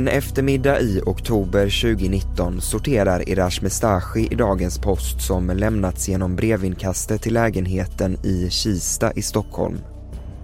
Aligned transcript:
En 0.00 0.08
eftermiddag 0.08 0.80
i 0.80 1.00
oktober 1.06 1.64
2019 1.64 2.60
sorterar 2.60 3.28
Irash 3.28 3.62
Mestashi 3.62 4.28
i 4.30 4.34
dagens 4.34 4.78
post 4.78 5.20
som 5.20 5.50
lämnats 5.50 6.08
genom 6.08 6.36
brevinkastet 6.36 7.22
till 7.22 7.34
lägenheten 7.34 8.26
i 8.26 8.50
Kista 8.50 9.12
i 9.12 9.22
Stockholm. 9.22 9.78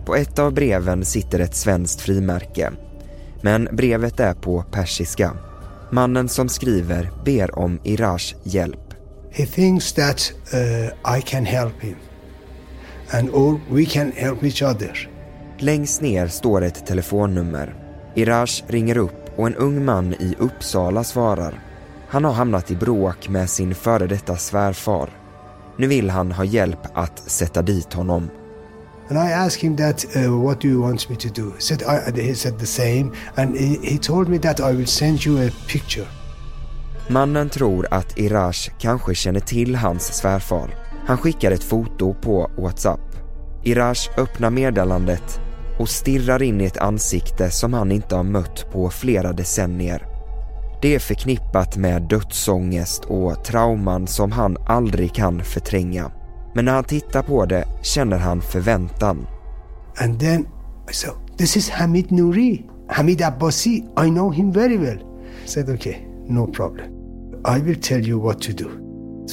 På 0.06 0.16
ett 0.16 0.38
av 0.38 0.52
breven 0.52 1.04
sitter 1.04 1.40
ett 1.40 1.54
svenskt 1.54 2.00
frimärke. 2.00 2.72
Men 3.40 3.68
brevet 3.72 4.20
är 4.20 4.34
på 4.34 4.62
persiska. 4.62 5.32
Mannen 5.90 6.28
som 6.28 6.48
skriver 6.48 7.10
ber 7.24 7.58
om 7.58 7.80
Irash 7.84 8.34
hjälp. 8.42 8.94
He 9.30 9.46
thinks 9.46 9.92
that 9.92 10.32
uh, 10.54 11.18
I 11.18 11.22
can 11.22 11.44
help 11.46 11.80
him. 11.80 11.96
And 13.10 13.30
or 13.30 13.60
we 13.70 13.84
can 13.84 14.12
help 14.12 14.44
each 14.44 14.62
other. 14.62 15.08
Längst 15.58 16.00
ner 16.00 16.28
står 16.28 16.62
ett 16.62 16.86
telefonnummer. 16.86 17.74
Irash 18.14 18.62
ringer 18.68 18.96
upp 18.96 19.25
och 19.36 19.46
en 19.46 19.54
ung 19.54 19.84
man 19.84 20.12
i 20.12 20.34
Uppsala 20.38 21.04
svarar. 21.04 21.60
Han 22.08 22.24
har 22.24 22.32
hamnat 22.32 22.70
i 22.70 22.76
bråk 22.76 23.28
med 23.28 23.50
sin 23.50 23.74
före 23.74 24.06
detta 24.06 24.36
svärfar. 24.36 25.10
Nu 25.76 25.86
vill 25.86 26.10
han 26.10 26.32
ha 26.32 26.44
hjälp 26.44 26.78
att 26.94 27.18
sätta 27.18 27.62
dit 27.62 27.92
honom. 27.92 28.30
And 29.10 29.18
I 29.18 29.32
asked 29.32 29.62
him 29.62 29.76
that, 29.76 30.16
uh, 30.16 30.44
what 30.44 30.60
do 30.60 30.68
you 30.68 30.82
want 30.82 31.08
me 31.08 31.16
to 31.16 31.28
do? 31.28 31.50
He 31.50 31.60
said, 31.60 31.82
I, 31.82 32.20
he 32.20 32.34
said 32.34 32.58
the 32.58 32.66
same. 32.66 33.10
And 33.36 33.56
he, 33.56 33.78
he 33.82 33.98
told 33.98 34.28
me 34.28 34.38
that 34.38 34.60
I 34.60 34.72
will 34.76 34.86
send 34.86 35.26
you 35.26 35.48
a 35.48 35.50
picture. 35.68 36.06
Mannen 37.08 37.48
tror 37.48 37.86
att 37.90 38.18
Irash 38.18 38.70
kanske 38.78 39.14
känner 39.14 39.40
till 39.40 39.76
hans 39.76 40.02
svärfar. 40.02 40.74
Han 41.06 41.18
skickar 41.18 41.50
ett 41.50 41.64
foto 41.64 42.14
på 42.14 42.50
WhatsApp. 42.56 43.00
Irash 43.62 44.10
öppnar 44.16 44.50
meddelandet 44.50 45.40
och 45.78 45.88
stirrar 45.88 46.42
in 46.42 46.60
i 46.60 46.64
ett 46.64 46.78
ansikte 46.78 47.50
som 47.50 47.72
han 47.72 47.92
inte 47.92 48.16
har 48.16 48.22
mött 48.22 48.72
på 48.72 48.90
flera 48.90 49.32
decennier. 49.32 50.06
Det 50.82 50.94
är 50.94 50.98
förknippat 50.98 51.76
med 51.76 52.02
dödsångest 52.02 53.04
och 53.04 53.44
trauman 53.44 54.06
som 54.06 54.32
han 54.32 54.56
aldrig 54.66 55.14
kan 55.14 55.44
förtränga. 55.44 56.10
Men 56.54 56.64
när 56.64 56.72
han 56.72 56.84
tittar 56.84 57.22
på 57.22 57.46
det 57.46 57.64
känner 57.82 58.18
han 58.18 58.42
förväntan. 58.42 59.26
And 59.98 60.20
then 60.20 60.46
I 60.90 60.92
said, 60.92 61.14
this 61.38 61.56
is 61.56 61.70
Hamid 61.70 62.12
Nouri, 62.12 62.64
Hamid 62.88 63.22
Abbasi. 63.22 63.84
I 64.06 64.10
know 64.10 64.32
him 64.32 64.52
very 64.52 64.76
well. 64.76 64.98
I 65.44 65.48
said, 65.48 65.68
okay, 65.68 65.96
no 66.28 66.46
problem. 66.46 66.86
I 67.44 67.60
will 67.60 67.80
tell 67.80 68.08
you 68.08 68.20
what 68.20 68.42
to 68.42 68.52
do. 68.52 68.70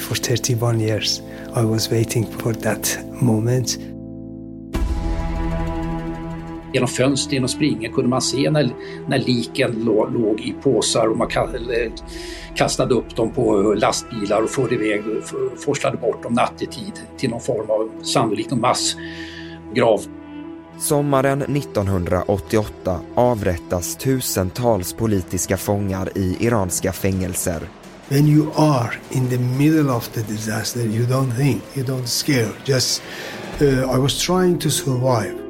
For 0.02 0.16
31 0.16 0.80
years 0.80 1.22
I 1.56 1.66
was 1.66 1.92
waiting 1.92 2.26
for 2.26 2.54
that 2.54 3.00
moment. 3.22 3.78
Genom 6.74 6.88
fönster, 6.88 7.34
genom 7.34 7.50
springen 7.50 7.94
kunde 7.94 8.10
man 8.10 8.22
se 8.22 8.52
när, 8.52 8.70
när 9.08 9.20
liken 9.20 9.72
låg, 9.72 10.14
låg 10.14 10.40
i 10.40 10.56
påsar 10.64 11.08
och 11.08 11.18
man 11.18 11.30
kastade 12.56 12.94
upp 12.94 13.16
dem 13.16 13.32
på 13.32 13.74
lastbilar 13.74 14.42
och 14.42 14.50
förde 14.50 14.76
iväg, 14.76 15.04
forslade 15.58 15.98
bort 15.98 16.24
dem 16.24 16.34
nattetid 16.34 16.94
till 17.18 17.30
någon 17.30 17.42
form 17.42 17.70
av 17.70 18.04
sannolikt 18.04 18.52
någon 18.52 18.62
massgrav. 18.62 20.02
Sommaren 20.80 21.42
1988 21.42 23.00
avrättas 23.16 23.96
tusentals 23.96 24.94
politiska 24.94 25.58
fångar 25.58 26.18
i 26.18 26.38
iranska 26.40 26.92
fängelser. 26.94 27.62
When 28.10 28.28
you 28.28 28.48
are 28.56 28.94
in 29.12 29.30
the 29.30 29.38
middle 29.38 29.92
of 29.92 30.08
the 30.08 30.22
disaster, 30.22 30.82
you 30.82 31.06
don't 31.06 31.38
think, 31.38 31.64
you 31.76 31.86
don't 31.86 32.06
scare. 32.06 32.52
Just, 32.66 33.02
uh, 33.62 33.96
I 33.96 33.98
was 33.98 34.26
trying 34.26 34.60
to 34.60 34.70
survive. 34.70 35.43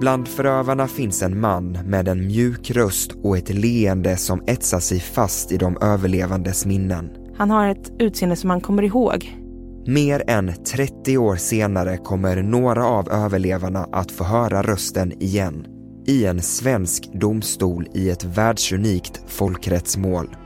Bland 0.00 0.28
förövarna 0.28 0.88
finns 0.88 1.22
en 1.22 1.40
man 1.40 1.72
med 1.72 2.08
en 2.08 2.26
mjuk 2.26 2.70
röst 2.70 3.12
och 3.22 3.38
ett 3.38 3.48
leende 3.48 4.16
som 4.16 4.42
etsar 4.46 4.80
sig 4.80 5.00
fast 5.00 5.52
i 5.52 5.56
de 5.56 5.76
överlevandes 5.80 6.66
minnen. 6.66 7.10
Han 7.36 7.50
har 7.50 7.68
ett 7.68 7.92
utseende 7.98 8.36
som 8.36 8.48
man 8.48 8.60
kommer 8.60 8.82
ihåg. 8.82 9.36
Mer 9.86 10.22
än 10.26 10.64
30 10.64 11.18
år 11.18 11.36
senare 11.36 11.96
kommer 11.96 12.42
några 12.42 12.86
av 12.86 13.08
överlevarna 13.10 13.88
att 13.92 14.12
få 14.12 14.24
höra 14.24 14.62
rösten 14.62 15.22
igen. 15.22 15.66
I 16.06 16.24
en 16.26 16.42
svensk 16.42 17.08
domstol 17.12 17.86
i 17.94 18.10
ett 18.10 18.24
världsunikt 18.24 19.20
folkrättsmål. 19.26 20.36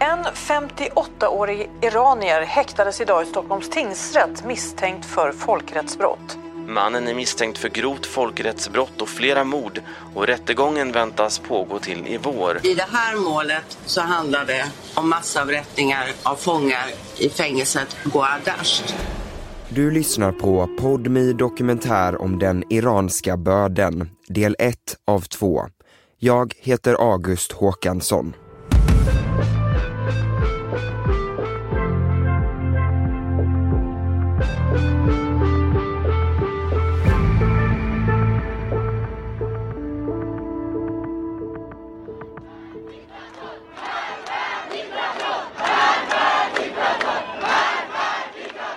En 0.00 0.18
58-årig 0.18 1.70
iranier 1.82 2.42
häktades 2.42 3.00
idag 3.00 3.22
i 3.22 3.26
Stockholms 3.26 3.70
tingsrätt 3.70 4.44
misstänkt 4.46 5.04
för 5.04 5.32
folkrättsbrott. 5.32 6.38
Mannen 6.66 7.08
är 7.08 7.14
misstänkt 7.14 7.58
för 7.58 7.68
grovt 7.68 8.06
folkrättsbrott 8.06 9.02
och 9.02 9.08
flera 9.08 9.44
mord 9.44 9.80
och 10.14 10.26
rättegången 10.26 10.92
väntas 10.92 11.38
pågå 11.38 11.78
till 11.78 12.06
i 12.06 12.18
vår. 12.22 12.60
I 12.62 12.74
det 12.74 12.86
här 12.92 13.16
målet 13.16 13.78
så 13.86 14.00
handlar 14.00 14.44
det 14.46 14.66
om 14.94 15.08
massavrättningar 15.08 16.08
av 16.22 16.36
fångar 16.36 16.86
i 17.18 17.28
fängelset 17.28 17.96
Goardasht. 18.04 18.94
Du 19.68 19.90
lyssnar 19.90 20.32
på 20.32 20.76
Podmi 20.80 21.32
dokumentär 21.32 22.22
om 22.22 22.38
den 22.38 22.72
iranska 22.72 23.36
börden, 23.36 24.10
del 24.28 24.56
1 24.58 24.76
av 25.06 25.20
2. 25.20 25.62
Jag 26.18 26.54
heter 26.58 26.94
August 26.94 27.52
Håkansson. 27.52 28.34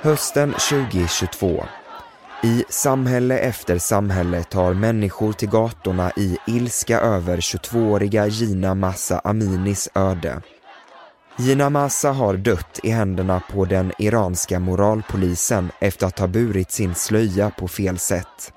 Hösten 0.05 0.53
2022. 0.53 1.65
I 2.43 2.63
samhälle 2.69 3.37
efter 3.37 3.77
samhälle 3.77 4.43
tar 4.43 4.73
människor 4.73 5.33
till 5.33 5.49
gatorna 5.49 6.11
i 6.17 6.37
ilska 6.47 6.99
över 6.99 7.37
22-åriga 7.37 8.27
Gina 8.27 8.75
Massa 8.75 9.19
Aminis 9.19 9.89
öde. 9.95 10.41
Gina 11.37 11.69
Massa 11.69 12.11
har 12.11 12.37
dött 12.37 12.79
i 12.83 12.89
händerna 12.89 13.41
på 13.51 13.65
den 13.65 13.91
iranska 13.99 14.59
moralpolisen 14.59 15.71
efter 15.79 16.07
att 16.07 16.19
ha 16.19 16.27
burit 16.27 16.71
sin 16.71 16.95
slöja 16.95 17.49
på 17.49 17.67
fel 17.67 17.99
sätt. 17.99 18.53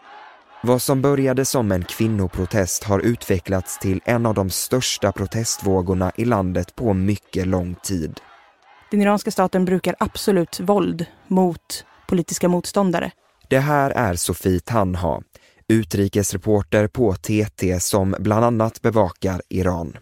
Vad 0.62 0.82
som 0.82 1.02
började 1.02 1.44
som 1.44 1.72
en 1.72 1.84
kvinnoprotest 1.84 2.84
har 2.84 3.00
utvecklats 3.00 3.78
till 3.78 4.00
en 4.04 4.26
av 4.26 4.34
de 4.34 4.50
största 4.50 5.12
protestvågorna 5.12 6.12
i 6.16 6.24
landet 6.24 6.74
på 6.74 6.94
mycket 6.94 7.46
lång 7.46 7.74
tid. 7.74 8.20
Den 8.90 9.02
iranska 9.02 9.30
staten 9.30 9.64
brukar 9.64 9.94
absolut 9.98 10.60
våld 10.60 11.06
mot 11.26 11.84
politiska 12.06 12.48
motståndare. 12.48 13.10
Det 13.48 13.58
här 13.58 13.90
är 13.90 14.14
Sofie 14.14 14.60
Tanha, 14.60 15.22
utrikesreporter 15.68 16.86
på 16.88 17.14
TT 17.14 17.80
som 17.80 18.16
bland 18.18 18.44
annat 18.44 18.82
bevakar 18.82 19.42
Iran. 19.48 19.96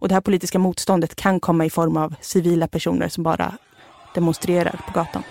Och 0.00 0.08
det 0.08 0.14
här 0.14 0.20
politiska 0.20 0.58
motståndet 0.58 1.14
kan 1.14 1.40
komma 1.40 1.64
i 1.64 1.70
form 1.70 1.96
av 1.96 2.14
civila 2.20 2.68
personer 2.68 3.08
som 3.08 3.24
bara 3.24 3.56
demonstrerar 4.14 4.80
på 4.86 4.92
gatan. 4.92 5.22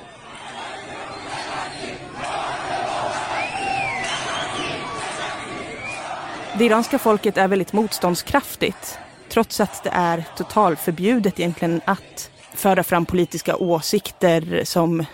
Det 6.57 6.65
iranska 6.65 6.99
folket 6.99 7.37
är 7.37 7.47
väldigt 7.47 7.73
motståndskraftigt 7.73 8.99
trots 9.29 9.59
att 9.59 9.83
det 9.83 9.89
är 9.93 10.23
totalförbjudet 10.37 11.39
egentligen 11.39 11.81
att 11.85 12.31
föra 12.59 12.83
fram 12.83 13.05
politiska 13.05 13.55
åsikter 13.55 14.61
som, 14.63 15.05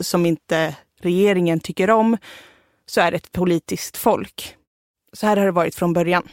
som 0.00 0.26
inte 0.26 0.76
regeringen 1.00 1.60
tycker 1.60 1.90
om, 1.90 2.16
så 2.86 3.00
är 3.00 3.10
det 3.10 3.16
ett 3.16 3.32
politiskt 3.32 3.96
folk. 3.96 4.54
Så 5.12 5.26
här 5.26 5.36
har 5.36 5.44
det 5.44 5.52
varit 5.52 5.74
från 5.74 5.92
början. 5.92 6.28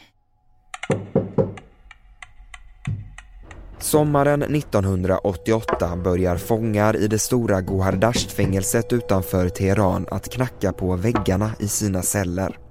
Sommaren 3.80 4.41
1988 4.41 5.95
börjar 5.95 6.38
fångar 6.38 6.95
i 6.95 7.07
det 7.07 7.19
stora 7.19 7.62
Gohardasht-fängelset 7.62 8.94
utanför 8.94 9.50
Teheran 9.50 10.06
att 10.12 10.30
knacka 10.30 10.74
på 10.74 10.95
väggarna 10.95 11.51
i 11.59 11.68
sina 11.68 12.01
celler. 12.01 12.64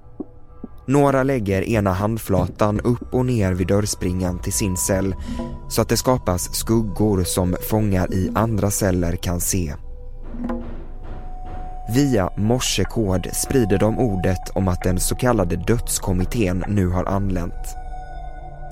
Några 0.86 1.22
lägger 1.22 1.62
ena 1.62 1.92
handflatan 1.92 2.80
upp 2.80 3.14
och 3.14 3.26
ner 3.26 3.52
vid 3.52 3.66
dörrspringan 3.66 4.38
till 4.38 4.52
sin 4.52 4.76
cell 4.76 5.14
så 5.68 5.82
att 5.82 5.88
det 5.88 5.96
skapas 5.96 6.54
skuggor 6.54 7.24
som 7.24 7.56
fångar 7.70 8.14
i 8.14 8.30
andra 8.34 8.70
celler 8.70 9.16
kan 9.16 9.40
se. 9.40 9.74
Via 11.94 12.30
morsekod 12.36 13.28
sprider 13.32 13.78
de 13.78 13.98
ordet 13.98 14.50
om 14.54 14.68
att 14.68 14.82
den 14.82 15.00
så 15.00 15.14
kallade 15.14 15.56
dödskommittén 15.56 16.64
nu 16.68 16.88
har 16.88 17.04
anlänt. 17.04 17.76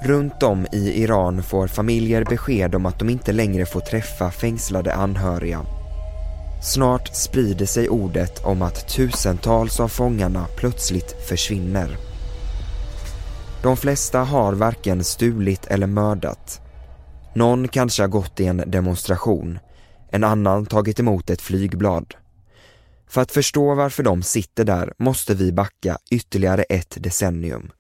Runt 0.05 0.43
om 0.43 0.67
i 0.73 1.03
Iran 1.03 1.43
får 1.43 1.67
familjer 1.67 2.25
besked 2.25 2.75
om 2.75 2.87
att 2.87 2.99
de 2.99 3.11
inte 3.11 3.33
längre 3.33 3.67
får 3.67 3.81
träffa 3.81 4.31
fängslade 4.31 4.95
anhöriga 4.95 5.61
Snart 6.63 7.17
sprider 7.17 7.67
sig 7.67 7.89
ordet 7.89 8.45
om 8.45 8.63
att 8.63 8.89
tusentals 8.89 9.81
av 9.81 9.89
fångarna 9.89 10.47
plötsligt 10.57 11.29
försvinner. 11.29 11.97
De 13.63 13.77
flesta 13.77 14.19
har 14.19 14.53
varken 14.53 15.05
stulit 15.05 15.67
eller 15.67 15.87
mördat. 15.87 16.61
Någon 17.35 17.69
kanske 17.69 18.03
har 18.03 18.09
gått 18.09 18.41
i 18.41 18.47
en 18.47 18.63
demonstration, 18.67 19.59
en 20.11 20.25
annan 20.25 20.67
tagit 20.67 21.01
emot 21.01 21.31
ett 21.31 21.43
flygblad. 21.43 22.15
För 23.09 23.21
att 23.21 23.33
förstå 23.33 23.75
varför 23.75 24.03
de 24.03 24.23
sitter 24.23 24.65
där 24.65 24.93
måste 24.99 25.35
vi 25.35 25.53
backa 25.53 25.99
ytterligare 26.11 26.63
ett 26.63 26.97
decennium. 27.01 27.71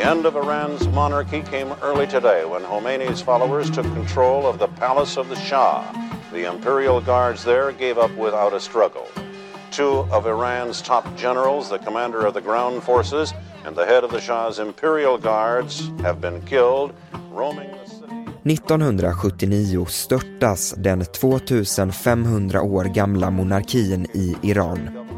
The 0.00 0.08
end 0.08 0.24
of 0.24 0.34
Iran's 0.34 0.88
monarchy 0.88 1.42
came 1.42 1.74
early 1.82 2.06
today 2.06 2.46
when 2.46 2.62
Khomeini's 2.62 3.20
followers 3.20 3.70
took 3.70 3.84
control 3.92 4.46
of 4.46 4.58
the 4.58 4.66
palace 4.66 5.18
of 5.18 5.28
the 5.28 5.36
Shah. 5.36 5.84
The 6.32 6.50
imperial 6.50 7.02
guards 7.02 7.44
there 7.44 7.70
gave 7.70 7.98
up 7.98 8.10
without 8.16 8.54
a 8.54 8.60
struggle. 8.60 9.06
Two 9.70 10.08
of 10.10 10.26
Iran's 10.26 10.80
top 10.80 11.04
generals, 11.18 11.68
the 11.68 11.78
commander 11.78 12.24
of 12.24 12.32
the 12.32 12.40
ground 12.40 12.82
forces 12.82 13.34
and 13.66 13.76
the 13.76 13.84
head 13.84 14.02
of 14.02 14.10
the 14.10 14.22
Shah's 14.22 14.58
imperial 14.58 15.18
guards, 15.18 15.90
have 16.00 16.18
been 16.18 16.40
killed 16.46 16.94
roaming 17.30 17.70
the 18.42 18.50
1979 18.50 19.86
störtas 19.86 20.74
den 20.76 21.04
2500 21.04 22.62
år 22.62 22.84
gamla 22.84 23.30
monarkin 23.30 24.06
i 24.14 24.36
Iran. 24.42 25.09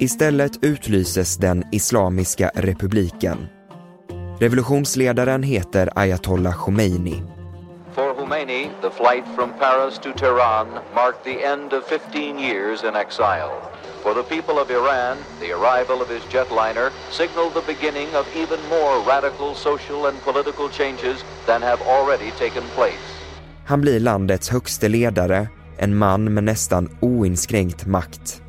Istället 0.00 0.64
utlyses 0.64 1.36
den 1.36 1.64
Islamiska 1.72 2.50
republiken. 2.54 3.46
Revolutionsledaren 4.40 5.42
heter 5.42 5.88
Ayatollah 5.94 6.54
Khomeini. 6.54 7.22
For 7.94 8.14
Khomeini, 8.14 8.70
the 8.80 8.90
flight 8.90 9.24
from 9.36 9.50
Paris 9.58 9.98
to 9.98 10.12
Tehran 10.12 10.68
marked 10.94 11.24
the 11.24 11.44
end 11.52 11.72
of 11.72 11.84
15 11.84 12.38
years 12.38 12.84
in 12.84 12.96
exile. 12.96 13.52
For 14.02 14.14
the 14.14 14.22
people 14.22 14.62
of 14.62 14.70
Iran, 14.70 15.16
the 15.40 15.52
arrival 15.52 16.02
of 16.02 16.08
his 16.08 16.22
jetliner 16.32 16.90
signaled 17.10 17.54
the 17.54 17.74
beginning 17.74 18.08
of 18.14 18.26
even 18.36 18.58
more 18.68 19.14
radical 19.14 19.54
social 19.54 20.06
and 20.08 20.24
political 20.24 20.68
changes 20.68 21.24
than 21.46 21.62
have 21.62 21.82
already 21.82 22.30
taken 22.30 22.62
place. 22.74 23.08
Han 23.66 23.80
blir 23.80 24.00
landets 24.00 24.50
högste 24.50 24.88
ledare, 24.88 25.48
en 25.78 25.96
man 25.96 26.34
med 26.34 26.44
nästan 26.44 26.88
oinskränkt 27.00 27.86
makt. 27.86 28.42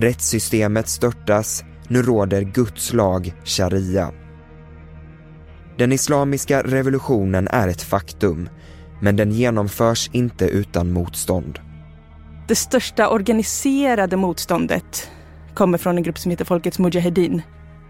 Rättssystemet 0.00 0.88
störtas, 0.88 1.64
nu 1.88 2.02
råder 2.02 2.42
Guds 2.42 2.92
lag 2.92 3.34
sharia. 3.44 4.12
Den 5.78 5.92
islamiska 5.92 6.62
revolutionen 6.62 7.48
är 7.48 7.68
ett 7.68 7.82
faktum, 7.82 8.48
men 9.00 9.16
den 9.16 9.32
genomförs 9.32 10.10
inte 10.12 10.44
utan 10.44 10.92
motstånd. 10.92 11.58
Det 12.48 12.54
största 12.54 13.08
organiserade 13.08 14.16
motståndet 14.16 15.10
kommer 15.54 15.78
från 15.78 15.96
en 15.96 16.02
grupp 16.02 16.18
som 16.18 16.30
heter 16.30 16.44
Folkets 16.44 16.78
Mujahedin. 16.78 17.42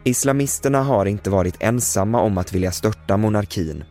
Islamisterna 0.05 0.83
har 0.83 1.07
inte 1.07 1.31
varit 1.31 1.57
ensamma 1.61 2.21
om 2.21 2.39
att 2.39 2.53
vilja 2.53 2.73
störta 2.73 3.17
monarkin. 3.17 3.85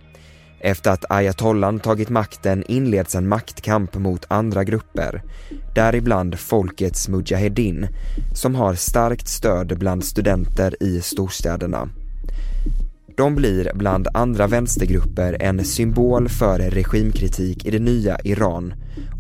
Efter 0.60 0.92
att 0.92 1.12
ayatollan 1.12 1.80
tagit 1.80 2.10
makten 2.10 2.64
inleds 2.68 3.16
en 3.16 3.28
maktkamp 3.28 3.96
mot 3.96 4.26
andra 4.28 4.64
grupper, 4.64 5.24
däribland 5.76 6.40
Folkets 6.40 7.08
Mujahedin, 7.08 7.88
som 8.34 8.56
har 8.56 8.74
starkt 8.74 9.28
stöd 9.28 9.80
bland 9.80 10.06
studenter 10.06 10.84
i 10.84 11.02
storstäderna. 11.02 11.90
De 13.18 13.36
blir 13.36 13.72
bland 13.76 14.08
andra 14.14 14.48
vänstergrupper 14.48 15.38
en 15.40 15.66
symbol 15.66 16.30
för 16.30 16.60
regimkritik 16.60 17.66
i 17.66 17.72
det 17.72 17.80
nya 17.80 18.18
Iran 18.24 18.74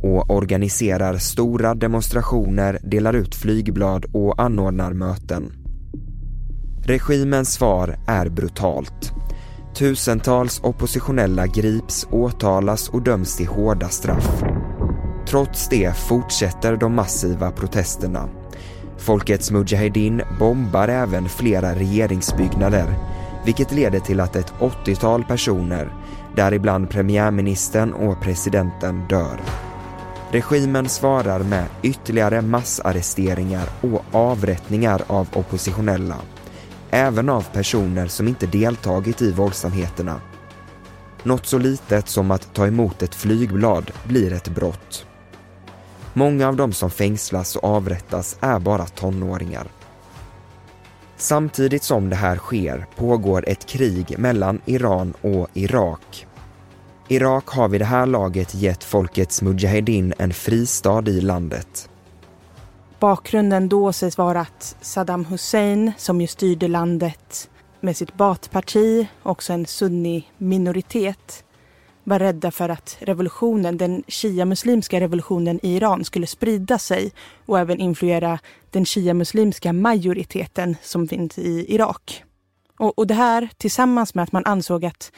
och 0.03 0.31
organiserar 0.31 1.17
stora 1.17 1.75
demonstrationer, 1.75 2.79
delar 2.83 3.13
ut 3.13 3.35
flygblad 3.35 4.05
och 4.13 4.41
anordnar 4.41 4.93
möten. 4.93 5.51
Regimens 6.85 7.53
svar 7.53 7.99
är 8.07 8.29
brutalt. 8.29 9.13
Tusentals 9.77 10.59
oppositionella 10.63 11.47
grips, 11.47 12.07
åtalas 12.11 12.89
och 12.89 13.01
döms 13.01 13.37
till 13.37 13.47
hårda 13.47 13.89
straff. 13.89 14.43
Trots 15.27 15.69
det 15.69 15.97
fortsätter 15.97 16.77
de 16.77 16.95
massiva 16.95 17.51
protesterna. 17.51 18.29
Folkets 18.97 19.51
Mujahedin 19.51 20.21
bombar 20.39 20.87
även 20.87 21.29
flera 21.29 21.75
regeringsbyggnader 21.75 22.95
vilket 23.45 23.71
leder 23.71 23.99
till 23.99 24.19
att 24.19 24.35
ett 24.35 24.53
80-tal 24.59 25.23
personer, 25.23 25.93
däribland 26.35 26.89
premiärministern 26.89 27.93
och 27.93 28.21
presidenten, 28.21 29.07
dör. 29.09 29.39
Regimen 30.31 30.89
svarar 30.89 31.39
med 31.39 31.65
ytterligare 31.81 32.41
massarresteringar 32.41 33.69
och 33.81 34.15
avrättningar 34.15 35.01
av 35.07 35.27
oppositionella, 35.33 36.15
även 36.91 37.29
av 37.29 37.41
personer 37.53 38.07
som 38.07 38.27
inte 38.27 38.47
deltagit 38.47 39.21
i 39.21 39.31
våldsamheterna. 39.31 40.21
Något 41.23 41.45
så 41.45 41.57
litet 41.57 42.07
som 42.07 42.31
att 42.31 42.53
ta 42.53 42.67
emot 42.67 43.03
ett 43.03 43.15
flygblad 43.15 43.91
blir 44.03 44.33
ett 44.33 44.47
brott. 44.47 45.05
Många 46.13 46.47
av 46.47 46.55
de 46.55 46.73
som 46.73 46.91
fängslas 46.91 47.55
och 47.55 47.63
avrättas 47.63 48.37
är 48.41 48.59
bara 48.59 48.85
tonåringar. 48.85 49.67
Samtidigt 51.17 51.83
som 51.83 52.09
det 52.09 52.15
här 52.15 52.37
sker 52.37 52.85
pågår 52.95 53.49
ett 53.49 53.65
krig 53.65 54.19
mellan 54.19 54.61
Iran 54.65 55.13
och 55.21 55.47
Irak. 55.53 56.27
Irak 57.07 57.47
har 57.47 57.67
vid 57.67 57.81
det 57.81 57.85
här 57.85 58.05
laget 58.05 58.55
gett 58.55 58.83
folkets 58.83 59.41
Mujahedin 59.41 60.13
en 60.17 60.33
fristad 60.33 61.03
i 61.07 61.21
landet. 61.21 61.89
Bakgrunden 62.99 63.69
då 63.69 63.93
sägs 63.93 64.17
vara 64.17 64.41
att 64.41 64.75
Saddam 64.81 65.25
Hussein, 65.25 65.91
som 65.97 66.21
ju 66.21 66.27
styrde 66.27 66.67
landet 66.67 67.49
med 67.79 67.97
sitt 67.97 68.13
Baathparti, 68.13 69.07
också 69.23 69.53
en 69.53 69.65
sunni-minoritet, 69.65 71.43
var 72.03 72.19
rädda 72.19 72.51
för 72.51 72.69
att 72.69 72.97
revolutionen, 72.99 73.77
den 73.77 74.03
shia-muslimska 74.07 74.99
revolutionen 74.99 75.59
i 75.63 75.75
Iran 75.75 76.03
skulle 76.05 76.27
sprida 76.27 76.79
sig 76.79 77.11
och 77.45 77.59
även 77.59 77.79
influera 77.79 78.39
den 78.71 78.85
shia-muslimska 78.85 79.73
majoriteten 79.73 80.75
som 80.81 81.07
finns 81.07 81.37
i 81.37 81.73
Irak. 81.73 82.23
Och, 82.77 82.99
och 82.99 83.07
det 83.07 83.13
här 83.13 83.49
tillsammans 83.57 84.15
med 84.15 84.23
att 84.23 84.31
man 84.31 84.45
ansåg 84.45 84.85
att 84.85 85.11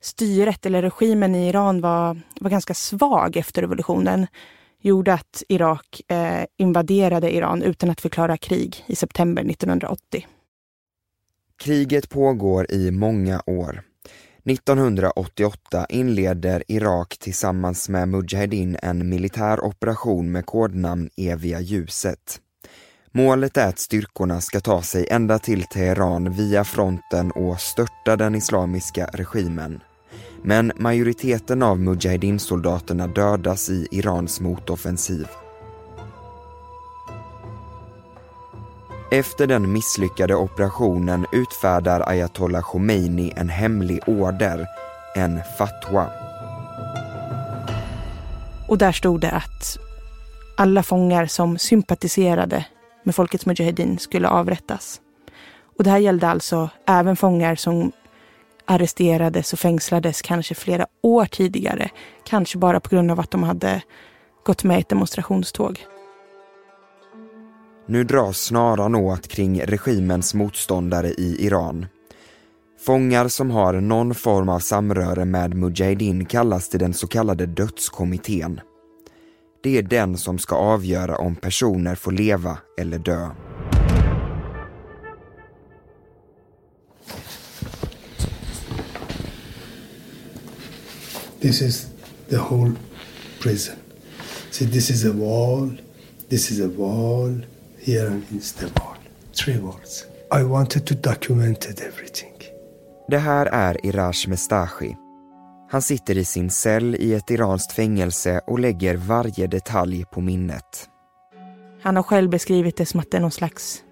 styret 0.00 0.66
eller 0.66 0.82
regimen 0.82 1.34
i 1.34 1.48
Iran 1.48 1.80
var, 1.80 2.20
var 2.40 2.50
ganska 2.50 2.74
svag 2.74 3.36
efter 3.36 3.62
revolutionen 3.62 4.26
gjorde 4.84 5.14
att 5.14 5.42
Irak 5.48 6.02
eh, 6.08 6.44
invaderade 6.56 7.34
Iran 7.34 7.62
utan 7.62 7.90
att 7.90 8.00
förklara 8.00 8.36
krig 8.36 8.84
i 8.86 8.96
september 8.96 9.42
1980. 9.50 10.26
Kriget 11.56 12.10
pågår 12.10 12.72
i 12.72 12.90
många 12.90 13.42
år. 13.46 13.82
1988 14.44 15.86
inleder 15.88 16.64
Irak 16.68 17.16
tillsammans 17.20 17.88
med 17.88 18.08
Mujahedin 18.08 18.76
en 18.82 19.08
militär 19.08 19.60
operation 19.64 20.32
med 20.32 20.46
kodnamn 20.46 21.10
Eviga 21.16 21.60
ljuset. 21.60 22.40
Målet 23.12 23.56
är 23.56 23.68
att 23.68 23.78
styrkorna 23.78 24.40
ska 24.40 24.60
ta 24.60 24.82
sig 24.82 25.06
ända 25.10 25.38
till 25.38 25.62
Teheran 25.62 26.32
via 26.32 26.64
fronten 26.64 27.30
och 27.30 27.60
störta 27.60 28.16
den 28.16 28.34
islamiska 28.34 29.06
regimen. 29.12 29.80
Men 30.46 30.72
majoriteten 30.76 31.62
av 31.62 31.80
Mujahedin-soldaterna 31.80 33.06
dödas 33.06 33.68
i 33.68 33.88
Irans 33.90 34.40
motoffensiv. 34.40 35.26
Efter 39.10 39.46
den 39.46 39.72
misslyckade 39.72 40.34
operationen 40.34 41.26
utfärdar 41.32 42.08
ayatollah 42.08 42.62
Khomeini 42.62 43.32
en 43.36 43.48
hemlig 43.48 44.00
order, 44.06 44.66
en 45.16 45.40
fatwa. 45.58 46.10
Och 48.68 48.78
där 48.78 48.92
stod 48.92 49.20
det 49.20 49.30
att 49.30 49.78
alla 50.56 50.82
fångar 50.82 51.26
som 51.26 51.58
sympatiserade 51.58 52.66
med 53.02 53.14
Folkets 53.14 53.46
Mujahedin 53.46 53.98
skulle 53.98 54.28
avrättas. 54.28 55.00
Och 55.78 55.84
det 55.84 55.90
här 55.90 55.98
gällde 55.98 56.28
alltså 56.28 56.70
även 56.86 57.16
fångar 57.16 57.54
som 57.54 57.92
arresterades 58.66 59.52
och 59.52 59.58
fängslades 59.58 60.22
kanske 60.22 60.54
flera 60.54 60.86
år 61.02 61.26
tidigare. 61.26 61.90
Kanske 62.24 62.58
bara 62.58 62.80
på 62.80 62.88
grund 62.88 63.10
av 63.10 63.20
att 63.20 63.30
de 63.30 63.42
hade 63.42 63.82
gått 64.44 64.64
med 64.64 64.76
i 64.76 64.80
ett 64.80 64.88
demonstrationståg. 64.88 65.86
Nu 67.86 68.04
dras 68.04 68.38
snaran 68.38 68.94
åt 68.94 69.28
kring 69.28 69.60
regimens 69.60 70.34
motståndare 70.34 71.08
i 71.08 71.46
Iran. 71.46 71.86
Fångar 72.80 73.28
som 73.28 73.50
har 73.50 73.72
någon 73.72 74.14
form 74.14 74.48
av 74.48 74.58
samröre 74.58 75.24
med 75.24 75.54
Mujahedin 75.54 76.26
kallas 76.26 76.68
till 76.68 76.80
den 76.80 76.94
så 76.94 77.06
kallade 77.06 77.46
dödskommittén. 77.46 78.60
Det 79.62 79.78
är 79.78 79.82
den 79.82 80.16
som 80.16 80.38
ska 80.38 80.56
avgöra 80.56 81.16
om 81.16 81.36
personer 81.36 81.94
får 81.94 82.12
leva 82.12 82.58
eller 82.78 82.98
dö. 82.98 83.30
This 91.44 91.62
is 91.62 91.86
the 92.28 92.36
whole 92.36 92.72
prison. 93.40 93.74
See, 94.50 94.66
this 94.66 94.90
is 94.90 95.04
a 95.04 95.12
wall, 95.12 95.70
this 96.28 96.50
is 96.50 96.60
a 96.60 96.68
wall, 96.68 97.40
Here 97.78 98.22
is 98.30 98.52
the 98.52 98.66
wall. 98.66 98.96
Three 99.44 99.58
walls. 99.58 100.06
I 100.32 100.42
wanted 100.42 100.86
to 100.86 100.94
document 100.94 101.66
everything. 101.66 102.32
Det 103.08 103.18
här 103.18 103.46
är 103.46 103.86
Irash 103.86 104.28
Mestashi. 104.28 104.96
Han 105.70 105.82
sitter 105.82 106.18
i 106.18 106.24
sin 106.24 106.50
cell 106.50 106.94
i 106.94 107.14
ett 107.14 107.30
iranskt 107.30 107.72
fängelse 107.72 108.40
och 108.46 108.58
lägger 108.58 108.96
varje 108.96 109.46
detalj 109.46 110.04
på 110.12 110.20
minnet. 110.20 110.88
Han 111.82 111.96
har 111.96 112.02
själv 112.02 112.30
beskrivit 112.30 112.76
det 112.76 112.86
som 112.86 113.00
att 113.00 113.10
det 113.10 113.16
är 113.16 113.20
någon 113.20 113.30
slags... 113.30 113.82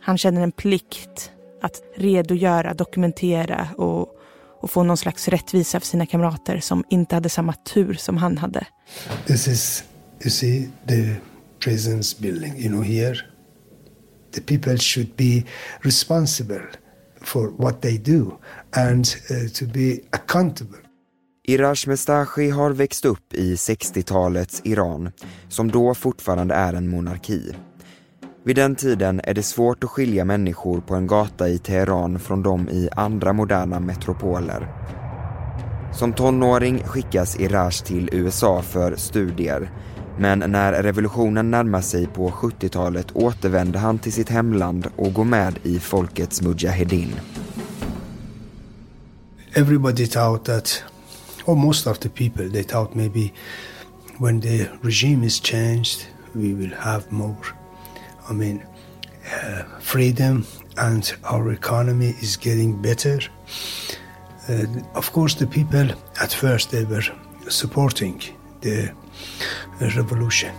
Han 0.00 0.18
känner 0.18 0.40
en 0.40 0.52
plikt 0.52 1.30
att 1.62 1.82
redogöra, 1.96 2.74
dokumentera 2.74 3.68
och, 3.76 4.18
och 4.62 4.70
få 4.70 4.82
någon 4.82 4.96
slags 4.96 5.28
rättvisa 5.28 5.80
för 5.80 5.86
sina 5.86 6.06
kamrater 6.06 6.60
som 6.60 6.84
inte 6.88 7.14
hade 7.14 7.28
samma 7.28 7.52
tur 7.52 7.94
som 7.94 8.16
han 8.16 8.38
hade. 8.38 8.66
This 9.26 9.48
is, 9.48 9.84
you 10.20 10.30
see, 10.30 10.68
the 10.88 11.14
prisons 11.64 12.18
building, 12.18 12.56
you 12.58 12.68
know, 12.68 12.82
here. 12.82 13.16
The 14.34 14.40
people 14.40 14.78
should 14.78 15.16
be 15.16 15.44
responsible 15.80 16.62
for 17.20 17.48
what 17.48 17.82
they 17.82 17.98
do 17.98 18.38
and 18.76 19.06
uh, 19.30 19.48
to 19.48 19.64
be 19.66 20.00
accountable. 20.10 20.78
Irash 21.44 21.88
Mestashi 21.88 22.50
har 22.50 22.70
växt 22.70 23.04
upp 23.04 23.34
i 23.34 23.54
60-talets 23.54 24.60
Iran, 24.64 25.10
som 25.48 25.70
då 25.70 25.94
fortfarande 25.94 26.54
är 26.54 26.74
en 26.74 26.88
monarki. 26.88 27.54
Vid 28.44 28.56
den 28.56 28.76
tiden 28.76 29.20
är 29.24 29.34
det 29.34 29.42
svårt 29.42 29.84
att 29.84 29.90
skilja 29.90 30.24
människor 30.24 30.80
på 30.80 30.94
en 30.94 31.06
gata 31.06 31.48
i 31.48 31.58
Teheran 31.58 32.18
från 32.18 32.42
de 32.42 32.68
i 32.68 32.88
andra 32.96 33.32
moderna 33.32 33.80
metropoler. 33.80 34.68
Som 35.92 36.12
tonåring 36.12 36.82
skickas 36.84 37.40
Irash 37.40 37.84
till 37.84 38.08
USA 38.12 38.62
för 38.62 38.96
studier, 38.96 39.70
men 40.18 40.38
när 40.38 40.82
revolutionen 40.82 41.50
närmar 41.50 41.80
sig 41.80 42.06
på 42.06 42.30
70-talet 42.30 43.06
återvänder 43.12 43.78
han 43.78 43.98
till 43.98 44.12
sitt 44.12 44.28
hemland 44.28 44.86
och 44.96 45.12
går 45.14 45.24
med 45.24 45.58
i 45.62 45.78
folkets 45.78 46.42
mujahedin. 46.42 47.14
Everybody 49.54 50.06
thought 50.06 50.44
that, 50.44 50.82
or 51.44 51.54
most 51.54 51.86
of 51.86 51.98
the 51.98 52.08
people, 52.08 52.50
they 52.50 52.64
thought 52.64 52.94
maybe 52.94 53.32
when 54.18 54.40
the 54.40 54.66
regime 54.80 55.26
is 55.26 55.40
changed, 55.40 56.00
we 56.32 56.54
will 56.54 56.74
have 56.78 57.02
more, 57.10 57.36
i 58.30 58.32
mean, 58.32 58.62
uh, 59.24 59.62
freedom 59.80 60.44
and 60.76 61.14
our 61.22 61.52
economy 61.52 62.14
is 62.20 62.36
getting 62.36 62.82
better. 62.82 63.18
Uh, 64.48 64.66
of 64.94 65.12
course, 65.12 65.38
the 65.38 65.46
people 65.46 65.94
at 66.22 66.32
first 66.32 66.70
they 66.70 66.84
were 66.84 67.04
supporting 67.48 68.20
the 68.60 68.90
revolution, 69.96 70.52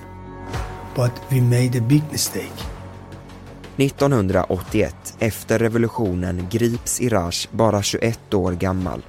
but 0.96 1.12
we 1.32 1.42
made 1.42 1.78
a 1.78 1.82
big 1.82 2.04
mistake. 2.12 2.54
1981, 3.78 4.94
efter 5.20 5.60
revolutionen, 5.60 6.48
grips 6.52 7.02
Iraj, 7.02 7.48
bara 7.52 7.84
21 7.84 8.34
år 8.34 8.52
gammal. 8.52 9.02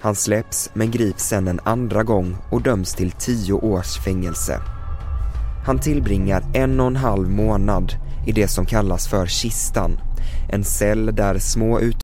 Han 0.00 0.14
släpps 0.14 0.70
men 0.74 0.90
grips 0.90 1.28
sen 1.28 1.48
en 1.48 1.60
andra 1.64 2.02
gång 2.02 2.36
och 2.50 2.62
döms 2.62 2.94
till 2.94 3.10
10 3.10 3.52
års 3.52 3.98
fängelse. 3.98 4.75
Han 5.66 5.78
tillbringar 5.78 6.42
en 6.54 6.80
och 6.80 6.86
en 6.86 6.96
halv 6.96 7.30
månad 7.30 7.92
i 8.26 8.32
det 8.32 8.48
som 8.48 8.66
kallas 8.66 9.08
för 9.08 9.26
kistan, 9.26 10.00
en 10.48 10.64
cell 10.64 11.14
där 11.14 11.38
små 11.38 11.80
ut 11.80 11.96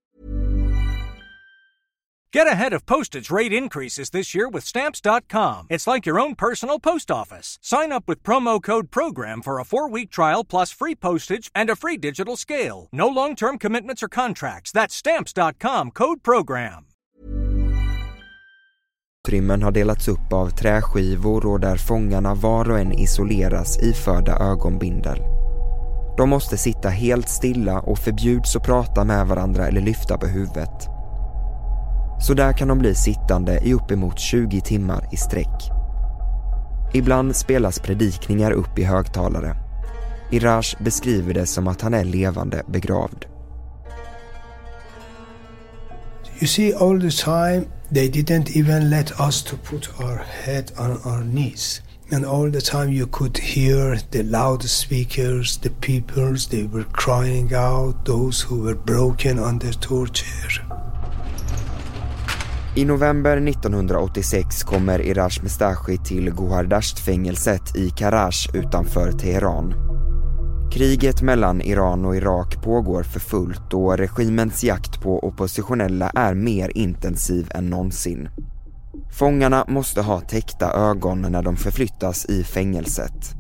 Get 2.35 2.47
ahead 2.47 2.73
of 2.73 2.87
postage 2.87 3.31
rate 3.31 3.53
increases 3.53 4.11
this 4.11 4.35
year 4.35 4.49
with 4.49 4.65
Stamps.com. 4.65 5.67
It's 5.69 5.95
like 5.95 6.07
your 6.07 6.19
own 6.19 6.35
personal 6.35 6.81
post 6.81 7.11
office. 7.11 7.59
Sign 7.61 7.93
up 7.93 8.09
with 8.09 8.23
promo 8.23 8.59
code 8.63 8.91
PROGRAM 8.91 9.43
for 9.43 9.61
a 9.61 9.65
four 9.65 9.91
week 9.91 10.11
trial 10.11 10.45
plus 10.45 10.73
free 10.73 10.95
postage 10.95 11.51
and 11.55 11.71
a 11.71 11.77
free 11.77 11.99
digital 11.99 12.37
scale. 12.37 12.89
No 12.91 13.09
long 13.09 13.37
term 13.37 13.59
commitments 13.59 14.03
or 14.03 14.09
contracts. 14.09 14.73
That's 14.73 14.95
Stamps.com 14.95 15.91
code 15.91 16.23
PROGRAM. 16.23 16.92
Utrymmen 19.29 19.63
har 19.63 19.73
delats 19.73 20.09
upp 20.09 20.33
av 20.33 20.51
träskivor 20.51 21.47
och 21.47 21.61
där 21.61 21.77
fångarna 21.77 22.35
var 22.35 22.71
och 22.71 22.79
en 22.79 22.93
isoleras 22.93 23.79
iförda 23.79 24.37
ögonbindel. 24.37 25.19
De 26.17 26.29
måste 26.29 26.59
sitta 26.59 26.89
helt 26.89 27.29
stilla 27.29 27.81
och 27.81 27.99
förbjuds 27.99 28.57
att 28.57 28.65
prata 28.65 29.05
med 29.05 29.27
varandra 29.27 29.69
eller 29.69 29.81
lyfta 29.81 30.19
på 30.19 30.27
huvudet. 30.27 30.89
Så 32.21 32.35
där 32.35 32.53
kan 32.53 32.69
de 32.69 32.79
bli 32.79 32.95
sittande 32.95 33.61
i 33.65 33.75
uppemot 33.75 34.19
20 34.19 34.61
timmar 34.61 35.09
i 35.13 35.17
sträck. 35.17 35.71
Ibland 36.93 37.37
spelas 37.37 37.79
predikningar 37.79 38.53
upp 38.53 38.79
i 38.79 38.85
högtalare. 38.85 39.57
Irash 40.31 40.83
beskriver 40.83 41.35
det 41.35 41.47
som 41.47 41.69
att 41.69 41.81
han 41.81 41.95
är 41.95 42.05
levande 42.05 42.63
begravd. 42.67 43.25
You 46.41 46.47
see, 46.47 46.75
all 46.75 47.01
the 47.01 47.11
time 47.11 47.65
they 47.93 48.09
didn't 48.09 48.57
even 48.57 48.89
let 48.89 49.21
us 49.21 49.43
to 49.43 49.57
put 49.57 50.01
our 50.01 50.17
head 50.17 50.73
on 50.79 50.99
our 51.05 51.23
knees. 51.23 51.83
And 52.11 52.25
all 52.25 52.51
the 52.51 52.61
time 52.61 52.91
you 52.91 53.07
could 53.07 53.37
hear 53.39 53.99
the 54.11 54.23
loudspeakers, 54.23 55.59
the 55.59 55.71
peoples, 55.71 56.47
they 56.47 56.65
were 56.65 56.85
crying 56.93 57.53
out, 57.55 58.05
those 58.05 58.41
who 58.41 58.63
were 58.63 58.75
broken 58.75 59.39
under 59.39 59.73
torture. 59.73 60.63
I 62.77 62.85
november 62.85 63.41
1986 63.41 64.63
kommer 64.65 64.99
Irash 64.99 65.43
Mestashi 65.43 65.99
till 66.05 66.33
Gohardasht-fängelset 66.33 67.77
i 67.77 67.91
Karash 67.91 68.49
utanför 68.55 69.13
Teheran. 69.13 69.92
Kriget 70.73 71.23
mellan 71.23 71.61
Iran 71.61 72.05
och 72.05 72.17
Irak 72.17 72.63
pågår 72.63 73.03
för 73.03 73.21
fullt 73.21 73.75
och 73.75 73.99
regimens 73.99 74.65
jakt 74.65 75.03
på 75.03 75.19
oppositionella 75.25 76.11
är 76.15 76.35
mer 76.35 76.73
intensiv 76.75 77.51
än 77.55 77.71
någonsin. 77.71 78.29
Fångarna 79.19 79.65
måste 79.69 80.03
ha 80.03 80.21
täckta 80.21 80.73
ögon 80.73 81.23
när 81.23 81.43
de 81.43 81.57
förflyttas 81.57 82.27
i 82.27 82.45
fängelset. 82.45 83.35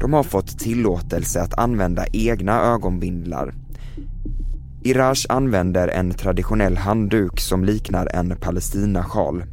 De 0.00 0.12
har 0.12 0.22
fått 0.22 0.58
tillåtelse 0.58 1.42
att 1.42 1.58
använda 1.58 2.06
egna 2.12 2.60
ögonbindlar 2.60 3.54
Irash 4.82 5.26
använder 5.28 5.88
en 5.88 6.10
traditionell 6.10 6.76
handduk 6.76 7.40
som 7.40 7.64
liknar 7.64 8.06
en 8.14 8.36
palestinasjal. 8.36 9.44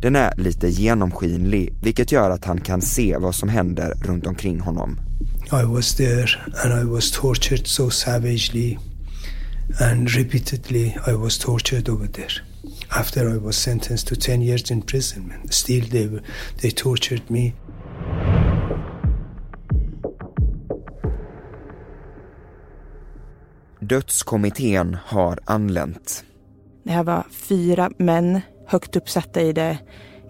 Den 0.00 0.16
är 0.16 0.36
lite 0.36 0.68
genomskinlig 0.68 1.74
vilket 1.82 2.12
gör 2.12 2.30
att 2.30 2.44
han 2.44 2.60
kan 2.60 2.80
se 2.80 3.16
vad 3.16 3.34
som 3.34 3.48
händer 3.48 3.94
runt 4.02 4.26
omkring 4.26 4.60
honom. 4.60 5.07
I 5.50 5.64
was 5.64 5.94
there 5.94 6.28
and 6.62 6.74
I 6.74 6.84
was 6.84 7.10
tortured 7.10 7.66
so 7.66 7.88
savagely 7.90 8.78
and 9.80 10.14
repeatedly 10.14 10.94
I 11.06 11.14
was 11.14 11.38
tortured 11.38 11.88
over 11.88 12.06
there. 12.06 12.44
After 12.90 13.30
I 13.30 13.38
was 13.38 13.56
sentenced 13.56 14.08
to 14.08 14.16
10 14.16 14.42
years 14.42 14.70
imprisonment, 14.70 15.54
still 15.54 15.84
they, 15.86 16.20
they 16.60 16.70
tortured 16.70 17.30
me. 17.30 17.54
Dödskommittén 23.80 24.96
har 25.04 25.38
anlänt. 25.44 26.24
Det 26.84 26.90
här 26.90 27.04
var 27.04 27.26
fyra 27.30 27.90
män 27.98 28.40
högt 28.66 28.96
uppsatta 28.96 29.42
i 29.42 29.52
det 29.52 29.78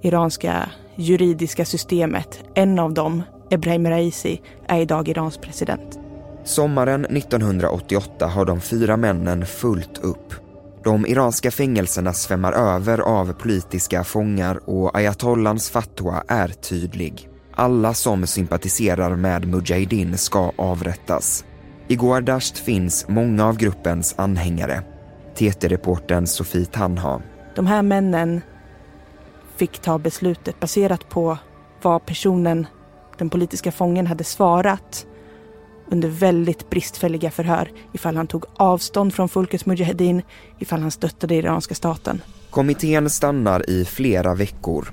iranska 0.02 0.70
juridiska 0.96 1.64
systemet. 1.64 2.44
En 2.54 2.78
av 2.78 2.94
dem, 2.94 3.22
Ebrahim 3.50 3.86
Raisi, 3.86 4.40
är 4.66 4.80
idag 4.80 5.08
Irans 5.08 5.38
president. 5.38 5.98
Sommaren 6.44 7.04
1988 7.04 8.26
har 8.26 8.44
de 8.44 8.60
fyra 8.60 8.96
männen 8.96 9.46
fullt 9.46 9.98
upp. 9.98 10.34
De 10.84 11.06
iranska 11.06 11.50
fängelserna 11.50 12.12
svämmar 12.12 12.52
över 12.52 12.98
av 12.98 13.32
politiska 13.32 14.04
fångar 14.04 14.60
och 14.70 14.96
ayatollans 14.96 15.70
fatwa 15.70 16.24
är 16.28 16.48
tydlig. 16.48 17.28
Alla 17.54 17.94
som 17.94 18.26
sympatiserar 18.26 19.16
med 19.16 19.48
Mujahedin 19.48 20.18
ska 20.18 20.52
avrättas. 20.56 21.44
I 21.88 21.96
Goardasht 21.96 22.58
finns 22.58 23.08
många 23.08 23.46
av 23.46 23.56
gruppens 23.56 24.14
anhängare. 24.18 24.82
TT-reporten 25.34 26.26
Sofie 26.26 26.64
Tanha. 26.64 27.22
De 27.54 27.66
här 27.66 27.82
männen 27.82 28.40
fick 29.56 29.78
ta 29.78 29.98
beslutet 29.98 30.60
baserat 30.60 31.08
på 31.08 31.38
vad 31.82 32.06
personen, 32.06 32.66
den 33.18 33.30
politiska 33.30 33.72
fången, 33.72 34.06
hade 34.06 34.24
svarat 34.24 35.06
under 35.90 36.08
väldigt 36.08 36.70
bristfälliga 36.70 37.30
förhör 37.30 37.70
ifall 37.92 38.16
han 38.16 38.26
tog 38.26 38.44
avstånd 38.56 39.14
från 39.14 39.28
Folkets 39.28 39.66
Mujahedin, 39.66 40.22
ifall 40.58 40.80
han 40.80 40.90
stöttade 40.90 41.34
iranska 41.34 41.74
staten. 41.74 42.22
Kommittén 42.50 43.10
stannar 43.10 43.70
i 43.70 43.84
flera 43.84 44.34
veckor. 44.34 44.92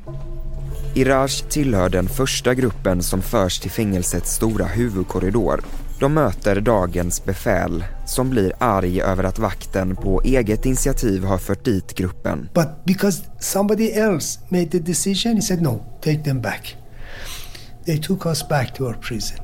Iraj 0.96 1.30
tillhör 1.50 1.90
den 1.90 2.10
första 2.10 2.54
gruppen 2.54 3.04
som 3.04 3.22
förs 3.22 3.60
till 3.60 3.72
fängelsets 3.72 4.36
stora 4.36 4.66
huvudkorridor 4.66 5.62
de 6.00 6.14
möter 6.14 6.62
dagens 6.62 7.26
befäl 7.26 7.84
som 8.06 8.30
blir 8.30 8.54
arg 8.60 9.02
över 9.02 9.24
att 9.24 9.40
vakten 9.40 9.96
på 9.96 10.22
eget 10.22 10.66
initiativ 10.66 11.24
har 11.24 11.38
fört 11.38 11.66
dit 11.66 11.96
gruppen. 11.96 12.50
But 12.54 12.86
because 12.86 13.24
somebody 13.40 13.92
else 13.92 14.40
made 14.50 14.66
the 14.66 14.80
decision, 14.80 15.36
he 15.36 15.42
said 15.42 15.62
no, 15.62 15.84
take 16.02 16.24
them 16.24 16.42
back. 16.42 16.76
They 17.86 17.98
took 17.98 18.26
us 18.26 18.48
back 18.48 18.74
to 18.76 18.88
our 18.88 18.96
prison, 18.96 19.38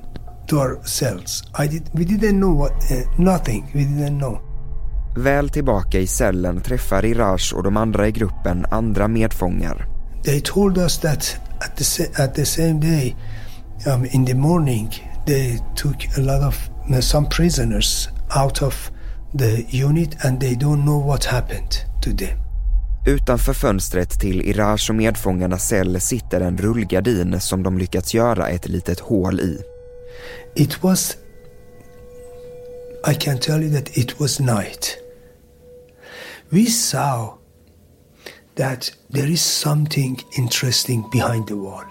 to 0.47 0.59
our 0.59 0.83
cells. 0.83 1.43
I 1.53 1.67
did, 1.67 1.89
we 1.93 2.05
didn't 2.05 2.39
know 2.39 2.53
what, 2.53 2.71
uh, 2.91 3.03
nothing. 3.17 3.71
We 3.73 3.83
didn't 3.83 4.17
know. 4.17 4.41
Väl 5.15 5.49
tillbaka 5.49 5.99
i 5.99 6.07
cellen 6.07 6.61
träffar 6.61 7.05
Iraj 7.05 7.53
och 7.55 7.63
de 7.63 7.77
andra 7.77 8.07
i 8.07 8.11
gruppen 8.11 8.65
andra 8.69 9.07
medfångar. 9.07 9.87
They 10.23 10.41
told 10.41 10.77
us 10.77 10.97
that 10.97 11.39
at 11.59 11.77
the, 11.77 12.23
at 12.23 12.35
the 12.35 12.45
same 12.45 12.79
day, 12.79 13.15
um, 13.87 14.05
in 14.05 14.25
the 14.25 14.33
morning, 14.33 14.89
they 15.25 15.59
took 15.75 16.17
a 16.17 16.21
lot 16.21 16.41
of 16.41 16.69
uh, 16.89 16.99
some 16.99 17.27
prisoners 17.29 18.09
out 18.35 18.61
of 18.61 18.91
the 19.37 19.65
unit 19.69 20.25
and 20.25 20.39
they 20.39 20.55
don't 20.55 20.83
know 20.83 21.07
what 21.07 21.25
happened 21.25 21.85
to 22.01 22.09
them. 22.13 22.37
Utanför 23.05 23.53
fönstret 23.53 24.19
till 24.19 24.41
Iraj 24.41 24.79
och 24.89 24.95
medfångarnas 24.95 25.67
cell 25.67 26.01
sitter 26.01 26.41
en 26.41 26.57
rullgardin 26.57 27.41
som 27.41 27.63
de 27.63 27.77
lyckats 27.77 28.13
göra 28.13 28.47
ett 28.47 28.67
litet 28.67 28.99
hål 28.99 29.39
i. 29.39 29.61
It 30.55 30.83
was, 30.83 31.17
I 33.11 33.13
can 33.13 33.39
tell 33.39 33.63
you 33.63 33.73
that 33.73 33.97
it 33.97 34.19
was 34.19 34.39
night. 34.39 34.97
We 36.49 36.65
saw 36.65 37.27
that 38.55 38.93
there 39.13 39.27
is 39.27 39.41
something 39.41 40.19
interesting 40.37 41.03
behind 41.11 41.47
the 41.47 41.53
wall. 41.53 41.85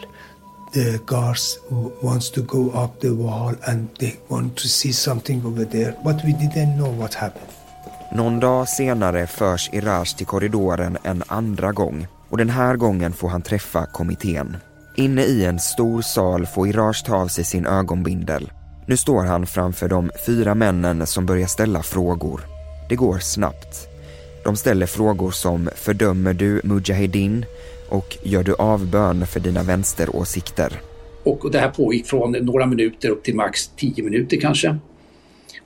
The 0.73 0.99
guards 1.07 1.59
wants 2.03 2.31
to 2.31 2.43
go 2.43 2.71
up 2.85 3.01
the 3.01 3.11
wall 3.11 3.55
and 3.63 3.89
they 3.99 4.17
want 4.29 4.57
to 4.57 4.69
see 4.69 4.93
something 4.93 5.43
over 5.45 5.65
there, 5.65 5.97
but 6.05 6.25
we 6.25 6.33
didn't 6.33 6.77
know 6.77 6.91
what 7.01 7.15
happened. 7.15 7.60
Någon 8.13 8.41
dag 8.41 8.69
senare 8.69 9.27
förs 9.27 9.71
Iraj 9.73 10.07
till 10.17 10.27
korridoren 10.27 10.99
en 11.03 11.23
andra 11.27 11.73
gång 11.73 12.07
och 12.29 12.39
den 12.39 12.51
här 12.51 12.77
gången 12.77 13.13
får 13.13 13.29
han 13.29 13.43
träffa 13.43 13.87
kommittén. 13.87 14.57
Inne 14.97 15.23
i 15.23 15.45
en 15.45 15.59
stor 15.59 16.03
sal 16.03 16.47
får 16.47 16.69
Iraj 16.69 16.95
ta 17.07 17.17
av 17.17 17.29
sig 17.29 17.45
sin 17.45 17.67
ögonbindel. 17.67 18.51
Nu 18.87 18.97
står 18.97 19.25
han 19.25 19.47
framför 19.47 19.89
de 19.89 20.11
fyra 20.27 20.55
männen 20.55 21.07
som 21.07 21.27
börjar 21.27 21.47
ställa 21.47 21.83
frågor. 21.83 22.41
Det 22.89 22.97
går 22.97 23.19
snabbt. 23.19 23.89
De 24.45 24.57
ställer 24.57 24.87
frågor 24.87 25.31
som 25.31 25.71
fördömer 25.77 26.35
du 26.35 26.61
Mujahedin 26.65 27.45
och 27.89 28.19
gör 28.23 28.43
du 28.43 28.55
avbön 28.55 29.27
för 29.27 29.41
dina 29.41 29.63
vänsteråsikter? 29.63 30.81
Och 31.25 31.51
det 31.51 31.59
här 31.59 31.71
pågick 31.71 32.07
från 32.07 32.33
några 32.33 32.67
minuter 32.67 33.09
upp 33.09 33.23
till 33.25 33.37
max 33.37 33.69
tio 33.69 34.05
minuter 34.05 34.41
kanske. 34.41 34.79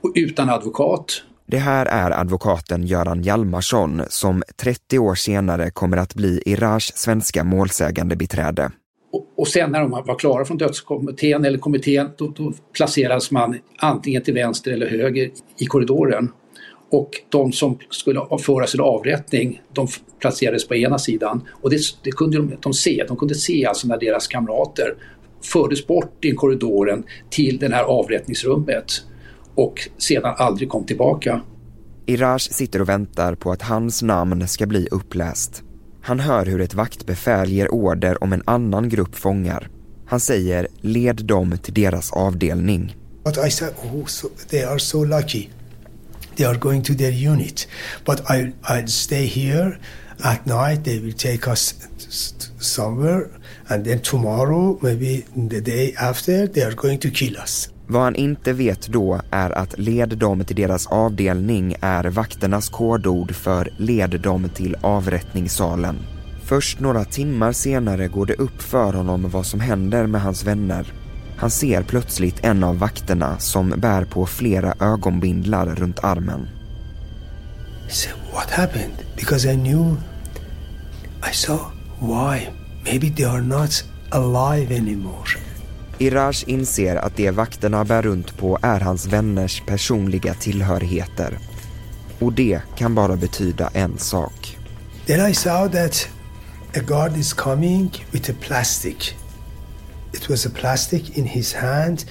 Och 0.01 0.13
utan 0.15 0.51
advokat. 0.51 1.23
Det 1.47 1.59
här 1.59 1.87
är 1.87 2.11
advokaten 2.11 2.87
Göran 2.87 3.23
Hjalmarsson 3.23 4.03
som 4.09 4.43
30 4.57 4.99
år 4.99 5.15
senare 5.15 5.71
kommer 5.71 5.97
att 5.97 6.15
bli 6.15 6.43
Irars 6.47 6.93
svenska 6.95 7.45
målsägande 7.45 8.17
biträde. 8.17 8.71
Och, 9.13 9.27
och 9.37 9.49
sen 9.49 9.71
när 9.71 9.81
de 9.81 9.91
var 9.91 10.19
klara 10.19 10.45
från 10.45 10.59
dödskommittén 10.59 11.45
eller 11.45 11.59
kommittén 11.59 12.11
då, 12.19 12.29
då 12.29 12.53
placerades 12.73 13.31
man 13.31 13.59
antingen 13.79 14.23
till 14.23 14.35
vänster 14.35 14.73
eller 14.73 14.87
höger 14.87 15.31
i 15.59 15.67
korridoren. 15.67 16.33
Och 16.91 17.11
de 17.29 17.53
som 17.53 17.79
skulle 17.91 18.21
föras 18.41 18.71
till 18.71 18.81
avrättning, 18.81 19.63
de 19.73 19.89
placerades 20.21 20.69
på 20.69 20.75
ena 20.75 20.99
sidan. 20.99 21.49
Och 21.63 21.71
det, 21.71 21.79
det 22.03 22.11
kunde 22.11 22.37
de, 22.37 22.57
de, 22.61 22.73
se, 22.73 23.05
de 23.09 23.17
kunde 23.17 23.35
se 23.35 23.67
alltså 23.67 23.89
när 23.89 23.99
deras 23.99 24.27
kamrater 24.27 24.95
fördes 25.43 25.87
bort 25.87 26.25
i 26.25 26.33
korridoren 26.33 27.05
till 27.31 27.59
det 27.59 27.75
här 27.75 27.85
avrättningsrummet 27.85 28.87
och 29.55 29.89
sedan 29.99 30.35
aldrig 30.39 30.69
kom 30.69 30.85
tillbaka. 30.85 31.41
Iraj 32.07 32.41
sitter 32.41 32.81
och 32.81 32.89
väntar 32.89 33.35
på 33.35 33.53
att 33.53 33.63
hans 33.63 34.03
namn 34.03 34.49
ska 34.49 34.67
bli 34.67 34.89
uppläst. 34.91 35.63
Han 36.03 36.21
hör 36.21 36.47
hur 36.47 36.61
ett 36.61 36.75
vaktbefäl 36.75 37.51
ger 37.51 37.75
order 37.75 38.23
om 38.25 38.33
en 38.33 38.43
annan 38.45 38.89
grupp 38.89 39.15
fångar. 39.15 39.69
Han 40.07 40.21
säger 40.21 40.69
led 40.81 41.25
dem 41.25 41.59
till 41.63 41.75
deras 41.75 42.13
avdelning. 42.13 42.97
But 43.25 43.47
I 43.47 43.51
said, 43.51 43.75
oh, 43.83 44.07
so 44.07 44.29
they 44.49 44.63
are 44.63 44.79
so 44.79 45.05
lucky. 45.05 45.49
They 46.37 46.47
are 46.47 46.59
going 46.59 46.83
to 46.83 46.95
their 46.95 47.31
unit. 47.31 47.69
But 48.05 48.21
I, 48.31 48.53
I'd 48.63 48.89
stay 48.89 49.27
here 49.27 49.79
at 50.23 50.47
night. 50.47 50.85
They 50.85 51.01
will 51.01 51.15
take 51.15 51.51
us 51.51 51.75
somewhere. 52.61 53.29
And 53.69 53.85
then 53.85 54.01
tomorrow, 54.01 54.79
maybe 54.83 55.25
the 55.49 55.61
day 55.61 55.95
after, 55.99 56.47
they 56.47 56.63
are 56.63 56.75
going 56.75 56.99
to 57.01 57.11
kill 57.11 57.39
us. 57.39 57.71
Vad 57.87 58.03
han 58.03 58.15
inte 58.15 58.53
vet 58.53 58.89
då 58.89 59.21
är 59.31 59.51
att 59.51 59.79
led 59.79 60.19
dem 60.19 60.45
till 60.45 60.57
deras 60.57 60.87
avdelning 60.87 61.77
är 61.81 62.05
vakternas 62.05 62.69
kodord 62.69 63.35
för 63.35 63.69
led 63.77 64.21
dem 64.21 64.49
till 64.55 64.77
avrättningssalen. 64.81 65.99
Först 66.45 66.81
några 66.81 67.05
timmar 67.05 67.53
senare 67.53 68.09
går 68.09 68.27
det 68.27 68.35
upp 68.35 68.63
för 68.63 68.93
honom 68.93 69.31
vad 69.31 69.47
som 69.47 69.61
händer 69.61 70.07
med 70.07 70.23
hans 70.23 70.45
vänner. 70.45 70.93
Han 71.37 71.51
ser 71.51 71.83
plötsligt 71.83 72.45
en 72.45 72.65
av 72.65 72.79
vakterna 72.79 73.39
som 73.39 73.75
bär 73.77 74.05
på 74.05 74.27
flera 74.27 74.75
ögonbindlar 74.81 75.67
runt 75.67 76.05
armen. 76.05 76.49
So 77.89 78.11
what 78.33 78.51
happened? 78.51 78.95
Because 79.17 79.53
I 79.53 79.57
knew, 79.57 79.97
I 81.31 81.33
saw 81.33 81.65
why. 82.01 82.49
Maybe 82.85 83.11
they 83.11 83.25
are 83.25 83.43
not 83.43 83.85
alive 84.11 84.77
anymore. 84.77 85.44
Iraj 85.99 86.45
inser 86.47 86.97
att 86.97 87.17
det 87.17 87.31
vakterna 87.31 87.85
bär 87.85 88.03
runt 88.03 88.37
på 88.37 88.59
är 88.63 88.81
hans 88.81 89.07
vänners 89.07 89.63
personliga 89.67 90.35
tillhörigheter. 90.35 91.39
Och 92.19 92.33
det 92.33 92.61
kan 92.77 92.95
bara 92.95 93.17
betyda 93.17 93.71
en 93.75 93.99
sak. 93.99 94.59
Then 95.07 95.31
I 95.31 95.35
saw 95.35 95.69
that 95.69 96.09
a 96.77 96.81
guard 96.87 97.17
is 97.17 97.33
coming 97.33 97.91
with 98.11 98.31
a 98.31 98.35
plastic. 98.41 99.15
It 100.13 100.29
was 100.29 100.47
a 100.47 100.51
plastic 100.55 101.19
in 101.19 101.25
his 101.27 101.55
hand 101.55 102.05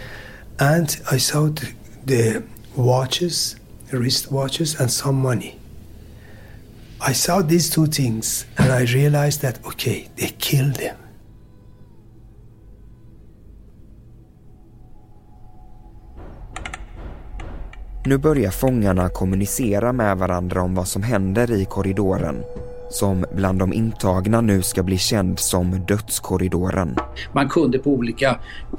and 0.59 0.97
I 1.11 1.19
saw 1.19 1.49
the, 1.49 1.67
the 2.05 2.41
watches, 2.75 3.55
wrist 3.91 4.31
watches 4.31 4.79
and 4.79 4.91
some 4.91 5.17
money. 5.21 5.55
I 7.09 7.13
saw 7.13 7.41
these 7.41 7.69
two 7.69 7.87
things 7.87 8.45
and 8.57 8.71
I 8.71 8.83
realized 8.93 9.41
that 9.41 9.65
okay, 9.65 10.07
they 10.15 10.29
killed 10.39 10.77
him. 10.77 10.95
Nu 18.05 18.17
börjar 18.17 18.51
fångarna 18.51 19.09
kommunicera 19.09 19.93
med 19.93 20.17
varandra 20.17 20.61
om 20.61 20.75
vad 20.75 20.87
som 20.87 21.03
händer 21.03 21.51
i 21.51 21.65
korridoren 21.65 22.43
som 22.93 23.25
bland 23.35 23.59
de 23.59 23.73
intagna 23.73 24.41
nu 24.41 24.61
ska 24.61 24.83
bli 24.83 24.97
känd 24.97 25.39
som 25.39 25.85
dödskorridoren. 25.87 26.95
Man 27.33 27.49
kunde 27.49 27.79
på 27.79 27.89
olika 27.89 28.29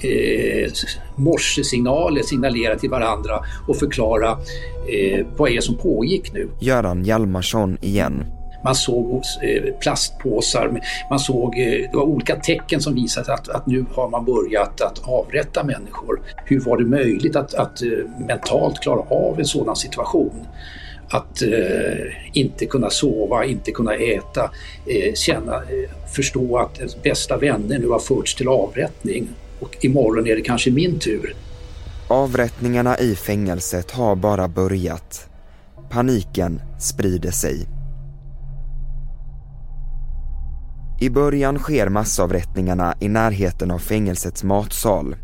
eh, 0.00 0.72
morsesignaler 1.16 2.22
signalera 2.22 2.76
till 2.76 2.90
varandra 2.90 3.44
och 3.68 3.76
förklara 3.76 4.30
eh, 4.88 5.26
vad 5.36 5.50
är 5.50 5.60
som 5.60 5.76
pågick 5.76 6.32
nu. 6.32 6.48
Göran 6.60 7.04
Hjalmarsson 7.04 7.78
igen. 7.80 8.24
Man 8.64 8.74
såg 8.74 9.22
eh, 9.42 9.74
plastpåsar, 9.80 10.80
man 11.10 11.18
såg 11.18 11.58
eh, 11.58 11.90
det 11.90 11.96
var 11.96 12.02
olika 12.02 12.36
tecken 12.36 12.80
som 12.80 12.94
visade 12.94 13.34
att, 13.34 13.48
att 13.48 13.66
nu 13.66 13.84
har 13.94 14.08
man 14.08 14.24
börjat 14.24 14.80
att 14.80 15.08
avrätta 15.08 15.64
människor. 15.64 16.20
Hur 16.44 16.60
var 16.60 16.76
det 16.76 16.84
möjligt 16.84 17.36
att, 17.36 17.54
att 17.54 17.82
eh, 17.82 17.88
mentalt 18.28 18.80
klara 18.80 19.00
av 19.00 19.38
en 19.38 19.46
sådan 19.46 19.76
situation? 19.76 20.46
Att 21.08 21.42
eh, 21.42 22.36
inte 22.36 22.66
kunna 22.66 22.90
sova, 22.90 23.44
inte 23.44 23.70
kunna 23.70 23.94
äta, 23.94 24.50
eh, 24.86 25.14
känna, 25.14 25.54
eh, 25.54 25.90
förstå 26.14 26.58
att 26.58 26.78
ens 26.78 27.02
bästa 27.02 27.36
vänner 27.36 27.78
nu 27.78 27.88
har 27.88 27.98
förts 27.98 28.34
till 28.34 28.48
avrättning 28.48 29.28
och 29.60 29.76
imorgon 29.80 30.26
är 30.26 30.36
det 30.36 30.42
kanske 30.42 30.70
min 30.70 30.98
tur. 30.98 31.34
Avrättningarna 32.08 32.98
i 32.98 33.14
fängelset 33.14 33.90
har 33.90 34.16
bara 34.16 34.48
börjat. 34.48 35.28
Paniken 35.90 36.60
sprider 36.78 37.30
sig. 37.30 37.73
I 41.04 41.10
början 41.10 41.58
sker 41.58 41.88
massavrättningarna 41.88 42.94
i 43.00 43.08
närheten 43.08 43.70
av 43.70 43.78
fängelsets 43.78 44.44
matsal. 44.44 45.16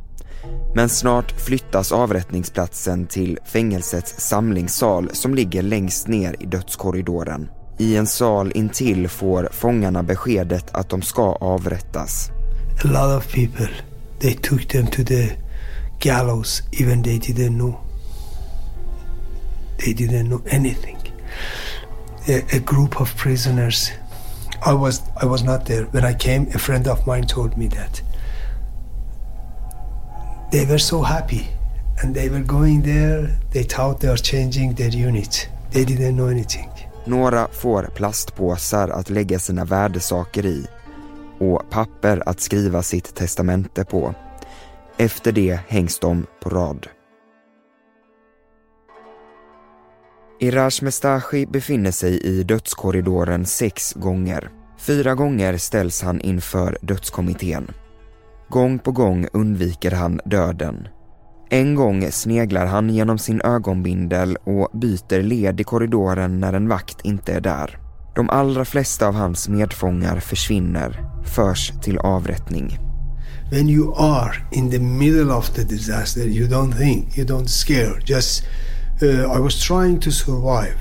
Men 0.75 0.89
snart 0.89 1.41
flyttas 1.41 1.93
avrättningsplatsen 1.93 3.07
till 3.07 3.39
fängelsets 3.45 4.21
samlingssal 4.21 5.11
som 5.13 5.35
ligger 5.35 5.63
längst 5.63 6.09
ner 6.09 6.37
i 6.41 6.47
dödskorridoren. 6.47 7.49
I 7.79 7.97
en 7.97 8.07
sal 8.07 8.53
intill 8.55 9.09
får 9.09 9.49
fångarna 9.53 10.03
beskedet 10.03 10.65
att 10.73 10.89
de 10.91 11.03
ska 11.03 11.33
avrättas. 11.33 12.31
A 12.85 12.89
lot 12.89 13.19
of 13.19 13.35
people, 13.35 13.69
they 14.21 14.35
took 14.35 14.69
them 14.69 14.87
to 14.87 15.05
the 15.05 15.31
gallows 16.01 16.63
even 16.81 17.03
they 17.03 17.19
didn't 17.19 17.59
know. 17.59 17.81
They 19.79 19.95
didn't 19.95 20.27
know 20.27 20.43
anything. 20.51 20.99
A, 22.29 22.41
a 22.53 22.59
group 22.67 23.01
of 23.01 23.23
prisoners 23.23 23.91
i 24.67 24.75
was 24.75 25.03
I 25.23 25.27
was 25.27 25.43
not 25.43 25.65
there. 25.65 25.85
When 25.85 26.05
I 26.05 26.15
came, 26.15 26.47
a 26.55 26.59
friend 26.59 26.87
of 26.89 27.07
mine 27.07 27.27
told 27.27 27.57
me 27.57 27.69
that. 27.69 28.03
They 30.53 30.67
were 30.67 30.79
so 30.79 31.03
happy, 31.03 31.49
and 32.03 32.15
they 32.15 32.29
were 32.29 32.45
going 32.45 32.83
there. 32.83 33.29
They 33.53 33.65
thought 33.65 34.01
they 34.01 34.09
are 34.09 34.17
changing 34.17 34.75
their 34.75 35.07
unit. 35.09 35.49
They 35.71 35.85
didn't 35.85 36.15
know 36.15 36.29
anything. 36.29 36.69
Några 37.05 37.49
får 37.53 37.83
plastpåsar 37.83 38.89
att 38.89 39.11
lägga 39.11 39.39
sina 39.39 39.65
värdesaker 39.65 40.47
i 40.47 40.67
och 41.39 41.71
papper 41.71 42.23
att 42.27 42.41
skriva 42.41 42.83
sitt 42.83 43.15
testamente 43.15 43.85
på. 43.85 44.15
Efter 44.97 45.33
det 45.33 45.61
hängs 45.69 45.99
de 45.99 46.27
på 46.43 46.51
rad. 46.51 46.87
Iraj 50.43 50.83
Mestashi 50.83 51.47
befinner 51.47 51.91
sig 51.91 52.21
i 52.21 52.43
dödskorridoren 52.43 53.47
sex 53.47 53.93
gånger. 53.93 54.51
Fyra 54.79 55.15
gånger 55.15 55.57
ställs 55.57 56.03
han 56.03 56.21
inför 56.21 56.79
dödskommittén. 56.83 57.71
Gång 58.49 58.79
på 58.79 58.93
gång 58.93 59.27
undviker 59.33 59.91
han 59.91 60.21
döden. 60.25 60.89
En 61.51 61.75
gång 61.75 62.13
sneglar 62.13 62.67
han 62.67 62.91
genom 62.91 63.19
sin 63.19 63.41
ögonbindel 63.41 64.37
och 64.37 64.79
byter 64.79 65.23
led 65.23 65.61
i 65.61 65.65
korridoren 65.65 66.41
när 66.41 66.53
en 66.53 66.69
vakt 66.69 67.01
inte 67.05 67.33
är 67.33 67.41
där. 67.41 67.79
De 68.15 68.31
allra 68.31 68.65
flesta 68.65 69.09
av 69.09 69.15
hans 69.15 69.49
medfångar 69.49 70.21
försvinner, 70.21 71.05
förs 71.25 71.73
till 71.83 71.99
avrättning. 71.99 72.79
When 73.51 73.69
you 73.69 73.95
are 73.97 74.35
in 74.53 74.71
the 74.71 74.79
middle 74.79 75.33
of 75.35 75.51
the 75.51 75.65
disaster, 75.65 76.21
you 76.21 76.49
don't 76.49 76.79
think, 76.79 77.19
you 77.19 77.27
don't 77.27 77.49
scare. 77.49 78.01
Just, 78.05 78.45
uh, 79.03 79.31
I 79.33 79.39
was 79.39 79.61
trying 79.63 79.99
to 80.01 80.11
survive. 80.11 80.77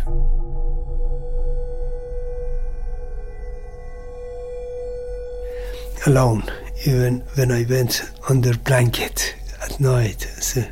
Alone, 6.05 6.43
even 6.85 7.21
when 7.35 7.51
I 7.51 7.65
went 7.69 8.03
under 8.29 8.57
blanket 8.57 9.35
at 9.61 9.79
night, 9.79 10.21
so 10.21 10.63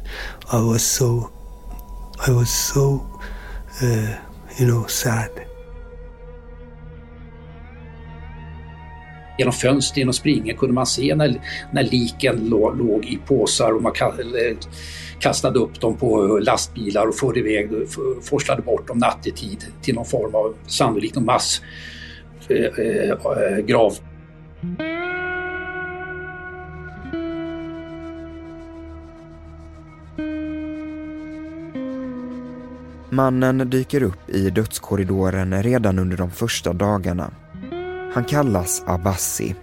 I 0.51 0.59
was 0.59 0.83
so, 0.83 1.31
I 2.25 2.31
was 2.31 2.49
so, 2.49 3.05
uh, 3.81 4.17
you 4.57 4.67
know, 4.67 4.87
sad. 4.87 5.46
Genom 9.37 9.53
fönster, 9.53 9.99
genom 9.99 10.13
springor 10.13 10.53
kunde 10.53 10.73
man 10.73 10.85
se 10.85 11.15
när, 11.15 11.41
när 11.71 11.83
liken 11.83 12.49
låg, 12.49 12.77
låg 12.77 13.05
i 13.05 13.19
påsar 13.27 13.71
och 13.71 13.83
man 13.83 13.93
kastade 15.19 15.59
upp 15.59 15.81
dem 15.81 15.97
på 15.97 16.39
lastbilar 16.41 17.07
och 17.07 17.15
förde 17.15 17.39
iväg, 17.39 17.69
forslade 18.21 18.61
bort 18.61 18.87
dem 18.87 18.97
nattetid 18.97 19.65
till 19.81 19.95
någon 19.95 20.05
form 20.05 20.35
av 20.35 20.55
sannolikt 20.67 21.15
någon 21.15 21.25
massgrav. 21.25 21.63
Eh, 22.49 23.87
eh, 23.87 24.97
Mannen 33.09 33.69
dyker 33.69 34.03
upp 34.03 34.29
i 34.29 34.49
dödskorridoren 34.49 35.63
redan 35.63 35.99
under 35.99 36.17
de 36.17 36.31
första 36.31 36.73
dagarna. 36.73 37.31
Han 38.17 38.25
kallas 38.25 38.83
Abbasi. 38.85 39.55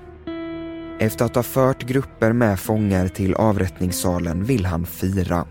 Efter 1.01 1.25
att 1.25 1.35
ha 1.35 1.43
fört 1.43 1.83
grupper 1.83 2.33
med 2.33 2.61
fångar 2.61 3.09
till 3.09 3.35
avrättningssalen 3.35 4.45
vill 4.45 4.67
han 4.67 4.87
fira. 4.87 5.47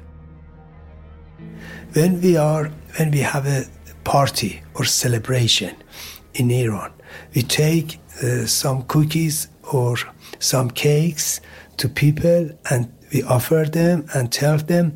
When 1.94 2.22
we 2.22 2.42
are, 2.42 2.72
when 2.98 3.12
we 3.12 3.24
have 3.24 3.60
a 3.60 3.64
party 4.04 4.54
or 4.74 4.84
celebration 4.84 5.70
in 6.34 6.52
Iran, 6.52 6.92
we 7.36 7.42
take 7.42 8.00
uh, 8.24 8.46
some 8.46 8.82
cookies 8.88 9.50
or 9.64 10.00
some 10.40 10.70
cakes 10.70 11.42
to 11.78 11.90
people 11.90 12.50
and 12.72 12.88
we 13.14 13.24
offer 13.24 13.66
them 13.72 14.08
and 14.14 14.32
tell 14.32 14.60
them 14.60 14.92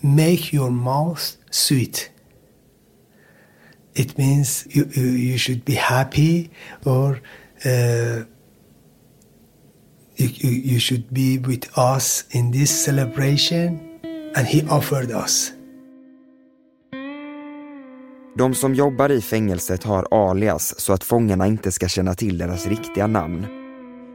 make 0.00 0.56
your 0.56 0.70
mouth 0.70 1.36
sweet 1.50 2.10
it 3.94 4.16
means 4.18 4.66
you, 4.70 4.84
you 4.94 5.38
should 5.38 5.64
be 5.64 5.74
happy 5.74 6.50
or 6.84 7.20
uh, 7.66 8.24
you, 10.16 10.50
you 10.50 10.78
should 10.80 11.04
be 11.10 11.38
with 11.38 11.78
us 11.78 12.24
in 12.30 12.52
this 12.52 12.84
celebration. 12.84 13.80
And 14.36 14.46
he 14.46 14.62
offered 14.68 15.10
us. 15.10 15.52
De 18.38 18.54
som 18.54 18.74
jobbar 18.74 19.10
i 19.10 19.20
fängelset 19.20 19.84
har 19.84 20.06
alias 20.10 20.80
så 20.80 20.92
att 20.92 21.04
fångarna 21.04 21.46
inte 21.46 21.72
ska 21.72 21.88
känna 21.88 22.14
till 22.14 22.38
deras 22.38 22.66
riktiga 22.66 23.06
namn. 23.06 23.46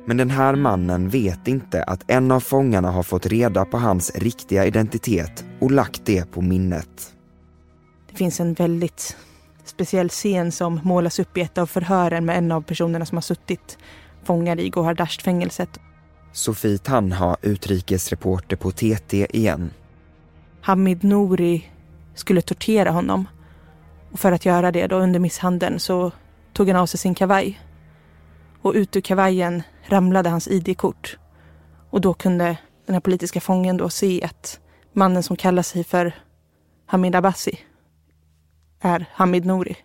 Men 0.08 0.18
den 0.18 0.30
här 0.30 0.56
mannen 0.56 1.10
vet 1.10 1.48
inte 1.48 1.84
att 1.84 2.12
en 2.12 2.32
av 2.32 2.40
fångarna 2.40 2.92
har 2.92 3.04
fått 3.04 3.26
reda 3.26 3.66
på 3.66 3.78
hans 3.78 4.12
riktiga 4.16 4.66
identitet 4.66 5.46
och 5.62 5.72
lagt 5.72 6.06
det 6.06 6.32
på 6.32 6.42
minnet. 6.42 7.14
Det 8.12 8.18
finns 8.18 8.40
en 8.40 8.54
väldigt 8.54 9.18
speciell 9.67 10.10
scen 10.10 10.51
som 10.51 10.80
målas 10.84 11.19
upp 11.19 11.38
i 11.38 11.41
ett 11.41 11.58
av 11.58 11.65
förhören 11.65 12.25
med 12.25 12.38
en 12.38 12.51
av 12.51 12.62
personerna 12.62 13.06
som 13.06 13.17
har 13.17 13.21
suttit 13.21 13.78
fångad 14.23 14.60
i 14.60 14.69
Gohardasht-fängelset. 14.69 15.80
Sofie 16.32 16.78
Tanha, 16.78 17.38
utrikesreporter 17.41 18.56
på 18.56 18.71
TT 18.71 19.28
igen. 19.38 19.71
Hamid 20.62 21.04
Nouri 21.04 21.71
skulle 22.15 22.41
tortera 22.41 22.91
honom. 22.91 23.28
Och 24.12 24.19
för 24.19 24.32
att 24.32 24.45
göra 24.45 24.71
det 24.71 24.88
då 24.88 24.95
under 24.95 25.19
misshandeln 25.19 25.80
så 25.80 26.12
tog 26.54 26.67
han 26.67 26.78
av 26.78 26.86
sig 26.86 26.99
sin 26.99 27.15
kavaj. 27.15 27.62
Och 28.62 28.73
ut 28.73 28.95
ur 28.95 29.01
kavajen 29.01 29.63
ramlade 29.86 30.30
hans 30.30 30.47
ID-kort. 30.47 31.17
Och 31.89 32.01
då 32.01 32.13
kunde 32.13 32.58
den 32.86 32.93
här 32.93 32.99
politiska 32.99 33.41
fången 33.41 33.78
då 33.78 33.89
se 33.89 34.23
att 34.23 34.60
mannen 34.93 35.23
som 35.23 35.36
kallar 35.36 35.63
sig 35.63 35.84
för 35.84 36.13
Hamid 36.86 37.15
Abbasi 37.15 37.60
är 38.80 39.10
Hamid 39.14 39.46
Nouri. 39.46 39.78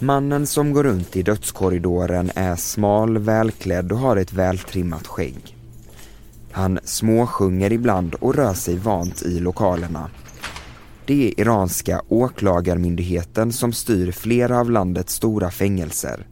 Mannen 0.00 0.46
som 0.46 0.72
går 0.72 0.84
runt 0.84 1.16
i 1.16 1.22
dödskorridoren 1.22 2.30
är 2.34 2.56
smal, 2.56 3.18
välklädd 3.18 3.92
och 3.92 3.98
har 3.98 4.16
ett 4.16 4.32
vältrimmat 4.32 5.06
skägg. 5.06 5.56
Han 6.52 6.78
småsjunger 6.84 7.72
ibland 7.72 8.14
och 8.14 8.34
rör 8.34 8.54
sig 8.54 8.76
vant 8.76 9.22
i 9.22 9.40
lokalerna. 9.40 10.10
Det 11.06 11.28
är 11.28 11.40
iranska 11.40 12.02
åklagarmyndigheten 12.08 13.52
som 13.52 13.72
styr 13.72 14.12
flera 14.12 14.60
av 14.60 14.70
landets 14.70 15.14
stora 15.14 15.50
fängelser 15.50 16.26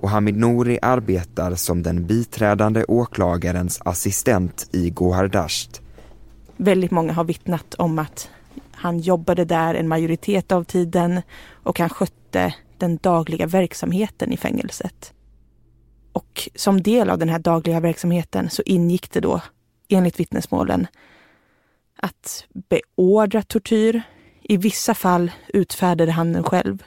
och 0.00 0.10
Hamid 0.10 0.36
Nouri 0.36 0.78
arbetar 0.82 1.54
som 1.54 1.82
den 1.82 2.06
biträdande 2.06 2.84
åklagarens 2.88 3.80
assistent 3.84 4.68
i 4.72 4.90
Gohardasht. 4.90 5.80
Väldigt 6.56 6.90
många 6.90 7.12
har 7.12 7.24
vittnat 7.24 7.74
om 7.74 7.98
att 7.98 8.30
han 8.72 8.98
jobbade 8.98 9.44
där 9.44 9.74
en 9.74 9.88
majoritet 9.88 10.52
av 10.52 10.64
tiden 10.64 11.22
och 11.52 11.78
han 11.78 11.88
skötte 11.88 12.54
den 12.78 12.96
dagliga 12.96 13.46
verksamheten 13.46 14.32
i 14.32 14.36
fängelset. 14.36 15.12
Och 16.12 16.48
som 16.54 16.82
del 16.82 17.10
av 17.10 17.18
den 17.18 17.28
här 17.28 17.38
dagliga 17.38 17.80
verksamheten 17.80 18.50
så 18.50 18.62
ingick 18.66 19.10
det 19.10 19.20
då, 19.20 19.40
enligt 19.88 20.20
vittnesmålen, 20.20 20.86
att 21.96 22.46
beordra 22.52 23.42
tortyr. 23.42 24.02
I 24.42 24.56
vissa 24.56 24.94
fall 24.94 25.30
utfärdade 25.48 26.12
han 26.12 26.32
den 26.32 26.44
själv. 26.44 26.82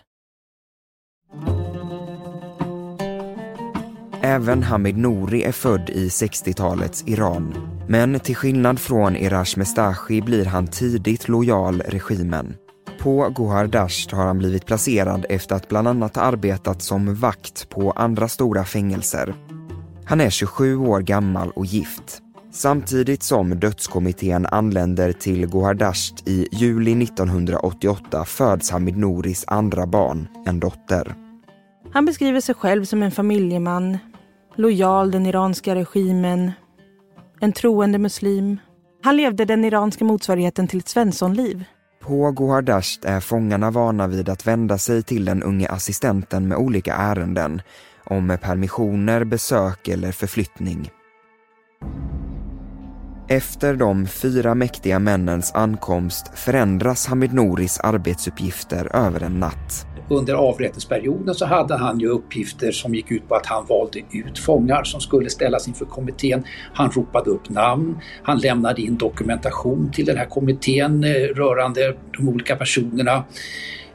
Även 4.27 4.63
Hamid 4.63 4.97
Nouri 4.97 5.43
är 5.43 5.51
född 5.51 5.89
i 5.89 6.07
60-talets 6.07 7.03
Iran. 7.07 7.55
Men 7.87 8.19
till 8.19 8.35
skillnad 8.35 8.79
från 8.79 9.15
Irash 9.15 9.57
Mestashi 9.57 10.21
blir 10.21 10.45
han 10.45 10.67
tidigt 10.67 11.27
lojal 11.27 11.81
regimen. 11.81 12.55
På 12.99 13.29
Gohar 13.29 13.67
Dasht 13.67 14.11
har 14.11 14.25
han 14.25 14.37
blivit 14.37 14.65
placerad 14.65 15.25
efter 15.29 15.55
att 15.55 15.67
bland 15.69 15.87
annat 15.87 16.15
ha 16.15 16.23
arbetat 16.23 16.81
som 16.81 17.15
vakt 17.15 17.69
på 17.69 17.91
andra 17.91 18.27
stora 18.27 18.63
fängelser. 18.63 19.35
Han 20.05 20.21
är 20.21 20.29
27 20.29 20.77
år 20.77 20.99
gammal 20.99 21.51
och 21.51 21.65
gift. 21.65 22.21
Samtidigt 22.51 23.23
som 23.23 23.59
dödskommittén 23.59 24.45
anländer 24.45 25.11
till 25.11 25.45
Gohardasht 25.45 26.27
i 26.27 26.47
juli 26.51 27.03
1988 27.03 28.25
föds 28.25 28.71
Hamid 28.71 28.97
Nouris 28.97 29.43
andra 29.47 29.87
barn, 29.87 30.27
en 30.45 30.59
dotter. 30.59 31.15
Han 31.91 32.05
beskriver 32.05 32.41
sig 32.41 32.55
själv 32.55 32.85
som 32.85 33.03
en 33.03 33.11
familjeman, 33.11 33.97
lojal 34.57 35.11
den 35.11 35.25
iranska 35.25 35.75
regimen, 35.75 36.51
en 37.39 37.53
troende 37.53 37.97
muslim. 37.97 38.57
Han 39.03 39.17
levde 39.17 39.45
den 39.45 39.65
iranska 39.65 40.05
motsvarigheten 40.05 40.67
till 40.67 40.79
ett 40.79 40.87
svenssonliv. 40.87 41.63
På 42.01 42.31
Gohardasht 42.31 43.05
är 43.05 43.19
fångarna 43.19 43.71
vana 43.71 44.07
vid 44.07 44.29
att 44.29 44.47
vända 44.47 44.77
sig 44.77 45.03
till 45.03 45.25
den 45.25 45.43
unge 45.43 45.67
assistenten 45.69 46.47
med 46.47 46.57
olika 46.57 46.93
ärenden 46.93 47.61
om 48.03 48.37
permissioner, 48.41 49.23
besök 49.23 49.87
eller 49.87 50.11
förflyttning. 50.11 50.89
Efter 53.29 53.75
de 53.75 54.07
fyra 54.07 54.55
mäktiga 54.55 54.99
männens 54.99 55.51
ankomst 55.55 56.31
förändras 56.35 57.07
Hamid 57.07 57.33
Noris 57.33 57.79
arbetsuppgifter 57.79 58.95
över 58.95 59.23
en 59.23 59.39
natt 59.39 59.87
under 60.09 60.33
avrättningsperioden 60.33 61.35
så 61.35 61.45
hade 61.45 61.77
han 61.77 61.99
ju 61.99 62.07
uppgifter 62.07 62.71
som 62.71 62.95
gick 62.95 63.11
ut 63.11 63.27
på 63.27 63.35
att 63.35 63.45
han 63.45 63.65
valde 63.65 63.99
ut 64.11 64.39
fångar 64.39 64.83
som 64.83 65.01
skulle 65.01 65.29
ställas 65.29 65.67
inför 65.67 65.85
kommittén. 65.85 66.43
Han 66.73 66.91
ropade 66.91 67.29
upp 67.29 67.49
namn, 67.49 67.97
han 68.23 68.39
lämnade 68.39 68.81
in 68.81 68.97
dokumentation 68.97 69.91
till 69.91 70.05
den 70.05 70.17
här 70.17 70.25
kommittén 70.25 71.03
eh, 71.03 71.09
rörande 71.11 71.97
de 72.17 72.29
olika 72.29 72.55
personerna. 72.55 73.23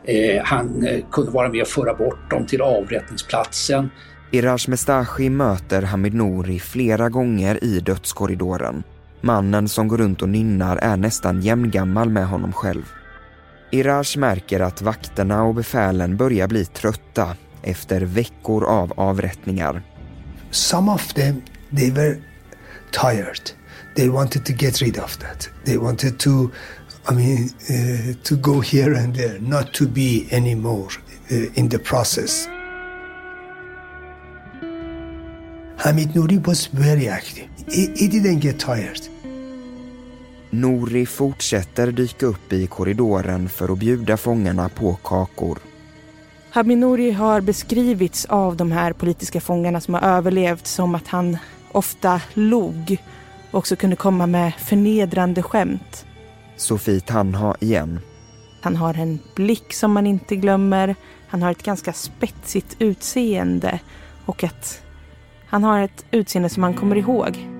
Eh, 0.05 0.42
han 0.44 0.87
eh, 0.87 1.01
kunde 1.11 1.31
vara 1.31 1.48
med 1.48 1.62
och 1.62 1.68
föra 1.68 1.94
bort 1.94 2.31
dem 2.31 2.46
till 2.46 2.62
avrättningsplatsen. 2.62 3.90
Iraj 4.31 4.59
Mestashi 4.68 5.31
möter 5.31 5.83
Hamid 5.83 6.14
Nouri 6.14 6.59
flera 6.59 7.09
gånger 7.09 7.64
i 7.64 7.81
dödskorridoren. 7.81 8.83
Mannen 9.20 9.68
som 9.68 9.88
går 9.88 9.98
runt 9.98 10.22
och 10.22 10.29
nynnar 10.29 10.77
är 10.77 10.96
nästan 10.96 11.40
jämngammal 11.40 12.09
med 12.09 12.27
honom 12.27 12.53
själv. 12.53 13.01
Iraj 13.74 14.18
märker 14.18 14.61
att 14.61 14.82
vakterna 14.82 15.42
och 15.42 15.54
befälen 15.54 16.16
börjar 16.16 16.48
bli 16.48 16.64
trötta 16.64 17.37
efter 17.62 18.00
veckor 18.00 18.64
av 18.64 18.92
avrättningar. 18.96 19.82
Some 20.50 20.92
of 20.92 21.14
them, 21.14 21.42
they 21.76 21.90
were 21.90 22.16
tired. 22.90 23.50
They 23.96 24.08
wanted 24.08 24.44
to 24.44 24.52
get 24.52 24.82
rid 24.82 24.98
of 24.98 25.16
that. 25.16 25.50
They 25.64 25.76
wanted 25.78 26.18
to, 26.18 26.50
I 27.11 27.14
mean, 27.14 27.48
uh, 27.70 28.14
to 28.22 28.37
go 28.37 28.61
here 28.61 28.98
and 28.98 29.16
there, 29.16 29.38
not 29.40 29.72
to 29.72 29.87
be 29.87 30.26
anymore 30.30 30.88
uh, 31.30 31.58
in 31.58 31.68
the 31.68 31.78
process. 31.78 32.48
Hamid 35.78 36.08
Nouri 36.14 36.46
was 36.46 36.66
very 36.66 37.08
active. 37.08 37.48
He, 37.68 37.87
he 37.96 38.08
didn't 38.08 38.40
get 38.40 38.58
tired. 38.58 39.08
Nouri 40.54 41.06
fortsätter 41.06 41.92
dyka 41.92 42.26
upp 42.26 42.52
i 42.52 42.66
korridoren 42.66 43.48
för 43.48 43.72
att 43.72 43.78
bjuda 43.78 44.16
fångarna 44.16 44.68
på 44.68 44.94
kakor. 44.94 45.58
Hamid 46.50 46.78
Nouri 46.78 47.10
har 47.10 47.40
beskrivits 47.40 48.24
av 48.24 48.56
de 48.56 48.72
här 48.72 48.92
politiska 48.92 49.40
fångarna 49.40 49.80
som 49.80 49.94
har 49.94 50.00
överlevt 50.00 50.66
som 50.66 50.94
att 50.94 51.08
han 51.08 51.38
ofta 51.72 52.20
log 52.34 52.96
och 53.50 53.58
också 53.58 53.76
kunde 53.76 53.96
komma 53.96 54.26
med 54.26 54.52
förnedrande 54.54 55.42
skämt. 55.42 56.06
Sofie 56.56 57.00
Tanha 57.00 57.56
igen. 57.60 58.00
Han 58.60 58.76
har 58.76 58.94
en 58.94 59.18
blick 59.34 59.72
som 59.72 59.92
man 59.92 60.06
inte 60.06 60.36
glömmer. 60.36 60.96
Han 61.28 61.42
har 61.42 61.50
ett 61.50 61.62
ganska 61.62 61.92
spetsigt 61.92 62.76
utseende 62.78 63.78
och 64.26 64.44
att 64.44 64.82
han 65.46 65.64
har 65.64 65.80
ett 65.80 66.04
utseende 66.10 66.48
som 66.48 66.60
man 66.60 66.74
kommer 66.74 66.96
ihåg. 66.96 67.51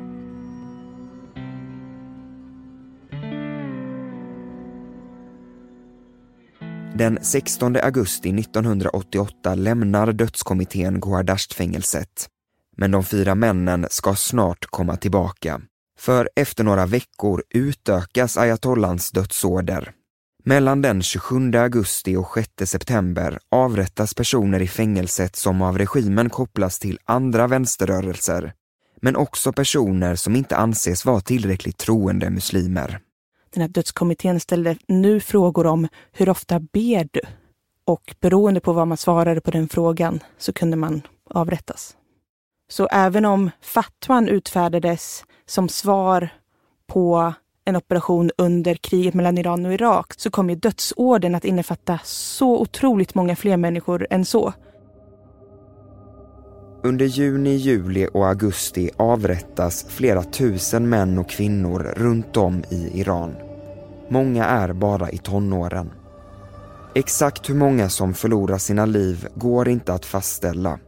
Den 6.95 7.19
16 7.23 7.77
augusti 7.77 8.41
1988 8.41 9.55
lämnar 9.55 10.13
dödskommittén 10.13 11.01
Gohardasht-fängelset. 11.01 12.29
Men 12.77 12.91
de 12.91 13.05
fyra 13.05 13.35
männen 13.35 13.87
ska 13.91 14.15
snart 14.15 14.67
komma 14.67 14.97
tillbaka. 14.97 15.61
För 15.99 16.31
efter 16.37 16.65
några 16.65 16.87
veckor 16.87 17.43
utökas 17.51 18.37
ayatollans 18.37 19.11
dödsorder. 19.11 19.93
Mellan 20.45 20.83
den 20.83 21.03
27 21.03 21.53
augusti 21.55 22.17
och 22.17 22.29
6 22.35 22.71
september 22.71 23.39
avrättas 23.51 24.15
personer 24.15 24.63
i 24.63 24.69
fängelset 24.69 25.37
som 25.37 25.63
av 25.63 25.79
regimen 25.79 26.31
kopplas 26.31 26.79
till 26.79 26.99
andra 27.05 27.47
vänsterrörelser, 27.47 28.53
men 29.01 29.17
också 29.17 29.53
personer 29.53 30.15
som 30.17 30.37
inte 30.37 30.57
anses 30.57 31.05
vara 31.05 31.21
tillräckligt 31.21 31.79
troende 31.79 32.31
muslimer. 32.31 33.01
Den 33.53 33.61
här 33.61 33.69
dödskommittén 33.69 34.41
ställde 34.41 34.77
nu 34.87 35.21
frågor 35.21 35.67
om 35.67 35.89
hur 36.13 36.29
ofta 36.29 36.61
ber 36.61 37.09
du? 37.11 37.21
Och 37.85 38.15
beroende 38.21 38.61
på 38.61 38.73
vad 38.73 38.89
man 38.89 38.97
svarade 38.97 39.41
på 39.41 39.51
den 39.51 39.69
frågan 39.69 40.21
så 40.39 40.53
kunde 40.53 40.77
man 40.77 41.03
avrättas. 41.31 41.97
Så 42.69 42.87
även 42.87 43.25
om 43.25 43.51
fatwan 43.61 44.29
utfärdades 44.29 45.25
som 45.47 45.69
svar 45.69 46.29
på 46.87 47.33
en 47.65 47.77
operation 47.77 48.31
under 48.39 48.75
kriget 48.75 49.15
mellan 49.15 49.39
Iran 49.39 49.67
och 49.67 49.75
Irak 49.75 50.15
så 50.17 50.31
kom 50.31 50.51
ju 50.51 50.57
dödsorden 50.57 51.35
att 51.35 51.45
innefatta 51.45 52.01
så 52.05 52.61
otroligt 52.61 53.15
många 53.15 53.37
fler 53.37 53.57
människor 53.57 54.07
än 54.11 54.25
så. 54.25 54.53
Under 56.85 57.07
juni, 57.07 57.55
juli 57.57 58.09
och 58.13 58.29
augusti 58.29 58.91
avrättas 58.97 59.87
flera 59.89 60.23
tusen 60.23 60.89
män 60.89 61.19
och 61.19 61.31
kvinnor 61.31 61.93
runt 61.97 62.37
om 62.37 62.65
i 62.71 63.01
Iran. 63.01 63.35
Många 64.09 64.45
är 64.45 64.73
bara 64.73 65.11
i 65.11 65.19
tonåren. 65.19 65.91
Exakt 66.95 67.51
hur 67.51 67.55
många 67.55 67.89
som 67.89 68.15
förlorar 68.15 68.59
sina 68.59 68.87
liv 68.87 69.29
går 69.35 69.69
inte 69.69 69.93
att 69.93 70.07
fastställa. 70.07 70.79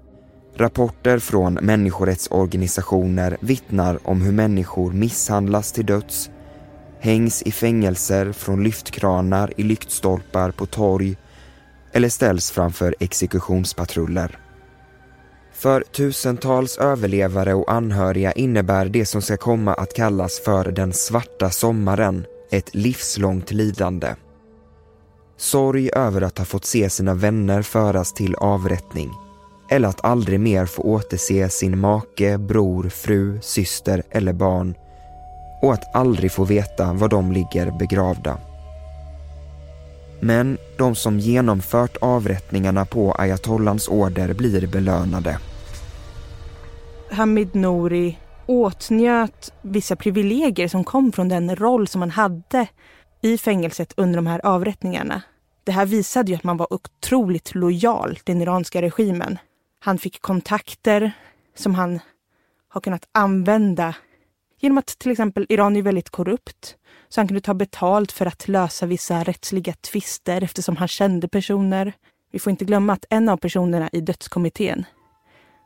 Rapporter 0.57 1.18
från 1.18 1.54
människorättsorganisationer 1.54 3.37
vittnar 3.40 3.98
om 4.04 4.22
hur 4.22 4.33
människor 4.33 4.92
misshandlas 4.92 5.72
till 5.72 5.87
döds, 5.87 6.30
hängs 7.00 7.42
i 7.42 7.52
fängelser 7.52 8.33
från 8.33 8.64
lyftkranar 8.64 9.52
i 9.57 9.62
lyktstolpar 9.62 10.50
på 10.50 10.66
torg 10.66 11.16
eller 11.92 12.09
ställs 12.09 12.50
framför 12.50 12.94
exekutionspatruller. 13.00 14.38
För 15.54 15.80
tusentals 15.80 16.78
överlevare 16.78 17.54
och 17.54 17.72
anhöriga 17.72 18.32
innebär 18.32 18.88
det 18.88 19.06
som 19.06 19.22
ska 19.22 19.36
komma 19.36 19.74
att 19.74 19.94
kallas 19.94 20.40
för 20.40 20.72
den 20.72 20.92
svarta 20.92 21.50
sommaren 21.50 22.26
ett 22.50 22.74
livslångt 22.74 23.50
lidande. 23.50 24.14
Sorg 25.36 25.90
över 25.94 26.22
att 26.22 26.38
ha 26.38 26.44
fått 26.44 26.64
se 26.64 26.90
sina 26.90 27.14
vänner 27.14 27.62
föras 27.62 28.14
till 28.14 28.34
avrättning 28.34 29.10
eller 29.70 29.88
att 29.88 30.04
aldrig 30.04 30.40
mer 30.40 30.66
få 30.66 30.82
återse 30.82 31.48
sin 31.48 31.78
make, 31.78 32.38
bror, 32.38 32.88
fru, 32.88 33.38
syster 33.42 34.02
eller 34.10 34.32
barn 34.32 34.74
och 35.62 35.72
att 35.72 35.94
aldrig 35.96 36.32
få 36.32 36.44
veta 36.44 36.92
var 36.92 37.08
de 37.08 37.32
ligger 37.32 37.78
begravda. 37.78 38.38
Men 40.24 40.58
de 40.76 40.94
som 40.94 41.18
genomfört 41.18 41.96
avrättningarna 42.00 42.84
på 42.84 43.12
ayatollans 43.12 43.88
order 43.88 44.34
blir 44.34 44.66
belönade. 44.66 45.38
Hamid 47.10 47.54
Nouri 47.54 48.18
åtnjöt 48.46 49.52
vissa 49.62 49.96
privilegier 49.96 50.68
som 50.68 50.84
kom 50.84 51.12
från 51.12 51.28
den 51.28 51.56
roll 51.56 51.88
som 51.88 52.00
han 52.00 52.10
hade 52.10 52.66
i 53.22 53.38
fängelset 53.38 53.94
under 53.96 54.16
de 54.16 54.26
här 54.26 54.46
avrättningarna. 54.46 55.22
Det 55.64 55.72
här 55.72 55.87
visade 55.87 56.30
ju 56.30 56.37
att 56.37 56.44
man 56.44 56.56
var 56.56 56.72
otroligt 56.72 57.54
lojal 57.54 58.18
den 58.24 58.42
iranska 58.42 58.82
regimen. 58.82 59.38
Han 59.80 59.98
fick 59.98 60.22
kontakter 60.22 61.12
som 61.56 61.74
han 61.74 62.00
har 62.68 62.80
kunnat 62.80 63.08
använda 63.12 63.94
genom 64.60 64.78
att 64.78 64.98
till 64.98 65.12
exempel 65.12 65.46
Iran 65.48 65.76
är 65.76 65.82
väldigt 65.82 66.10
korrupt. 66.10 66.76
Så 67.14 67.20
han 67.20 67.29
kunde 67.29 67.40
ta 67.40 67.55
betalt 67.55 68.12
för 68.12 68.27
att 68.27 68.48
lösa 68.48 68.87
vissa 68.87 69.22
rättsliga 69.22 69.72
tvister 69.72 70.42
eftersom 70.42 70.77
han 70.77 70.88
kände 70.88 71.29
personer. 71.29 71.92
Vi 72.33 72.38
får 72.38 72.50
inte 72.50 72.64
glömma 72.64 72.92
att 72.92 73.05
en 73.11 73.29
av 73.29 73.37
personerna 73.37 73.88
i 73.92 74.00
dödskommittén 74.00 74.85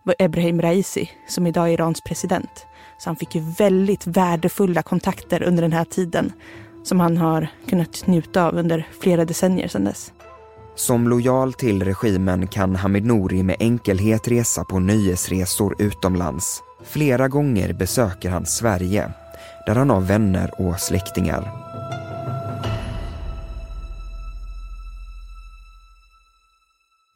var 0.04 0.14
Ebrahim 0.18 0.62
Raisi 0.62 1.10
som 1.28 1.46
idag 1.46 1.68
är 1.68 1.72
Irans 1.72 2.00
president. 2.00 2.66
Så 2.98 3.08
han 3.08 3.16
fick 3.16 3.34
ju 3.34 3.40
väldigt 3.58 4.06
värdefulla 4.06 4.82
kontakter 4.82 5.42
under 5.42 5.62
den 5.62 5.72
här 5.72 5.84
tiden 5.84 6.32
som 6.84 7.00
han 7.00 7.16
har 7.16 7.48
kunnat 7.66 8.06
njuta 8.06 8.46
av 8.46 8.54
under 8.54 8.88
flera 9.00 9.24
decennier 9.24 9.68
sedan 9.68 9.84
dess. 9.84 10.12
Som 10.74 11.08
lojal 11.08 11.52
till 11.52 11.82
regimen 11.82 12.46
kan 12.46 12.76
Hamid 12.76 13.04
Nouri 13.04 13.42
med 13.42 13.56
enkelhet 13.60 14.28
resa 14.28 14.64
på 14.64 14.78
nöjesresor 14.78 15.74
utomlands. 15.78 16.62
Flera 16.84 17.28
gånger 17.28 17.72
besöker 17.72 18.30
han 18.30 18.46
Sverige, 18.46 19.12
där 19.68 19.74
han 19.74 19.90
har 19.90 20.00
vänner 20.00 20.60
och 20.60 20.80
släktingar. 20.80 21.52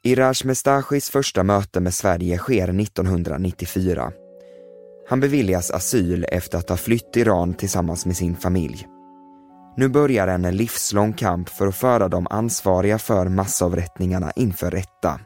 Iraj 0.03 0.35
Mestachis 0.45 1.11
första 1.11 1.43
möte 1.43 1.81
med 1.81 1.95
Sverige 1.95 2.39
sker 2.39 2.81
1994. 2.81 4.13
Han 5.09 5.21
beviljas 5.21 5.71
asyl 5.71 6.27
efter 6.29 6.59
att 6.59 6.69
ha 6.69 6.77
flytt 6.77 7.17
Iran 7.17 7.55
tillsammans 7.55 8.07
med 8.07 8.17
sin 8.17 8.37
familj. 8.37 8.87
Nu 9.77 9.89
börjar 9.89 10.29
en 10.29 10.57
livslång 10.57 11.13
kamp 11.13 11.49
för 11.49 11.67
att 11.67 11.77
föra 11.77 12.09
de 12.09 12.27
ansvariga 12.31 12.99
för 12.99 13.29
massavrättningarna 13.29 14.33
inför 14.37 14.71
rätta. 14.71 15.21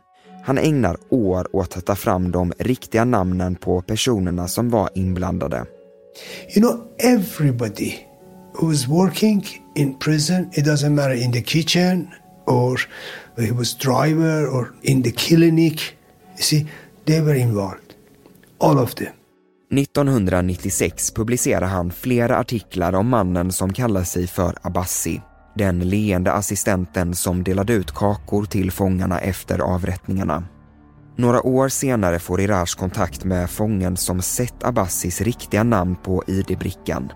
Han 0.45 0.59
ägnar 0.59 0.97
år 1.09 1.57
åt 1.57 1.77
att 1.77 1.87
ta 1.87 1.95
fram 1.95 2.31
de 2.31 2.53
riktiga 2.59 3.05
namnen 3.05 3.55
på 3.55 3.83
personerna 3.83 4.49
som 4.49 4.71
var 4.71 4.91
inblandade. 4.95 5.67
You 6.49 6.63
know, 6.63 6.81
everybody 6.99 8.07
who's 8.53 8.89
working 8.89 9.47
in 9.75 9.95
prison, 9.99 10.51
it 10.53 10.65
doesn't 10.65 10.95
matter 10.95 11.15
in 11.15 11.33
the 11.33 11.43
kitchen 11.43 12.09
or 12.47 12.79
he 13.39 13.53
was 13.53 13.75
driver 13.75 14.47
or 14.47 14.73
in 14.83 15.03
the 15.03 15.13
clinic, 15.13 15.81
you 16.37 16.43
see, 16.43 16.67
they 17.05 17.21
were 17.21 17.35
involved. 17.35 17.95
All 18.59 18.79
of 18.79 18.95
them. 18.95 19.13
1996 19.71 21.11
publicerar 21.11 21.67
han 21.67 21.93
flera 21.93 22.37
artiklar 22.39 22.93
om 22.95 23.09
mannen 23.09 23.53
som 23.53 23.73
kallar 23.73 24.05
sig 24.05 24.27
för 24.27 24.59
Abbasi. 24.63 25.21
Den 25.55 25.79
leende 25.89 26.33
assistenten 26.33 27.15
som 27.15 27.45
delade 27.45 27.73
ut 27.73 27.93
kakor 27.93 28.45
till 28.45 28.71
fångarna 28.71 29.19
efter 29.19 29.59
avrättningarna. 29.59 30.45
Några 31.19 31.47
år 31.47 31.69
senare 31.69 32.19
får 32.19 32.41
Iraj 32.41 32.67
kontakt 32.67 33.25
med 33.25 33.51
fången 33.51 33.97
som 33.97 34.23
sett 34.23 34.65
Abbassis 34.65 35.21
riktiga 35.21 35.63
namn 35.63 35.97
på 36.05 36.23
ID-brickan. 36.27 37.13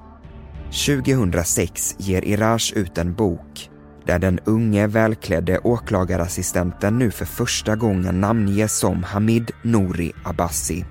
2006 0.86 1.94
ger 1.98 2.24
Iraj 2.24 2.60
ut 2.74 2.98
en 2.98 3.14
bok, 3.14 3.70
där 4.06 4.18
den 4.18 4.38
unge 4.44 4.86
välklädde 4.86 5.58
åklagarassistenten 5.58 6.98
nu 6.98 7.10
för 7.10 7.24
första 7.24 7.76
gången 7.76 8.20
namnges 8.20 8.78
som 8.78 9.02
Hamid 9.02 9.50
Nouri 9.62 10.12
Abbasi. 10.24 10.84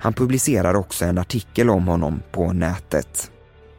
Han 0.00 0.12
publicerar 0.12 0.74
också 0.74 1.04
en 1.04 1.18
artikel 1.18 1.70
om 1.70 1.88
honom 1.88 2.22
på 2.32 2.52
nätet. 2.52 3.30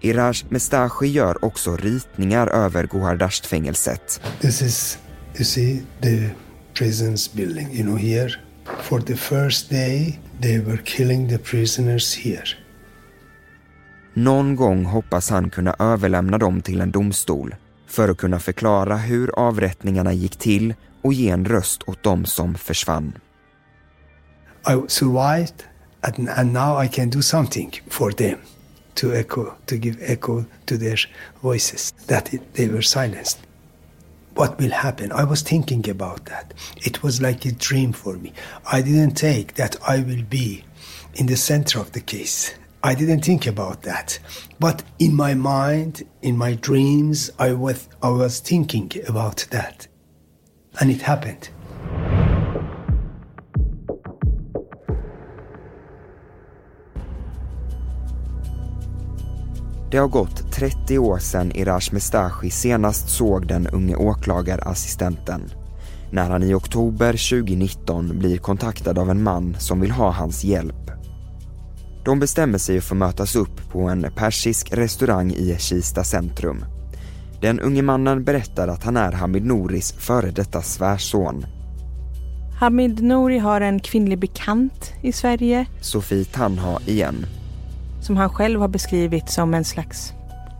Iraj 0.01 0.36
Mestashi 0.49 1.07
gör 1.07 1.45
också 1.45 1.75
ritningar 1.75 2.47
över 2.47 2.84
Gohardasht-fängelset. 2.84 4.21
This 4.39 4.62
is, 4.62 4.97
you 5.36 5.45
see, 5.45 5.81
the 6.01 6.29
prison's 6.73 7.36
building, 7.36 7.71
you 7.71 7.84
know, 7.84 7.97
here. 7.97 8.31
For 8.65 9.02
the 9.02 9.15
first 9.15 9.69
day 9.69 10.19
they 10.41 10.60
were 10.60 10.78
killing 10.78 11.30
the 11.30 11.38
prisoners 11.38 12.15
here. 12.15 12.45
Någon 14.13 14.56
gång 14.56 14.86
hoppas 14.86 15.30
han 15.30 15.50
kunna 15.50 15.76
överlämna 15.80 16.38
dem 16.38 16.62
till 16.62 16.82
en 16.82 16.91
domstol 16.91 17.56
för 17.88 18.10
att 18.10 18.17
kunna 18.17 18.39
förklara 18.39 18.97
hur 18.97 19.39
avrättningarna 19.39 20.13
gick 20.13 20.36
till 20.36 20.74
och 21.02 21.13
ge 21.13 21.30
en 21.30 21.45
röst 21.45 21.84
åt 21.84 22.04
dem 22.04 22.26
som 22.26 22.56
försvann. 22.56 23.13
I 24.67 24.88
survived 24.88 25.63
and, 26.02 26.30
and 26.30 26.54
now 26.54 26.84
I 26.84 26.88
can 26.88 27.10
do 27.10 27.21
something 27.21 27.82
for 27.89 28.12
them 28.12 28.38
to 28.93 29.13
echo, 29.13 29.45
to 29.65 29.76
give 29.76 29.97
echo 30.02 30.43
to 30.65 30.78
their 30.78 31.00
voices 31.41 31.93
that 32.08 32.32
they 32.54 32.67
were 32.67 32.82
silenced. 32.82 33.39
What 34.36 34.58
will 34.60 34.72
happen? 34.72 35.12
I 35.12 35.24
was 35.24 35.41
thinking 35.41 35.89
about 35.89 36.26
that. 36.26 36.54
It 36.78 37.04
was 37.04 37.22
like 37.22 37.46
a 37.46 37.52
dream 37.52 37.91
for 37.94 38.17
me. 38.17 38.34
I 38.72 38.82
didn't 38.82 39.15
take 39.15 39.56
that 39.56 39.76
I 39.88 40.00
will 40.00 40.24
be 40.24 40.63
in 41.15 41.26
the 41.26 41.36
center 41.36 41.80
of 41.80 41.91
the 41.91 42.02
case. 42.02 42.56
I 42.84 42.96
didn't 42.96 43.24
think 43.24 43.46
about 43.46 43.84
that. 43.84 44.17
But 44.60 44.84
in 44.98 45.15
my 45.15 45.34
mind, 45.34 46.04
in 46.22 46.38
my 46.38 46.56
dreams, 46.56 47.30
I 47.38 47.54
was, 47.54 47.88
I 48.02 48.10
was 48.10 48.39
thinking 48.39 48.91
about 49.08 49.48
that. 49.52 49.88
And 50.80 50.89
it 50.89 51.02
happened. 51.02 51.50
Det 59.91 59.97
har 59.97 60.08
gått 60.08 60.51
30 60.51 60.99
år 60.99 61.17
sedan 61.17 61.51
Iraj 61.51 61.82
Mestashi 61.91 62.49
senast 62.49 63.10
såg 63.10 63.47
den 63.47 63.67
unge 63.67 63.95
åklagarassistenten. 63.95 65.41
När 66.12 66.30
han 66.30 66.43
i 66.43 66.54
oktober 66.54 67.12
2019 67.12 68.19
blir 68.19 68.38
kontaktad 68.38 68.99
av 68.99 69.10
en 69.10 69.23
man 69.23 69.56
som 69.60 69.82
vill 69.82 69.91
ha 69.91 70.12
hans 70.12 70.43
hjälp. 70.43 70.91
De 72.06 72.19
bestämmer 72.19 72.58
sig 72.58 72.82
för 72.82 72.95
att 72.95 72.99
mötas 72.99 73.36
upp 73.36 73.71
på 73.71 73.82
en 73.82 74.08
persisk 74.15 74.73
restaurang 74.73 75.32
i 75.32 75.56
Kista 75.60 76.04
centrum. 76.04 76.65
Den 77.41 77.60
unge 77.60 77.82
mannen 77.82 78.23
berättar 78.23 78.67
att 78.67 78.84
han 78.84 78.97
är 78.97 79.12
Hamid 79.12 79.45
Nouris 79.45 79.91
före 79.91 80.32
detta 80.32 80.62
svärson. 80.62 81.45
Hamid 82.60 83.04
Nouri 83.04 83.38
har 83.38 83.62
en 83.62 83.80
kvinnlig 83.80 84.19
bekant 84.19 84.93
i 85.01 85.12
Sverige. 85.12 85.65
Sofie 85.82 86.25
Tanha 86.25 86.80
igen. 86.86 87.25
Som 88.01 88.17
han 88.17 88.29
själv 88.29 88.61
har 88.61 88.67
beskrivit 88.67 89.29
som 89.29 89.53
en 89.53 89.63
slags, 89.63 90.13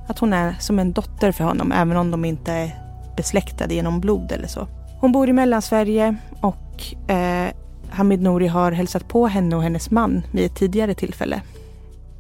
att 0.08 0.20
hon 0.20 0.34
är 0.34 0.56
som 0.60 0.80
en 0.80 0.94
dotter 0.94 1.32
för 1.32 1.44
honom 1.44 1.72
även 1.72 1.98
om 1.98 2.12
de 2.12 2.26
inte 2.26 2.52
är 2.52 2.76
besläktade 3.18 3.74
genom 3.74 4.00
blod 4.00 4.32
eller 4.32 4.48
så. 4.48 4.68
Hon 5.00 5.12
bor 5.12 5.30
i 5.30 5.34
Mellansverige 5.34 6.16
och 6.42 7.12
eh, 7.12 7.52
Hamid 7.90 8.22
Nouri 8.22 8.48
har 8.48 8.72
hälsat 8.72 9.08
på 9.08 9.28
henne 9.28 9.56
och 9.56 9.64
hennes 9.64 9.92
man 9.92 10.22
vid 10.32 10.46
ett 10.46 10.56
tidigare 10.56 10.94
tillfälle. 10.94 11.42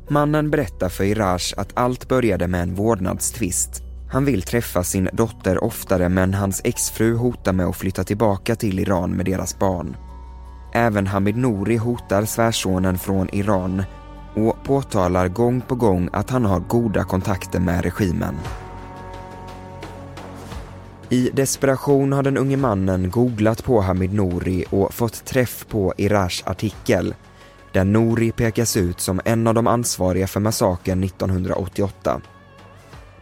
Mannen 0.07 0.51
berättar 0.51 0.89
för 0.89 1.03
Iraj 1.03 1.41
att 1.57 1.71
allt 1.73 2.07
började 2.07 2.47
med 2.47 2.61
en 2.61 2.75
vårdnadstvist. 2.75 3.83
Han 4.11 4.25
vill 4.25 4.41
träffa 4.41 4.83
sin 4.83 5.09
dotter 5.13 5.63
oftare 5.63 6.09
men 6.09 6.33
hans 6.33 6.61
exfru 6.63 7.15
hotar 7.15 7.53
med 7.53 7.65
att 7.65 7.75
flytta 7.75 8.03
tillbaka 8.03 8.55
till 8.55 8.79
Iran 8.79 9.11
med 9.11 9.25
deras 9.25 9.59
barn. 9.59 9.95
Även 10.73 11.07
Hamid 11.07 11.37
Nouri 11.37 11.77
hotar 11.77 12.25
svärsonen 12.25 12.97
från 12.97 13.29
Iran 13.35 13.83
och 14.35 14.63
påtalar 14.63 15.27
gång 15.27 15.61
på 15.61 15.75
gång 15.75 16.09
att 16.13 16.29
han 16.29 16.45
har 16.45 16.59
goda 16.59 17.03
kontakter 17.03 17.59
med 17.59 17.83
regimen. 17.83 18.37
I 21.09 21.29
desperation 21.33 22.13
har 22.13 22.23
den 22.23 22.37
unge 22.37 22.57
mannen 22.57 23.09
googlat 23.09 23.63
på 23.63 23.81
Hamid 23.81 24.13
Nouri 24.13 24.65
och 24.69 24.93
fått 24.93 25.25
träff 25.25 25.65
på 25.69 25.93
Irash 25.97 26.43
artikel 26.45 27.15
där 27.73 27.83
Nouri 27.83 28.31
pekas 28.31 28.77
ut 28.77 28.99
som 28.99 29.21
en 29.25 29.47
av 29.47 29.53
de 29.53 29.67
ansvariga 29.67 30.27
för 30.27 30.39
massakern 30.39 31.03
1988. 31.03 32.21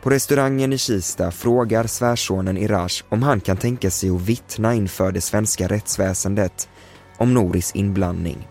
På 0.02 0.10
restaurangen 0.10 0.74
i 0.74 0.78
Kista 0.78 1.32
frågar 1.32 1.88
svärsonen 1.88 2.58
Irash 2.58 3.04
om 3.10 3.24
han 3.24 3.42
kan 3.42 3.58
tänka 3.58 3.92
sig 3.92 4.10
att 4.10 4.22
vittna 4.22 4.74
inför 4.74 5.12
det 5.12 5.22
svenska 5.22 5.68
rättsväsendet 5.68 6.70
om 7.18 7.34
Noris 7.34 7.72
inblandning. 7.76 8.48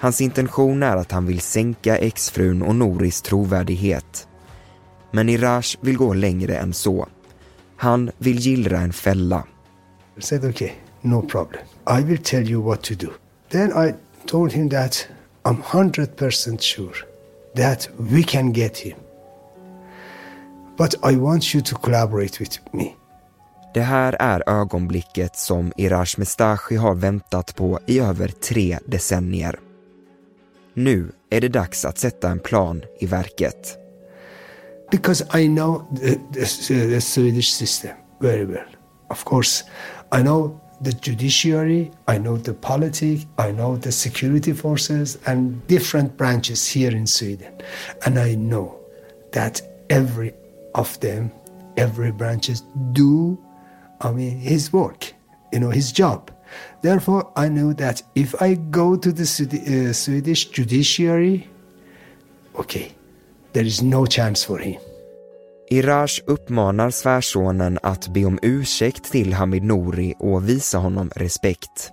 Hans 0.00 0.20
intention 0.20 0.82
är 0.82 0.96
att 0.96 1.12
han 1.12 1.26
vill 1.26 1.40
sänka 1.40 1.96
exfrun 1.96 2.62
och 2.62 2.74
Nouris 2.74 3.22
trovärdighet. 3.22 4.28
Men 5.10 5.28
Irash 5.28 5.76
vill 5.80 5.96
gå 5.96 6.14
längre 6.14 6.56
än 6.56 6.74
så. 6.74 7.08
Han 7.76 8.10
vill 8.18 8.38
gillra 8.38 8.78
en 8.78 8.92
fälla. 8.92 9.44
I 10.16 10.22
said, 10.22 10.44
okay, 10.44 10.70
no 11.00 11.22
problem. 11.22 11.62
I 12.00 12.02
will 12.02 12.18
tell 12.18 12.50
you 12.50 12.62
what 12.62 12.82
to 12.82 12.94
do. 12.94 13.08
Then 13.48 13.88
I 13.88 13.94
told 14.26 14.52
him 14.52 14.70
that 14.70 15.08
I'm 15.42 15.62
100% 15.62 16.60
sure 16.60 16.94
that 17.56 17.88
we 17.96 18.22
can 18.22 18.52
get 18.52 18.78
him. 18.78 18.96
But 20.76 20.94
I 21.12 21.16
want 21.16 21.54
you 21.54 21.64
to 21.64 21.76
collaborate 21.76 22.40
with 22.40 22.60
me. 22.72 22.94
Det 23.74 23.80
här 23.80 24.16
är 24.20 24.42
ögonblicket 24.46 25.36
som 25.36 25.72
Iraj 25.76 26.06
Mestashi 26.16 26.76
har 26.76 26.94
väntat 26.94 27.56
på 27.56 27.80
i 27.86 27.98
över 28.00 28.28
tre 28.28 28.78
decennier. 28.86 29.58
Nu 30.78 31.12
är 31.30 31.40
det 31.40 31.48
dags 31.48 31.84
att 31.84 31.98
sätta 31.98 32.30
en 32.30 32.38
plan 32.38 32.82
i 33.00 33.06
verket. 33.06 33.78
Because 34.90 35.24
I 35.42 35.46
know 35.46 35.96
the, 36.00 36.14
the, 36.32 36.44
the 36.88 37.00
Swedish 37.00 37.50
system 37.52 37.90
very 38.20 38.44
well. 38.44 38.68
Of 39.10 39.24
course, 39.24 39.64
I 40.12 40.22
know 40.22 40.60
the 40.84 40.92
judiciary, 41.02 41.90
I 42.08 42.18
know 42.18 42.38
the 42.38 42.52
politics, 42.52 43.26
I 43.48 43.52
know 43.52 43.76
the 43.76 43.92
security 43.92 44.54
forces 44.54 45.18
and 45.24 45.66
different 45.66 46.16
branches 46.16 46.76
here 46.76 46.96
in 46.96 47.06
Sweden. 47.06 47.52
And 48.06 48.18
I 48.18 48.36
know 48.36 48.78
that 49.32 49.62
every 49.90 50.32
of 50.74 51.00
them, 51.00 51.30
every 51.76 52.12
branches 52.12 52.62
do, 52.92 53.36
I 54.00 54.12
mean, 54.12 54.38
his 54.38 54.72
work, 54.72 55.12
you 55.52 55.58
know, 55.58 55.70
his 55.70 55.92
job. 55.92 56.30
Therefore, 56.82 57.22
I 57.46 57.48
knew 57.48 57.74
that 57.74 58.04
if 58.14 58.42
I 58.42 58.54
go 58.54 58.96
to 58.96 59.12
the 59.12 59.22
uh, 59.22 59.92
Swedish 59.92 60.50
judiciary, 60.50 61.48
okay, 62.54 62.92
there 63.52 63.66
is 63.66 63.82
no 63.82 64.06
chance 64.06 64.46
for 64.46 64.58
him. 64.58 64.80
Iraj 65.70 66.20
uppmanar 66.26 66.90
svärsonen 66.90 67.78
att 67.82 68.08
be 68.08 68.24
om 68.24 68.38
ursäkt 68.42 69.12
till 69.12 69.32
Hamid 69.32 69.62
Nouri 69.62 70.14
och 70.18 70.48
visa 70.48 70.78
honom 70.78 71.10
respekt. 71.16 71.90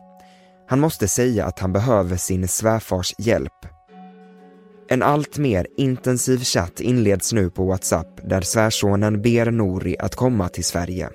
Han 0.68 0.80
måste 0.80 1.08
säga 1.08 1.46
att 1.46 1.60
han 1.60 1.74
behöver 1.74 2.18
sin 2.18 2.48
svärfars 2.48 3.14
hjälp. 3.18 3.66
En 4.90 5.04
allt 5.04 5.38
mer 5.38 5.68
intensiv 5.78 6.38
chatt 6.44 6.80
inleds 6.80 7.34
nu 7.34 7.50
på 7.50 7.66
Whatsapp 7.66 8.20
där 8.24 8.42
svärsonen 8.42 9.22
ber 9.22 9.52
Nouri 9.52 9.96
att 10.00 10.16
komma 10.16 10.50
till 10.50 10.66
Sverige. 10.66 11.10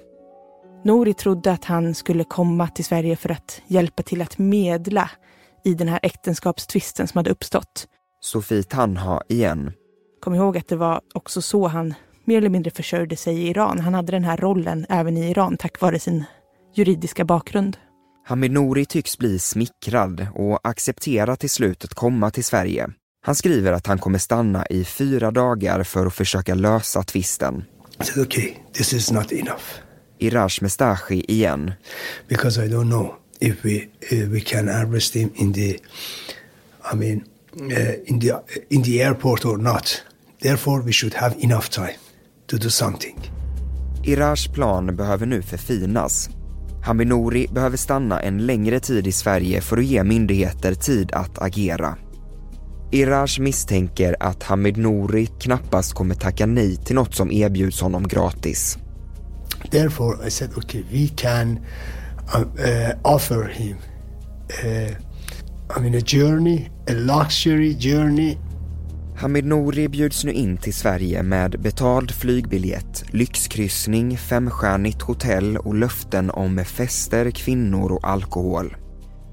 Nouri 0.84 1.14
trodde 1.14 1.52
att 1.52 1.64
han 1.64 1.94
skulle 1.94 2.24
komma 2.24 2.68
till 2.68 2.84
Sverige 2.84 3.16
för 3.16 3.30
att 3.30 3.62
hjälpa 3.66 4.02
till 4.02 4.22
att 4.22 4.38
medla 4.38 5.10
i 5.64 5.74
den 5.74 5.88
här 5.88 6.00
äktenskapstvisten 6.02 7.08
som 7.08 7.18
hade 7.18 7.30
uppstått. 7.30 7.86
Sofie 8.20 8.62
Tanha 8.62 9.22
igen. 9.28 9.72
Kom 10.20 10.34
ihåg 10.34 10.58
att 10.58 10.68
det 10.68 10.76
var 10.76 11.00
också 11.14 11.42
så 11.42 11.66
han 11.66 11.94
mer 12.24 12.38
eller 12.38 12.48
mindre 12.48 12.70
försörjde 12.70 13.16
sig 13.16 13.38
i 13.38 13.48
Iran. 13.48 13.78
Han 13.80 13.94
hade 13.94 14.12
den 14.12 14.24
här 14.24 14.36
rollen 14.36 14.86
även 14.88 15.16
i 15.16 15.30
Iran 15.30 15.56
tack 15.56 15.80
vare 15.80 15.98
sin 15.98 16.24
juridiska 16.74 17.24
bakgrund. 17.24 17.76
Hamid 18.26 18.50
Nouri 18.50 18.86
tycks 18.86 19.18
bli 19.18 19.38
smickrad 19.38 20.26
och 20.34 20.68
accepterar 20.68 21.36
till 21.36 21.50
slut 21.50 21.84
att 21.84 21.94
komma 21.94 22.30
till 22.30 22.44
Sverige. 22.44 22.88
Han 23.22 23.34
skriver 23.34 23.72
att 23.72 23.86
han 23.86 23.98
kommer 23.98 24.18
stanna 24.18 24.66
i 24.66 24.84
fyra 24.84 25.30
dagar 25.30 25.82
för 25.82 26.06
att 26.06 26.14
försöka 26.14 26.54
lösa 26.54 27.02
tvisten. 27.02 27.64
Okej, 28.00 28.22
okay, 28.22 28.54
this 28.72 28.92
is 28.92 29.12
not 29.12 29.32
enough. 29.32 29.89
Iraj 30.20 30.62
Mestashi 30.62 31.24
igen. 31.28 31.72
Because 32.28 32.66
I 32.66 32.68
don't 32.68 32.88
know 32.88 33.14
if 33.40 33.64
we, 33.64 33.88
uh, 34.12 34.30
we 34.32 34.40
can 34.40 34.68
arrest 34.68 35.14
him 35.14 35.30
in 35.34 35.52
the, 35.52 35.78
I 36.92 36.96
mean, 36.96 37.24
uh, 37.60 37.94
in, 38.04 38.20
the, 38.20 38.42
in 38.68 38.82
the 38.82 39.02
airport 39.02 39.44
or 39.44 39.58
not. 39.58 40.02
Therefore 40.42 40.82
we 40.82 40.92
should 40.92 41.14
have 41.14 41.34
enough 41.40 41.68
time 41.70 41.96
to 42.46 42.56
do 42.58 42.70
something. 42.70 43.30
Iraj 44.04 44.52
plan 44.54 44.96
behöver 44.96 45.26
nu 45.26 45.42
förfinas. 45.42 46.30
Hamid 46.82 47.08
Nouri 47.08 47.46
behöver 47.52 47.76
stanna 47.76 48.20
en 48.20 48.46
längre 48.46 48.80
tid 48.80 49.06
i 49.06 49.12
Sverige 49.12 49.60
för 49.60 49.78
att 49.78 49.84
ge 49.84 50.04
myndigheter 50.04 50.74
tid 50.74 51.12
att 51.12 51.42
agera. 51.42 51.96
Iraj 52.92 53.40
misstänker 53.40 54.16
att 54.20 54.42
Hamid 54.42 54.76
Nouri 54.76 55.26
knappast 55.26 55.94
kommer 55.94 56.14
tacka 56.14 56.46
nej 56.46 56.76
till 56.76 56.94
något 56.94 57.14
som 57.14 57.32
erbjuds 57.32 57.80
honom 57.80 58.08
gratis. 58.08 58.78
Therefore, 59.70 60.26
I 60.26 60.30
said, 60.30 60.50
okay, 60.56 60.84
we 60.92 61.08
can 61.08 61.60
uh, 62.34 62.44
uh, 62.58 62.94
offer 63.04 63.44
him, 63.44 63.76
uh, 64.64 64.94
I 65.76 65.80
mean, 65.80 65.94
a 65.94 66.00
journey, 66.00 66.68
a 66.88 66.94
luxury 66.94 67.74
journey 67.74 68.38
Hamid 69.20 69.44
Nouri 69.44 69.88
bjuds 69.88 70.24
nu 70.24 70.32
in 70.32 70.56
till 70.56 70.74
Sverige 70.74 71.22
med 71.22 71.60
betald 71.60 72.10
flygbiljett, 72.10 73.04
lyxkryssning, 73.10 74.18
femstjärnigt 74.18 75.02
hotell 75.02 75.56
och 75.56 75.74
löften 75.74 76.30
om 76.30 76.64
fester, 76.64 77.30
kvinnor 77.30 77.92
och 77.92 78.08
alkohol. 78.08 78.76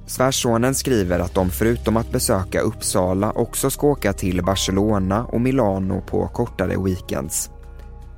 Svärsonen 0.08 0.76
skriver 0.76 1.20
att 1.20 1.34
de 1.34 1.50
förutom 1.50 1.98
att 1.98 2.12
besöka 2.12 2.60
Uppsala 2.60 3.32
också 3.32 3.70
ska 3.70 3.88
åka 3.88 4.14
till 4.14 4.44
Barcelona 4.44 5.26
och 5.26 5.42
Milano 5.42 6.02
på 6.02 6.28
kortare 6.28 6.78
weekends. 6.84 7.50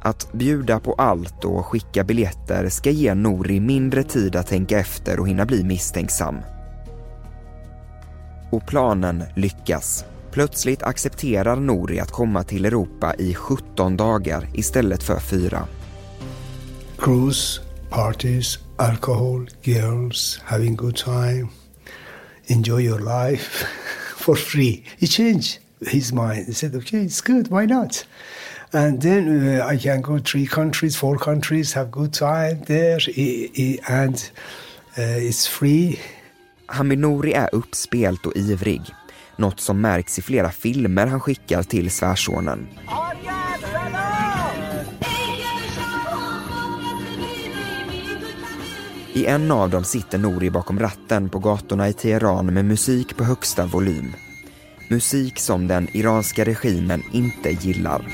Att 0.02 0.34
bjuda 0.34 0.80
på 0.80 0.94
allt 0.94 1.46
och 1.46 1.66
skicka 1.66 2.04
biljetter 2.04 2.70
ska 2.70 2.90
ge 2.90 3.14
Nouri 3.14 3.60
mindre 3.60 4.04
tid 4.04 4.36
att 4.36 4.48
tänka 4.48 4.80
efter 4.80 5.20
och 5.20 5.28
hinna 5.28 5.46
bli 5.46 5.64
misstänksam. 5.64 6.36
Och 8.52 8.68
planen 8.68 9.24
lyckas. 9.36 10.06
Plötsligt 10.32 10.84
accepterar 10.84 11.56
Nouri 11.56 12.00
att 12.00 12.12
komma 12.12 12.44
till 12.44 12.66
Europa 12.66 13.16
i 13.18 13.34
17 13.34 13.98
dagar 13.98 14.48
istället 14.54 15.04
för 15.04 15.20
fyra. 15.20 15.68
Cruise, 16.98 17.62
parties, 17.90 18.60
alcohol, 18.78 19.50
girls, 19.64 20.40
having 20.44 20.76
good 20.76 20.96
time, 20.96 21.48
enjoy 22.48 22.82
your 22.82 23.00
life 23.00 23.66
for 24.18 24.36
free. 24.36 24.84
He 24.98 25.08
changed 25.08 25.60
his 25.88 26.14
mind. 26.14 26.46
He 26.48 26.54
said, 26.54 26.76
okay, 26.76 27.06
it's 27.06 27.22
good, 27.22 27.48
why 27.48 27.66
not? 27.66 28.06
And 28.72 29.02
then 29.02 29.28
uh, 29.28 29.66
I 29.66 29.78
can 29.78 30.02
go 30.02 30.20
three 30.20 30.46
countries, 30.46 30.96
four 30.96 31.18
countries, 31.18 31.74
have 31.74 31.90
good 31.92 32.14
time 32.14 32.62
there, 32.66 33.00
and 33.88 34.32
uh, 34.98 35.28
it's 35.30 35.48
free. 35.48 36.00
Hamid 36.66 37.00
Nouri 37.00 37.34
är 37.34 37.50
uppspelt 37.56 38.26
och 38.26 38.36
ivrig. 38.36 38.82
Något 39.36 39.60
som 39.60 39.82
märks 39.82 40.20
i 40.20 40.22
flera 40.22 40.52
filmer 40.52 41.08
han 41.08 41.20
skickar 41.20 41.64
till 41.64 41.92
svärsonen. 41.92 42.68
I 49.14 49.26
en 49.26 49.52
av 49.52 49.70
dem 49.70 49.84
sitter 49.84 50.18
Nori 50.18 50.50
bakom 50.50 50.80
ratten 50.80 51.30
på 51.30 51.40
gatorna 51.40 51.90
i 51.90 51.94
Teheran 51.94 52.46
med 52.46 52.66
musik 52.66 53.18
på 53.18 53.24
högsta 53.24 53.66
volym. 53.66 54.14
Musik 54.90 55.40
som 55.40 55.68
den 55.68 55.88
iranska 55.94 56.46
regimen 56.46 57.04
inte 57.14 57.50
gillar. 57.50 58.06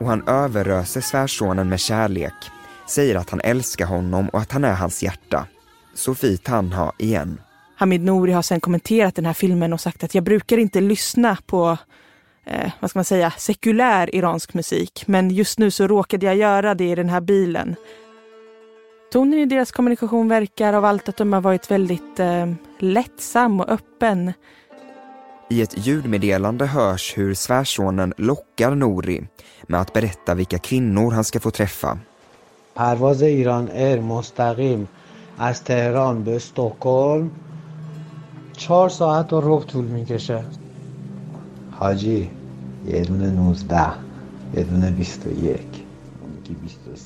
Och 0.00 0.06
han 0.06 0.28
överöser 0.28 1.00
svärsonen 1.00 1.68
med 1.68 1.80
kärlek, 1.80 2.34
säger 2.88 3.14
att 3.14 3.30
han 3.30 3.40
älskar 3.40 3.86
honom 3.86 4.28
och 4.28 4.40
att 4.40 4.52
han 4.52 4.64
är 4.64 4.74
hans 4.74 5.02
hjärta. 5.02 5.46
Sofie 5.94 6.36
Tanha 6.36 6.92
igen. 6.98 7.40
Hamid 7.76 8.04
Nouri 8.04 8.32
har 8.32 8.42
sen 8.42 8.60
kommenterat 8.60 9.14
den 9.14 9.26
här 9.26 9.32
filmen 9.32 9.72
och 9.72 9.80
sagt 9.80 10.04
att 10.04 10.14
jag 10.14 10.24
brukar 10.24 10.58
inte 10.58 10.80
lyssna 10.80 11.36
på 11.46 11.76
eh, 12.44 12.70
vad 12.80 12.90
ska 12.90 12.98
man 12.98 13.04
säga, 13.04 13.30
sekulär 13.30 14.14
iransk 14.14 14.54
musik. 14.54 15.04
Men 15.06 15.30
just 15.30 15.58
nu 15.58 15.70
så 15.70 15.86
råkade 15.86 16.26
jag 16.26 16.36
göra 16.36 16.74
det 16.74 16.90
i 16.90 16.94
den 16.94 17.08
här 17.08 17.20
bilen. 17.20 17.76
Tonen 19.12 19.38
i 19.38 19.46
deras 19.46 19.72
kommunikation 19.72 20.28
verkar 20.28 20.72
av 20.72 20.84
allt 20.84 21.08
att 21.08 21.16
de 21.16 21.32
har 21.32 21.40
varit 21.40 21.70
väldigt 21.70 22.20
eh, 22.20 22.52
lättsam 22.78 23.60
och 23.60 23.68
öppen. 23.68 24.32
I 25.49 25.61
ett 25.61 25.87
ljudmeddelande 25.87 26.65
hörs 26.65 27.17
hur 27.17 27.33
svärsonen 27.33 28.13
lockar 28.17 28.75
Nouri 28.75 29.27
med 29.67 29.81
att 29.81 29.93
berätta 29.93 30.35
vilka 30.35 30.57
kvinnor 30.57 31.11
han 31.11 31.23
ska 31.23 31.39
få 31.39 31.51
träffa. 31.51 31.97
پرواز 32.75 33.21
ایران 33.21 33.69
ایر 33.69 33.99
مستقیم 33.99 34.87
از 35.37 35.63
تهران 35.63 36.23
به 36.23 36.35
استکهلم 36.35 37.31
چهار 38.57 38.89
ساعت 38.89 39.33
و 39.33 39.41
ربع 39.41 39.65
طول 39.65 39.85
میکشه 39.85 40.43
حاجی 41.71 42.29
یه 42.87 43.01
دونه 43.01 43.29
19 43.29 43.75
یه 44.53 44.63
دونه 44.63 44.91
21 44.91 45.59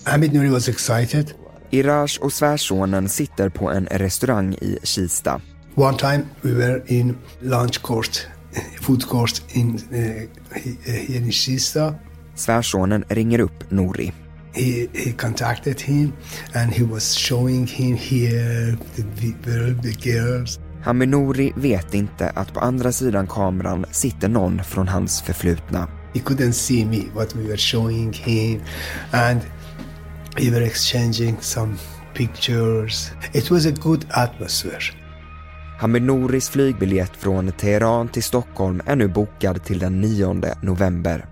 Hamid 0.06 0.34
Nouri 0.34 0.50
was 0.50 0.68
excited. 0.68 1.34
Irash 1.70 2.20
och 2.22 2.34
svärsonen 2.34 3.10
sitter 3.10 3.50
på 3.50 3.70
en 3.70 3.86
restaurang 3.86 4.54
i 4.54 4.78
Kista. 4.84 5.42
One 5.76 5.98
time 5.98 6.26
we 6.42 6.52
were 6.54 6.82
in 6.86 7.18
lunch 7.40 7.82
court, 7.82 8.28
uh, 8.53 8.59
here 10.85 11.17
in 11.17 11.33
Kista. 11.33 11.95
Svärsonen 12.35 13.05
ringer 13.09 13.41
upp 13.41 13.71
Nouri 13.71 14.13
he, 14.55 14.89
he 14.95 15.13
contacted 15.13 15.81
him 15.81 16.13
and 16.55 16.73
he 16.73 16.83
was 16.83 17.17
showing 17.17 17.67
him 17.67 17.97
here 17.97 18.77
the 18.97 19.05
people, 19.21 19.75
the 19.83 19.93
girls. 19.93 20.59
Haminori 20.83 21.53
vet 21.57 21.95
inte 21.95 22.31
att 22.31 22.55
på 22.55 22.61
andra 22.61 22.93
sidan 22.93 23.27
kameran 23.27 23.85
sitter 23.91 24.29
någon 24.29 24.65
från 24.65 24.89
hans 24.89 25.23
förflutna. 25.23 25.89
He 26.15 26.21
couldn't 26.21 26.53
see 26.53 26.85
me, 26.85 27.05
what 27.15 27.35
we 27.35 27.49
were 27.49 27.57
showing 27.57 28.13
him 28.13 28.61
and 29.13 29.41
we 30.37 30.51
were 30.51 30.67
exchanging 30.67 31.37
some 31.41 31.77
pictures. 32.15 33.11
It 33.33 33.51
was 33.51 33.67
a 33.67 33.71
good 33.71 34.07
atmosphere. 34.11 35.02
Hamid 35.83 36.43
flygbiljett 36.45 37.17
från 37.17 37.53
Teheran 37.53 38.09
till 38.09 38.23
Stockholm 38.23 38.83
är 38.87 38.97
nu 38.97 39.09
bokad 39.09 39.65
till 39.65 39.79
den 39.79 40.01
9 40.01 40.35
november. 40.63 41.27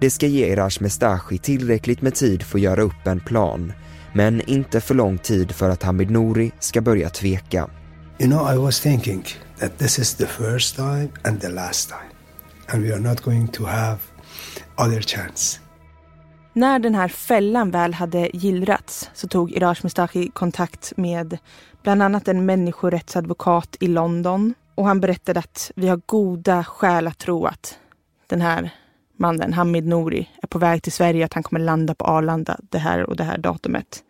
Det 0.00 0.10
ska 0.10 0.26
ge 0.26 0.52
Erash 0.52 0.82
Mestashi 0.82 1.38
tillräckligt 1.38 2.02
med 2.02 2.14
tid 2.14 2.42
för 2.42 2.58
att 2.58 2.62
göra 2.62 2.82
upp 2.82 3.06
en 3.06 3.20
plan, 3.20 3.72
men 4.12 4.40
inte 4.40 4.80
för 4.80 4.94
lång 4.94 5.18
tid 5.18 5.52
för 5.52 5.70
att 5.70 5.82
Hamid 5.82 6.10
Nouri 6.10 6.52
ska 6.60 6.80
börja 6.80 7.10
tveka. 7.10 7.70
You 8.18 8.30
know, 8.30 8.54
I 8.54 8.56
was 8.56 8.80
thinking 8.80 9.24
that 9.58 9.78
this 9.78 9.98
is 9.98 10.14
the 10.14 10.26
first 10.26 10.76
time 10.76 11.08
and 11.22 11.40
the 11.40 11.48
last 11.48 11.88
time. 11.88 12.10
And 12.68 12.82
we 12.82 12.94
are 12.94 13.00
not 13.00 13.20
going 13.20 13.48
to 13.48 13.64
have 13.64 13.98
other 14.76 15.00
chance. 15.00 15.63
När 16.56 16.78
den 16.78 16.94
här 16.94 17.08
fällan 17.08 17.70
väl 17.70 17.94
hade 17.94 18.30
gillrats 18.32 19.10
så 19.14 19.28
tog 19.28 19.52
Irash 19.52 19.80
Mestachi 19.82 20.30
kontakt 20.30 20.92
med 20.96 21.38
bland 21.82 22.02
annat 22.02 22.28
en 22.28 22.46
människorättsadvokat 22.46 23.76
i 23.80 23.86
London 23.86 24.54
och 24.74 24.86
han 24.86 25.00
berättade 25.00 25.40
att 25.40 25.72
vi 25.76 25.88
har 25.88 26.00
goda 26.06 26.64
skäl 26.64 27.06
att 27.06 27.18
tro 27.18 27.46
att 27.46 27.78
den 28.26 28.40
här 28.40 28.70
mannen 29.16 29.52
Hamid 29.52 29.86
Nouri 29.86 30.28
är 30.42 30.46
på 30.46 30.58
väg 30.58 30.82
till 30.82 30.92
Sverige, 30.92 31.24
att 31.24 31.34
han 31.34 31.42
kommer 31.42 31.60
landa 31.60 31.94
på 31.94 32.04
Arlanda 32.04 32.58
det 32.70 32.78
här 32.78 33.10
och 33.10 33.16
det 33.16 33.24
här 33.24 33.38
datumet. 33.38 34.02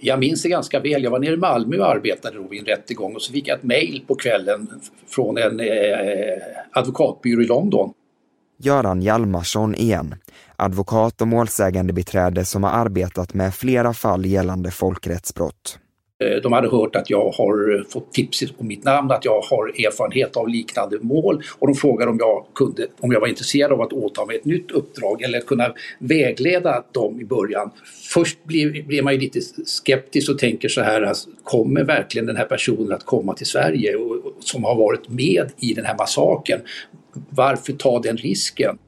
Jag 0.00 0.18
minns 0.18 0.42
det 0.42 0.48
ganska 0.48 0.80
väl. 0.80 1.02
Jag 1.02 1.10
var 1.10 1.18
nere 1.18 1.34
i 1.34 1.36
Malmö 1.36 1.78
och 1.78 1.90
arbetade 1.90 2.36
då 2.36 2.48
vid 2.48 2.60
en 2.60 2.66
rättegång 2.66 3.14
och 3.14 3.22
så 3.22 3.32
fick 3.32 3.48
jag 3.48 3.58
ett 3.58 3.64
mejl 3.64 4.04
på 4.06 4.14
kvällen 4.14 4.80
från 5.06 5.38
en 5.38 5.60
eh, 5.60 5.66
advokatbyrå 6.72 7.42
i 7.42 7.46
London. 7.46 7.92
Göran 8.60 9.02
Hjalmarsson 9.02 9.74
igen, 9.74 10.14
advokat 10.58 11.20
och 11.20 11.28
målsägande 11.28 11.92
beträde 11.92 12.44
som 12.44 12.64
har 12.64 12.70
arbetat 12.70 13.34
med 13.34 13.54
flera 13.54 13.94
fall 13.94 14.26
gällande 14.26 14.70
folkrättsbrott. 14.70 15.78
Eh, 16.24 16.42
de 16.42 16.52
hade 16.52 16.68
hört 16.68 16.96
att 16.96 17.10
jag 17.10 17.30
har 17.30 17.84
fått 17.90 18.12
tips 18.12 18.52
på 18.52 18.64
mitt 18.64 18.84
namn, 18.84 19.10
att 19.10 19.24
jag 19.24 19.40
har 19.40 19.68
erfarenhet 19.68 20.36
av 20.36 20.48
liknande 20.48 20.98
mål 21.00 21.42
och 21.58 21.66
de 21.66 21.74
frågade 21.74 22.10
om 22.10 22.16
jag, 22.18 22.44
kunde, 22.54 22.86
om 23.00 23.12
jag 23.12 23.20
var 23.20 23.28
intresserad 23.28 23.72
av 23.72 23.80
att 23.80 23.92
åta 23.92 24.26
mig 24.26 24.36
ett 24.36 24.44
nytt 24.44 24.70
uppdrag 24.70 25.22
eller 25.22 25.40
kunna 25.40 25.74
vägleda 25.98 26.84
dem 26.92 27.20
i 27.20 27.24
början. 27.24 27.70
Först 28.14 28.44
blir, 28.44 28.82
blir 28.82 29.02
man 29.02 29.12
ju 29.12 29.20
lite 29.20 29.40
skeptisk 29.66 30.30
och 30.30 30.38
tänker 30.38 30.68
så 30.68 30.80
här, 30.80 31.02
alltså, 31.02 31.30
kommer 31.44 31.84
verkligen 31.84 32.26
den 32.26 32.36
här 32.36 32.44
personen 32.44 32.92
att 32.92 33.04
komma 33.04 33.34
till 33.34 33.46
Sverige 33.46 33.96
och, 33.96 34.32
som 34.40 34.64
har 34.64 34.74
varit 34.74 35.08
med 35.08 35.50
i 35.60 35.74
den 35.74 35.84
här 35.84 35.96
massaken? 35.98 36.60
Varför 37.30 37.72
ta 37.72 37.98
den 37.98 38.16
risken? 38.16 38.78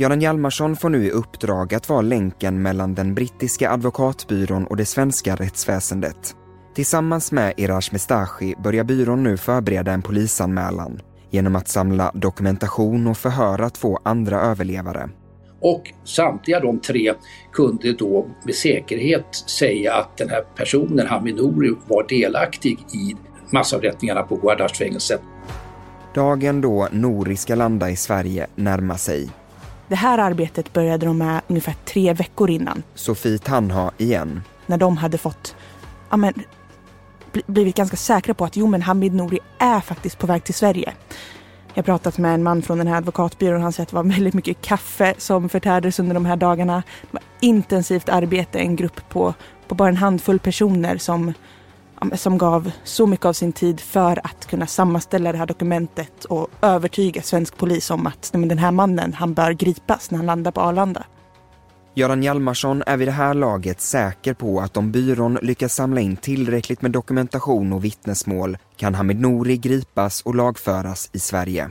Göran 0.00 0.20
Hjalmarsson 0.20 0.76
får 0.76 0.88
nu 0.90 1.04
i 1.04 1.10
uppdrag 1.10 1.74
att 1.74 1.88
vara 1.88 2.00
länken 2.00 2.62
mellan 2.62 2.94
den 2.94 3.14
brittiska 3.14 3.70
advokatbyrån 3.70 4.66
och 4.66 4.76
det 4.76 4.84
svenska 4.84 5.36
rättsväsendet. 5.36 6.36
Tillsammans 6.74 7.32
med 7.32 7.54
Irash 7.56 7.92
Mestashi 7.92 8.54
börjar 8.64 8.84
byrån 8.84 9.22
nu 9.22 9.36
förbereda 9.36 9.92
en 9.92 10.02
polisanmälan 10.02 11.00
genom 11.30 11.56
att 11.56 11.68
samla 11.68 12.12
dokumentation 12.14 13.06
och 13.06 13.18
förhöra 13.18 13.70
två 13.70 13.98
andra 14.02 14.40
överlevare. 14.40 15.08
Och 15.60 15.92
samtliga 16.04 16.60
de 16.60 16.80
tre 16.80 17.14
kunde 17.52 17.92
då 17.92 18.26
med 18.44 18.54
säkerhet 18.54 19.34
säga 19.34 19.94
att 19.94 20.16
den 20.16 20.28
här 20.28 20.42
personen, 20.56 21.06
Hamid 21.06 21.36
Nouri, 21.36 21.74
var 21.88 22.08
delaktig 22.08 22.78
i 22.78 23.16
massavrättningarna 23.52 24.22
på 24.22 24.36
Guardasfängelset. 24.36 25.20
Dagen 26.14 26.60
då 26.60 26.88
Nouri 26.92 27.36
ska 27.36 27.54
landa 27.54 27.90
i 27.90 27.96
Sverige 27.96 28.46
närmar 28.54 28.96
sig 28.96 29.28
det 29.88 29.96
här 29.96 30.18
arbetet 30.18 30.72
började 30.72 31.06
de 31.06 31.18
med 31.18 31.40
ungefär 31.46 31.74
tre 31.84 32.12
veckor 32.12 32.50
innan. 32.50 32.82
Sofie 32.94 33.38
Tanha 33.38 33.90
igen. 33.98 34.42
När 34.66 34.76
de 34.76 34.96
hade 34.96 35.18
fått, 35.18 35.56
ja 36.10 36.16
men, 36.16 36.34
blivit 37.46 37.76
ganska 37.76 37.96
säkra 37.96 38.34
på 38.34 38.44
att 38.44 38.56
jo 38.56 38.66
men 38.66 38.82
Hamid 38.82 39.14
Nouri 39.14 39.38
är 39.58 39.80
faktiskt 39.80 40.18
på 40.18 40.26
väg 40.26 40.44
till 40.44 40.54
Sverige. 40.54 40.92
Jag 41.74 41.82
har 41.82 41.84
pratat 41.84 42.18
med 42.18 42.34
en 42.34 42.42
man 42.42 42.62
från 42.62 42.78
den 42.78 42.86
här 42.86 42.96
advokatbyrån. 42.96 43.62
Han 43.62 43.72
säger 43.72 43.82
att 43.82 43.90
det 43.90 43.96
var 43.96 44.02
väldigt 44.02 44.34
mycket 44.34 44.60
kaffe 44.60 45.14
som 45.18 45.48
förtärdes 45.48 45.98
under 45.98 46.14
de 46.14 46.26
här 46.26 46.36
dagarna. 46.36 46.82
Det 47.02 47.08
var 47.10 47.22
intensivt 47.40 48.08
arbete, 48.08 48.58
en 48.58 48.76
grupp 48.76 49.08
på, 49.08 49.34
på 49.68 49.74
bara 49.74 49.88
en 49.88 49.96
handfull 49.96 50.38
personer 50.38 50.98
som, 50.98 51.32
som 52.14 52.38
gav 52.38 52.70
så 52.84 53.06
mycket 53.06 53.26
av 53.26 53.32
sin 53.32 53.52
tid 53.52 53.80
för 53.80 54.20
att 54.26 54.46
kunna 54.46 54.66
sammanställa 54.66 55.32
det 55.32 55.38
här 55.38 55.46
dokumentet 55.46 56.24
och 56.24 56.48
övertyga 56.62 57.22
svensk 57.22 57.56
polis 57.56 57.90
om 57.90 58.06
att 58.06 58.30
nej, 58.34 58.48
den 58.48 58.58
här 58.58 58.70
mannen, 58.70 59.12
han 59.12 59.34
bör 59.34 59.52
gripas 59.52 60.10
när 60.10 60.16
han 60.16 60.26
landar 60.26 60.50
på 60.50 60.60
Arlanda. 60.60 61.04
Göran 61.94 62.22
Hjalmarsson 62.22 62.82
är 62.86 62.96
vid 62.96 63.08
det 63.08 63.12
här 63.12 63.34
laget 63.34 63.80
säker 63.80 64.34
på 64.34 64.60
att 64.60 64.76
om 64.76 64.92
byrån 64.92 65.38
lyckas 65.42 65.74
samla 65.74 66.00
in 66.00 66.16
tillräckligt 66.16 66.82
med 66.82 66.90
dokumentation 66.90 67.72
och 67.72 67.84
vittnesmål 67.84 68.56
kan 68.76 68.94
Hamid 68.94 69.20
Nouri 69.20 69.56
gripas 69.56 70.22
och 70.22 70.34
lagföras 70.34 71.10
i 71.12 71.18
Sverige. 71.18 71.70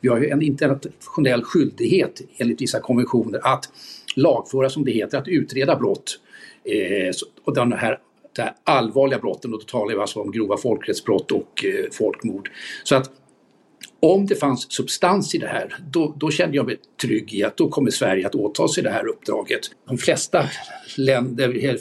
Vi 0.00 0.08
har 0.08 0.18
ju 0.18 0.28
en 0.28 0.42
internationell 0.42 1.44
skyldighet 1.44 2.20
enligt 2.36 2.60
vissa 2.60 2.80
konventioner 2.80 3.40
att 3.42 3.68
lagföra 4.16 4.70
som 4.70 4.84
det 4.84 4.92
heter, 4.92 5.18
att 5.18 5.28
utreda 5.28 5.76
brott. 5.76 6.18
Eh, 6.64 7.12
och 7.44 7.54
den 7.54 7.72
här, 7.72 7.98
de 8.32 8.42
här 8.42 8.54
allvarliga 8.64 9.18
brotten, 9.18 9.52
och 9.52 9.60
då 9.60 9.64
talar 9.64 9.94
vi 9.94 10.00
alltså 10.00 10.20
om 10.20 10.30
grova 10.30 10.56
folkrättsbrott 10.56 11.32
och 11.32 11.64
eh, 11.64 11.90
folkmord. 11.92 12.50
Så 12.84 12.94
att 12.94 13.10
om 14.00 14.26
det 14.26 14.34
fanns 14.34 14.72
substans 14.72 15.34
i 15.34 15.38
det 15.38 15.46
här, 15.46 15.76
då, 15.90 16.14
då, 16.16 16.30
kände 16.30 16.56
jag 16.56 16.66
mig 16.66 16.76
trygg 17.02 17.34
i 17.34 17.44
att 17.44 17.56
då 17.56 17.68
kommer 17.68 17.90
Sverige 17.90 18.26
att 18.26 18.34
åta 18.34 18.68
sig 18.68 18.82
det 18.82 18.90
här 18.90 19.08
uppdraget. 19.08 19.60
De 19.88 19.98
flesta 19.98 20.44
länder, 20.96 21.78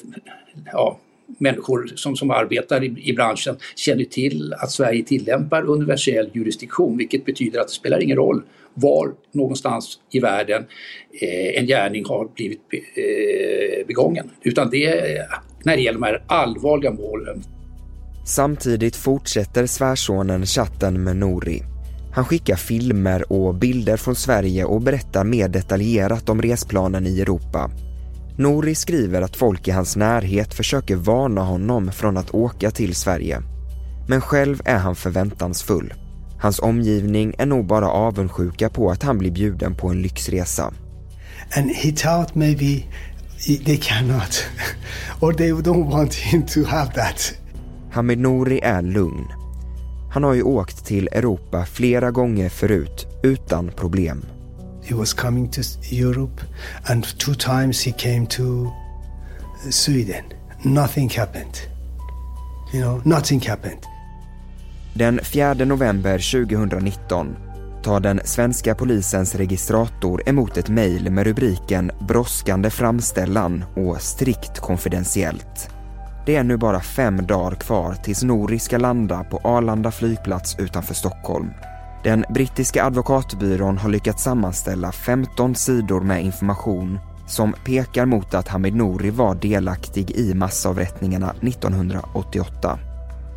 ja, 0.66 1.00
människor 1.38 1.92
som, 1.96 2.16
som 2.16 2.32
arbetar 2.32 2.84
i, 2.84 3.10
i 3.10 3.14
branschen 3.14 3.58
känner 3.76 4.04
till 4.04 4.54
att 4.54 4.72
Sverige 4.72 5.04
tillämpar 5.04 5.70
universell 5.70 6.30
jurisdiktion, 6.34 6.98
vilket 6.98 7.26
betyder 7.26 7.60
att 7.60 7.68
det 7.68 7.74
spelar 7.74 8.04
ingen 8.04 8.18
roll 8.18 8.44
var 8.74 9.14
någonstans 9.32 10.00
i 10.12 10.20
världen 10.20 10.66
eh, 11.22 11.60
en 11.60 11.68
gärning 11.68 12.06
har 12.06 12.28
blivit 12.36 12.70
be, 12.70 12.78
eh, 12.78 13.88
begången. 13.88 14.30
Utan 14.44 14.70
det 14.70 14.86
är 14.86 15.26
när 15.64 15.76
det 15.76 15.82
gäller 15.82 16.00
de 16.00 16.06
här 16.06 16.24
allvarliga 16.28 16.92
målen. 16.92 17.44
Samtidigt 18.26 18.96
fortsätter 18.96 19.66
svärsonen 19.66 20.46
chatten 20.46 21.04
med 21.04 21.16
Nori 21.16 21.64
han 22.12 22.26
skickar 22.26 22.56
filmer 22.56 23.32
och 23.34 23.56
bilder 23.56 23.98
från 23.98 24.16
Sverige 24.16 24.66
och 24.66 24.82
berättar 24.82 25.24
mer 25.24 25.48
detaljerat 25.48 26.30
om 26.30 26.42
resplanen 26.42 27.08
i 27.08 27.22
Europa. 27.22 27.72
Nori 28.40 28.76
skriver 28.76 29.22
att 29.22 29.36
folk 29.36 29.68
i 29.68 29.72
hans 29.72 29.96
närhet 29.96 30.54
försöker 30.54 30.96
varna 30.96 31.42
honom 31.42 31.92
från 31.92 32.18
att 32.18 32.34
åka 32.34 32.72
till 32.72 32.96
Sverige. 32.96 33.42
Men 34.08 34.22
själv 34.22 34.62
är 34.66 34.78
han 34.78 34.96
förväntansfull. 34.96 35.94
Hans 36.42 36.60
omgivning 36.60 37.34
är 37.38 37.46
nog 37.46 37.68
bara 37.68 37.90
avundsjuka 37.90 38.70
på 38.70 38.92
att 38.92 39.04
han 39.04 39.18
blir 39.18 39.32
bjuden 39.32 39.76
på 39.76 39.88
en 39.90 40.02
lyxresa. 40.02 40.74
And 41.58 41.72
he 41.72 41.92
thought 41.92 42.36
maybe 42.36 42.84
they 43.66 43.78
cannot 43.78 44.46
or 45.22 45.34
they 45.34 45.52
don't 45.52 45.92
want 45.92 46.14
him 46.14 46.46
to 46.46 46.64
have 46.64 46.94
that. 46.94 47.34
Hamid 47.92 48.20
Nouri 48.20 48.60
är 48.64 48.82
lugn. 48.82 49.28
Han 50.12 50.24
har 50.24 50.34
ju 50.34 50.44
åkt 50.44 50.86
till 50.86 51.10
Europa 51.12 51.66
flera 51.66 52.12
gånger 52.12 52.50
förut 52.50 53.08
utan 53.24 53.72
problem. 53.76 54.26
He 54.90 54.96
was 54.96 55.14
coming 55.14 55.52
to 55.52 55.62
Europe 55.92 56.42
and 56.84 57.20
two 57.20 57.34
times 57.34 57.86
he 57.86 57.92
came 57.92 58.26
to 58.28 58.72
Sweden. 59.70 60.24
Nothing 60.62 61.10
happened. 61.10 61.58
You 62.74 62.82
know, 62.82 63.02
nothing 63.06 63.40
happened. 63.40 63.84
Den 64.94 65.20
4 65.24 65.54
november 65.54 66.18
2019 66.18 67.36
tar 67.84 68.00
den 68.00 68.22
svenska 68.24 68.76
polisens 68.76 69.36
registrator 69.36 70.30
emot 70.30 70.58
ett 70.58 70.70
mejl 70.70 71.12
med 71.12 71.28
rubriken 71.28 71.92
“Brådskande 72.08 72.70
framställan” 72.70 73.64
och 73.76 74.02
“Strikt 74.02 74.60
konfidentiellt”. 74.60 75.70
Det 76.26 76.36
är 76.36 76.44
nu 76.44 76.58
bara 76.58 76.82
fem 76.82 77.28
dagar 77.28 77.56
kvar 77.56 77.94
tills 78.04 78.24
Nouri 78.24 78.60
ska 78.60 78.78
landa 78.78 79.24
på 79.24 79.38
Arlanda 79.44 79.92
flygplats 79.92 80.60
utanför 80.60 80.94
Stockholm. 80.94 81.50
Den 82.04 82.26
brittiska 82.30 82.84
advokatbyrån 82.84 83.78
har 83.78 83.90
lyckats 83.90 84.24
sammanställa 84.24 84.92
15 84.92 85.56
sidor 85.56 86.02
med 86.02 86.24
information 86.24 87.00
som 87.28 87.54
pekar 87.66 88.06
mot 88.06 88.34
att 88.34 88.48
Hamid 88.48 88.76
Nouri 88.76 89.10
var 89.10 89.36
delaktig 89.36 90.12
i 90.12 90.34
massavrättningarna 90.34 91.34
1988. 91.42 92.80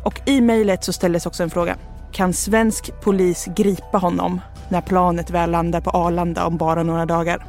Och 0.05 0.21
i 0.25 0.41
mejlet 0.41 0.83
så 0.83 0.93
ställdes 0.93 1.25
också 1.25 1.43
en 1.43 1.49
fråga. 1.49 1.75
Kan 2.11 2.33
svensk 2.33 3.01
polis 3.01 3.47
gripa 3.55 3.97
honom 3.97 4.41
när 4.69 4.81
planet 4.81 5.29
väl 5.29 5.51
landar 5.51 5.81
på 5.81 5.89
Arlanda 5.89 6.45
om 6.45 6.57
bara 6.57 6.83
några 6.83 7.05
dagar? 7.05 7.45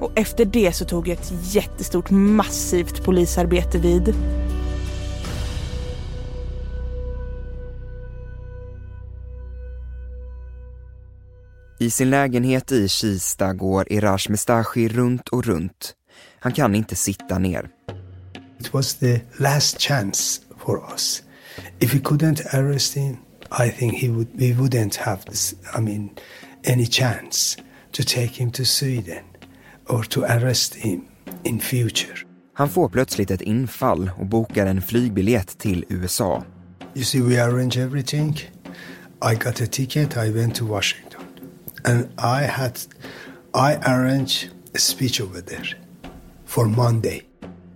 Och 0.00 0.12
efter 0.14 0.44
det 0.44 0.72
så 0.72 0.84
tog 0.84 1.08
ett 1.08 1.32
jättestort 1.54 2.10
massivt 2.10 3.04
polisarbete 3.04 3.78
vid. 3.78 4.14
I 11.78 11.90
sin 11.90 12.10
lägenhet 12.10 12.72
i 12.72 12.88
Kista 12.88 13.52
går 13.52 13.92
Irash 13.92 14.30
Mestashi 14.30 14.88
runt 14.88 15.28
och 15.28 15.44
runt. 15.44 15.94
Han 16.40 16.52
kan 16.52 16.74
inte 16.74 16.96
sitta 16.96 17.38
ner. 17.38 17.68
It 18.60 18.74
was 18.74 18.94
the 18.94 19.20
last 19.38 19.80
chance 19.80 20.40
for 20.58 20.92
us. 20.92 21.22
If 21.80 21.94
we 21.94 22.00
couldn't 22.00 22.54
arrest 22.54 22.96
him, 22.96 23.16
I 23.66 23.70
think 23.70 23.94
he 23.94 24.08
would, 24.08 24.28
we 24.34 24.52
wouldn't 24.52 24.96
have 24.96 25.22
this, 25.22 25.54
I 25.78 25.80
mean, 25.80 26.10
any 26.66 26.86
chance 26.86 27.58
to 27.92 28.02
take 28.02 28.32
him 28.42 28.50
to 28.50 28.64
Sweden 28.64 29.24
or 29.88 30.04
to 30.04 30.20
arrest 30.20 30.74
him 30.74 31.04
in 31.42 31.60
future. 31.60 32.18
Han 32.54 32.68
får 32.68 32.88
plötsligt 32.88 33.30
ett 33.30 33.40
infall 33.40 34.10
och 34.18 34.26
bokar 34.26 34.66
en 34.66 34.82
flygbiljett 34.82 35.58
till 35.58 35.84
USA. 35.88 36.44
You 36.94 37.04
see, 37.04 37.20
we 37.20 37.44
arrange 37.44 37.78
everything. 37.78 38.32
I 39.32 39.34
got 39.34 39.60
a 39.60 39.66
ticket, 39.70 40.16
I 40.16 40.30
went 40.30 40.54
to 40.54 40.66
Washington. 40.66 41.13
And 41.88 42.04
I 42.18 42.46
had, 42.46 42.78
I 43.54 43.76
arranged 43.86 44.50
a 44.74 44.78
speech 44.78 45.20
over 45.20 45.40
there 45.40 45.68
for 46.46 46.64
Monday. 46.64 47.22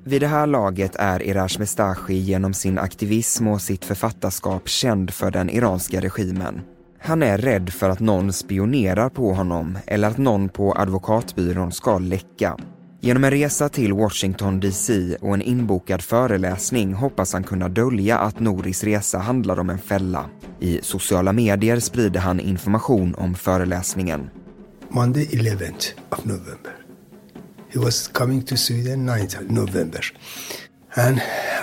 Vid 0.05 0.23
det 0.23 0.27
här 0.27 0.47
laget 0.47 0.97
är 0.97 1.23
Irash 1.23 1.59
Mestashi 1.59 2.15
genom 2.15 2.55
sin 2.55 2.79
aktivism 2.79 3.49
och 3.49 3.63
sitt 3.63 3.85
författarskap 3.85 4.69
känd 4.69 5.11
för 5.11 5.31
den 5.31 5.51
iranska 5.51 6.01
regimen. 6.01 6.61
Han 6.99 7.23
är 7.23 7.39
rädd 7.39 7.71
för 7.71 7.91
att 7.91 8.01
någon 8.01 8.33
spionerar 8.33 9.09
på 9.09 9.33
honom 9.33 9.79
eller 9.87 10.09
att 10.09 10.19
någon 10.19 10.49
på 10.49 10.75
advokatbyrån 10.79 11.73
ska 11.73 11.99
läcka. 11.99 12.57
Genom 13.01 13.25
en 13.25 13.31
resa 13.31 13.69
till 13.69 13.93
Washington 13.93 14.61
DC 14.61 15.17
och 15.21 15.35
en 15.35 15.43
inbokad 15.43 16.03
föreläsning 16.03 16.95
hoppas 16.95 17.33
han 17.33 17.45
kunna 17.45 17.69
dölja 17.69 18.19
att 18.19 18.41
Noris 18.41 18.85
resa 18.85 19.19
handlar 19.19 19.61
om 19.61 19.71
en 19.71 19.79
fälla. 19.79 20.31
I 20.61 20.81
sociala 20.83 21.33
medier 21.33 21.81
sprider 21.81 22.21
han 22.21 22.41
information 22.41 23.15
om 23.15 23.35
föreläsningen. 23.35 24.31
Monday 24.89 25.25
11th 25.25 25.93
of 26.09 26.25
November. 26.25 26.73
He 27.69 27.81
was 27.81 28.09
coming 28.09 28.43
to 28.43 28.57
Sweden 28.57 29.09
9th 29.11 29.39
of 29.45 29.51
November. 29.51 30.05
And 30.95 31.21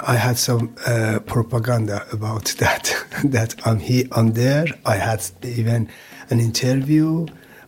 I 0.07 0.15
had 0.17 0.37
some 0.37 0.69
uh, 0.87 1.19
propaganda 1.19 2.03
about 2.11 2.45
that. 2.59 2.95
that 3.31 3.55
I'm 3.65 3.79
here, 3.79 4.07
I'm 4.11 4.33
there. 4.33 4.67
I 4.85 4.97
had 4.97 5.19
even 5.41 5.89
an 6.29 6.39
interview 6.39 7.27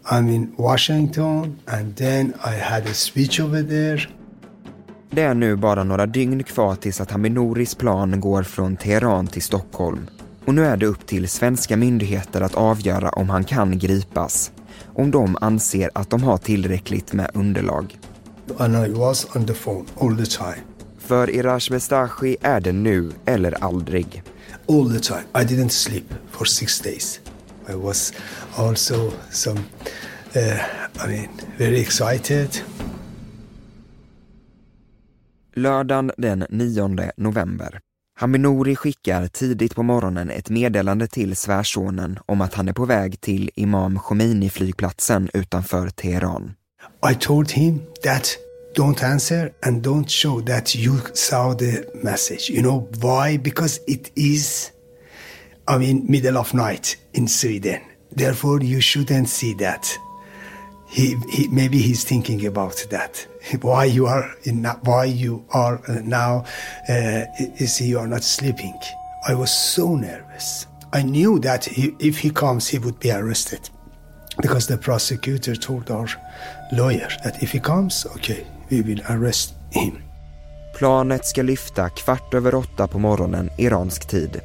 I'm 0.09 0.29
in 0.29 0.53
Washington 0.57 1.59
and 1.65 1.95
then 1.95 2.33
I 2.45 2.59
had 2.59 2.85
a 2.87 2.93
speech 2.93 3.39
over 3.39 3.63
there. 3.63 4.01
Det 5.09 5.21
är 5.21 5.33
nu 5.33 5.55
bara 5.55 5.83
några 5.83 6.05
dygn 6.05 6.43
kvar 6.43 6.75
tills 6.75 7.01
att 7.01 7.11
Haminoris 7.11 7.75
plan 7.75 8.19
går 8.19 8.43
från 8.43 8.77
Teheran 8.77 9.27
till 9.27 9.41
Stockholm. 9.41 10.07
Och 10.45 10.53
nu 10.55 10.65
är 10.65 10.77
det 10.77 10.85
upp 10.85 11.07
till 11.07 11.29
svenska 11.29 11.77
myndigheter 11.77 12.41
att 12.41 12.55
avgöra 12.55 13.09
om 13.09 13.29
han 13.29 13.43
kan 13.43 13.79
gripas. 13.79 14.51
Om 14.95 15.11
de 15.11 15.37
anser 15.41 15.89
att 15.93 16.09
de 16.09 16.23
har 16.23 16.37
tillräckligt 16.37 17.13
med 17.13 17.31
underlag. 17.33 17.99
And 18.57 18.87
I 18.87 18.93
was 18.93 19.27
on 19.35 19.45
the 19.45 19.53
phone 19.53 19.85
all 20.01 20.17
the 20.17 20.25
time. 20.25 20.63
För 20.97 21.29
Irash 21.29 21.71
Mestashi 21.71 22.37
är 22.41 22.59
det 22.59 22.71
nu 22.71 23.11
eller 23.25 23.63
aldrig. 23.63 24.23
All 24.69 24.93
the 24.93 24.99
time. 24.99 25.23
I 25.35 25.45
didn't 25.45 25.69
sleep 25.69 26.13
for 26.31 26.45
six 26.45 26.79
days. 26.81 27.19
I 27.69 27.75
was 27.75 28.13
also 28.55 29.11
some, 29.31 29.59
uh, 30.35 30.59
I 31.05 31.07
mean, 31.07 31.29
very 31.57 31.79
excited. 31.79 32.49
Lördagen 35.55 36.11
den 36.17 36.45
9 36.49 37.11
november. 37.17 37.79
Haminori 38.19 38.75
skickar 38.75 39.27
tidigt 39.27 39.75
på 39.75 39.83
morgonen 39.83 40.29
ett 40.29 40.49
meddelande 40.49 41.07
till 41.07 41.35
svärsonen 41.35 42.19
om 42.25 42.41
att 42.41 42.53
han 42.53 42.67
är 42.67 42.73
på 42.73 42.85
väg 42.85 43.21
till 43.21 43.49
Imam 43.55 43.99
Khomeini-flygplatsen 43.99 45.29
utanför 45.33 45.89
Teheran. 45.89 46.53
I 47.11 47.15
told 47.15 47.51
him 47.51 47.81
that 48.03 48.37
don't 48.75 49.05
answer 49.05 49.51
and 49.61 49.85
don't 49.85 50.07
show 50.07 50.45
that 50.45 50.75
you 50.75 50.97
saw 51.13 51.59
the 51.59 51.83
message. 52.03 52.49
You 52.49 52.61
know 52.61 52.87
why? 52.91 53.37
Because 53.37 53.81
it 53.87 54.11
is 54.15 54.71
I 55.67 55.77
mean, 55.77 56.05
middle 56.07 56.37
of 56.37 56.53
night 56.53 56.97
in 57.13 57.27
Sweden. 57.27 57.81
Therefore, 58.11 58.61
you 58.61 58.79
shouldn't 58.81 59.29
see 59.29 59.53
that. 59.55 59.97
He, 60.87 61.17
he, 61.29 61.47
maybe 61.49 61.79
he's 61.79 62.03
thinking 62.03 62.45
about 62.45 62.85
that. 62.89 63.27
Why 63.61 63.85
you 63.85 64.05
are 64.05 64.31
in, 64.43 64.63
why 64.83 65.05
you 65.05 65.45
are 65.51 65.81
now 66.03 66.45
uh, 66.89 67.25
is 67.59 67.81
you 67.81 67.99
are 67.99 68.07
not 68.07 68.23
sleeping. 68.23 68.77
I 69.27 69.33
was 69.35 69.51
so 69.51 69.95
nervous. 69.95 70.67
I 70.93 71.03
knew 71.03 71.39
that 71.39 71.65
he, 71.65 71.95
if 71.99 72.19
he 72.19 72.29
comes, 72.29 72.67
he 72.69 72.79
would 72.79 72.99
be 72.99 73.11
arrested 73.11 73.69
because 74.41 74.67
the 74.67 74.77
prosecutor 74.77 75.55
told 75.55 75.91
our 75.91 76.07
lawyer 76.71 77.09
that 77.23 77.41
if 77.43 77.51
he 77.51 77.59
comes, 77.59 78.05
okay, 78.15 78.45
we 78.69 78.81
will 78.81 79.01
arrest 79.09 79.53
him. 79.71 79.97
Planet 80.77 81.25
ska 81.25 81.43
lyfta 81.43 81.89
kvart 81.89 82.33
över 82.33 82.55
åtta 82.55 82.87
på 82.87 82.99
morgonen 82.99 83.49
iransk 83.57 84.07
tid. 84.07 84.41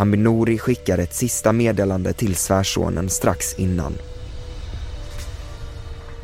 Hamid 0.00 0.20
Nouri 0.20 0.58
skickar 0.58 0.98
ett 0.98 1.14
sista 1.14 1.52
meddelande 1.52 2.12
till 2.12 2.36
svärsonen 2.36 3.10
strax 3.10 3.54
innan. 3.54 3.92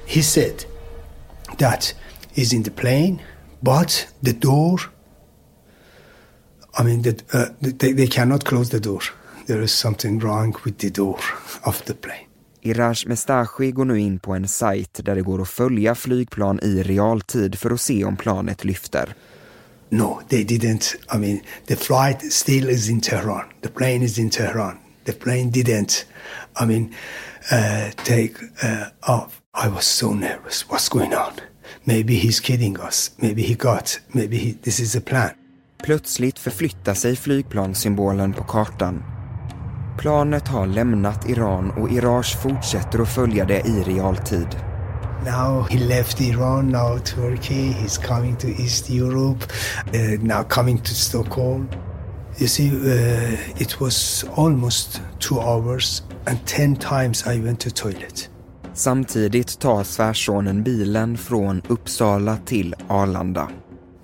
He 0.07 0.23
said 0.23 0.65
that 1.59 1.95
he's 2.35 2.55
in 2.55 2.65
the 2.65 2.71
plane, 2.71 3.19
but 3.61 4.09
the 4.21 4.33
door, 4.33 4.81
I 6.81 6.85
mean, 6.85 7.03
the, 7.03 7.11
uh, 7.11 7.73
they, 7.79 7.95
they 7.95 8.07
cannot 8.07 8.45
close 8.45 8.71
the 8.71 8.79
door. 8.79 9.03
There 9.47 9.63
is 9.63 9.73
something 9.73 10.21
wrong 10.21 10.57
with 10.65 10.79
the 10.79 10.91
door 10.91 11.21
of 11.63 11.83
the 11.85 11.95
plane. 11.95 12.27
Iraj 12.63 13.07
Mestashi 13.07 13.71
går 13.71 13.85
nu 13.85 14.01
in 14.01 14.19
på 14.19 14.35
en 14.35 14.49
sajt 14.49 15.01
där 15.05 15.15
det 15.15 15.23
går 15.23 15.43
att 15.43 15.49
följa 15.49 15.95
flygplan 15.95 16.61
i 16.63 16.83
realtid 16.83 17.59
för 17.59 17.71
att 17.71 17.81
se 17.81 18.05
om 18.05 18.17
planet 18.17 18.65
lyfter. 18.65 19.15
No, 19.91 20.23
they 20.29 20.45
didn't. 20.45 20.97
I 21.11 21.19
mean, 21.19 21.43
the 21.67 21.77
flight 21.77 22.23
still 22.23 22.69
is 22.69 22.89
in 22.89 23.01
Tehran. 23.01 23.45
The 23.63 23.71
plane 23.71 24.03
is 24.03 24.19
in 24.19 24.31
Tehran. 24.31 24.79
The 25.05 25.13
plane 25.13 25.51
didn't, 25.51 26.07
I 26.61 26.67
mean, 26.67 26.95
uh, 27.53 27.91
take 28.05 28.35
uh, 28.63 28.87
off. 29.03 29.41
I 29.55 29.69
was 29.69 29.87
so 29.87 30.13
nervous. 30.13 30.69
What's 30.69 30.89
going 30.89 31.15
on? 31.15 31.33
Maybe 31.85 32.15
he's 32.17 32.41
kidding 32.41 32.81
us. 32.81 33.11
Maybe 33.19 33.43
he 33.43 33.55
got, 33.55 34.01
maybe 34.09 34.37
he, 34.37 34.53
this 34.63 34.81
is 34.81 34.97
a 34.97 35.01
plan. 35.01 35.31
Plötsligt 35.85 36.39
förflyttar 36.39 36.95
sig 36.95 37.17
flygplanssymbolen 37.17 38.33
på 38.33 38.45
kartan. 38.45 39.03
Planet 39.99 40.49
har 40.49 40.67
lämnat 40.67 41.29
Iran 41.29 41.71
och 41.71 41.91
Iraj 41.91 42.25
fortsätter 42.25 42.99
att 42.99 43.15
följa 43.15 43.45
det 43.45 43.61
i 43.61 43.83
realtid. 43.83 44.49
Now 45.25 45.63
he 45.71 45.79
left 45.79 46.21
Iran, 46.21 46.69
now 46.69 46.99
Turkey, 46.99 47.73
he's 47.73 47.99
coming 47.99 48.37
to 48.37 48.49
East 48.49 48.91
Europe, 48.91 49.45
uh, 49.95 50.17
now 50.23 50.43
coming 50.45 50.79
to 50.79 50.95
Stockholm. 50.95 51.69
You 52.39 52.49
see, 52.49 52.69
uh, 52.69 53.37
it 53.59 53.81
was 53.81 54.25
almost 54.37 55.01
two 55.19 55.41
hours 55.41 56.03
and 56.27 56.39
ten 56.47 56.77
times 56.77 57.27
I 57.27 57.41
went 57.41 57.61
to 57.61 57.71
toilet. 57.71 58.29
Samtidigt 58.75 59.59
tar 59.59 59.85
svärsonen 59.85 60.63
bilen 60.63 61.17
från 61.17 61.63
Uppsala 61.69 62.39
till 62.47 62.75
Arlanda. 62.89 63.49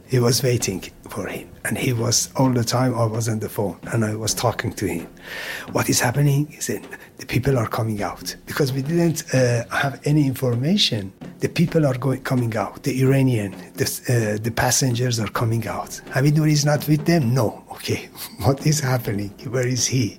He 0.06 0.20
was 0.20 0.42
waiting 0.44 0.82
for 1.08 1.26
him 1.28 1.48
and 1.64 1.78
he 1.78 1.92
was 1.92 2.30
all 2.34 2.54
the 2.54 2.64
time 2.64 2.94
I 2.94 3.06
was 3.16 3.28
on 3.28 3.38
the 3.40 3.48
phone 3.48 3.76
and 3.92 4.04
I 4.04 4.14
was 4.14 4.34
talking 4.34 4.72
to 4.72 4.86
him. 4.86 5.06
What 5.72 5.88
is 5.88 6.00
happening? 6.00 6.46
He 6.50 6.60
said, 6.60 6.80
the 7.22 7.26
people 7.26 7.56
are 7.56 7.68
coming 7.68 8.02
out 8.02 8.34
because 8.46 8.72
we 8.72 8.82
didn't 8.82 9.32
uh, 9.32 9.62
have 9.70 10.00
any 10.04 10.26
information. 10.26 11.12
The 11.38 11.48
people 11.48 11.86
are 11.86 11.96
going 11.96 12.20
coming 12.22 12.56
out. 12.56 12.82
The 12.82 13.00
Iranian, 13.00 13.52
the, 13.74 13.86
uh, 13.86 14.42
the 14.42 14.50
passengers 14.50 15.20
are 15.20 15.28
coming 15.28 15.68
out. 15.68 15.90
Hamidnour 16.14 16.50
is 16.50 16.64
not 16.64 16.88
with 16.88 17.06
them. 17.06 17.32
No. 17.32 17.62
Okay, 17.70 18.08
what 18.42 18.66
is 18.66 18.80
happening? 18.80 19.30
Where 19.54 19.68
is 19.68 19.86
he? 19.86 20.18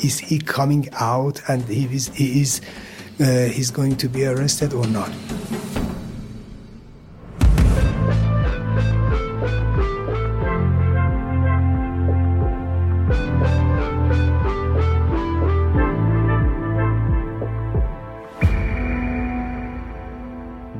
Is 0.00 0.18
he 0.18 0.38
coming 0.40 0.90
out 1.00 1.40
and 1.48 1.64
he 1.64 1.86
is 1.86 2.08
he 2.08 2.42
is 2.42 2.60
uh, 3.18 3.48
he's 3.56 3.70
going 3.70 3.96
to 3.96 4.08
be 4.10 4.26
arrested 4.26 4.74
or 4.74 4.86
not? 4.88 5.10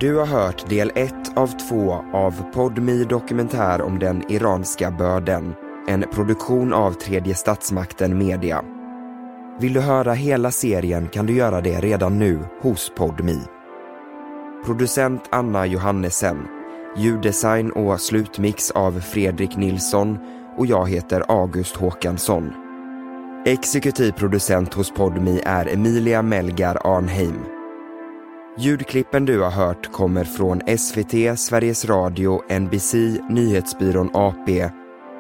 Du 0.03 0.17
har 0.17 0.27
hört 0.27 0.69
del 0.69 0.93
1 0.95 1.15
av 1.37 1.47
2 1.47 2.05
av 2.13 2.53
Podmi 2.53 3.05
dokumentär 3.05 3.83
om 3.83 3.99
den 3.99 4.33
iranska 4.33 4.91
börden. 4.91 5.55
En 5.89 6.05
produktion 6.13 6.73
av 6.73 6.93
tredje 6.93 7.35
statsmakten 7.35 8.19
media. 8.19 8.65
Vill 9.61 9.73
du 9.73 9.81
höra 9.81 10.13
hela 10.13 10.51
serien 10.51 11.09
kan 11.09 11.27
du 11.27 11.35
göra 11.35 11.61
det 11.61 11.81
redan 11.81 12.19
nu 12.19 12.39
hos 12.61 12.93
Podmi. 12.97 13.39
Producent 14.65 15.23
Anna 15.31 15.67
Johannesen. 15.67 16.47
Ljuddesign 16.97 17.73
och 17.73 18.01
slutmix 18.01 18.71
av 18.71 19.01
Fredrik 19.01 19.57
Nilsson 19.57 20.19
och 20.57 20.67
jag 20.67 20.89
heter 20.89 21.25
August 21.29 21.77
Håkansson. 21.77 22.53
Exekutiv 23.47 24.13
producent 24.13 24.75
hos 24.75 24.95
Podmi 24.95 25.41
är 25.45 25.75
Emilia 25.75 26.23
Melgar 26.23 26.97
Arnheim. 26.97 27.62
Ljudklippen 28.59 29.25
du 29.25 29.41
har 29.41 29.51
hört 29.51 29.93
kommer 29.93 30.25
från 30.25 30.79
SVT, 30.79 31.39
Sveriges 31.39 31.85
Radio, 31.85 32.61
NBC, 32.61 32.95
Nyhetsbyrån 33.31 34.11
AP, 34.15 34.71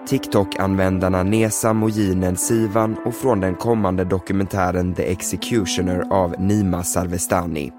TikTok-användarna 0.08 1.22
Nesam 1.22 1.82
och 1.82 1.90
Jinen, 1.90 2.36
Sivan 2.36 2.96
och 3.04 3.14
från 3.14 3.40
den 3.40 3.54
kommande 3.54 4.04
dokumentären 4.04 4.94
The 4.94 5.12
Executioner 5.12 6.04
av 6.10 6.40
Nima 6.40 6.82
Sarvestani. 6.82 7.72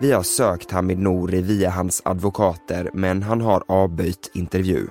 Vi 0.00 0.12
har 0.12 0.22
sökt 0.22 0.70
Hamid 0.70 0.98
Nouri 0.98 1.42
via 1.42 1.70
hans 1.70 2.02
advokater 2.04 2.90
men 2.92 3.22
han 3.22 3.40
har 3.40 3.62
avböjt 3.68 4.30
intervju. 4.34 4.86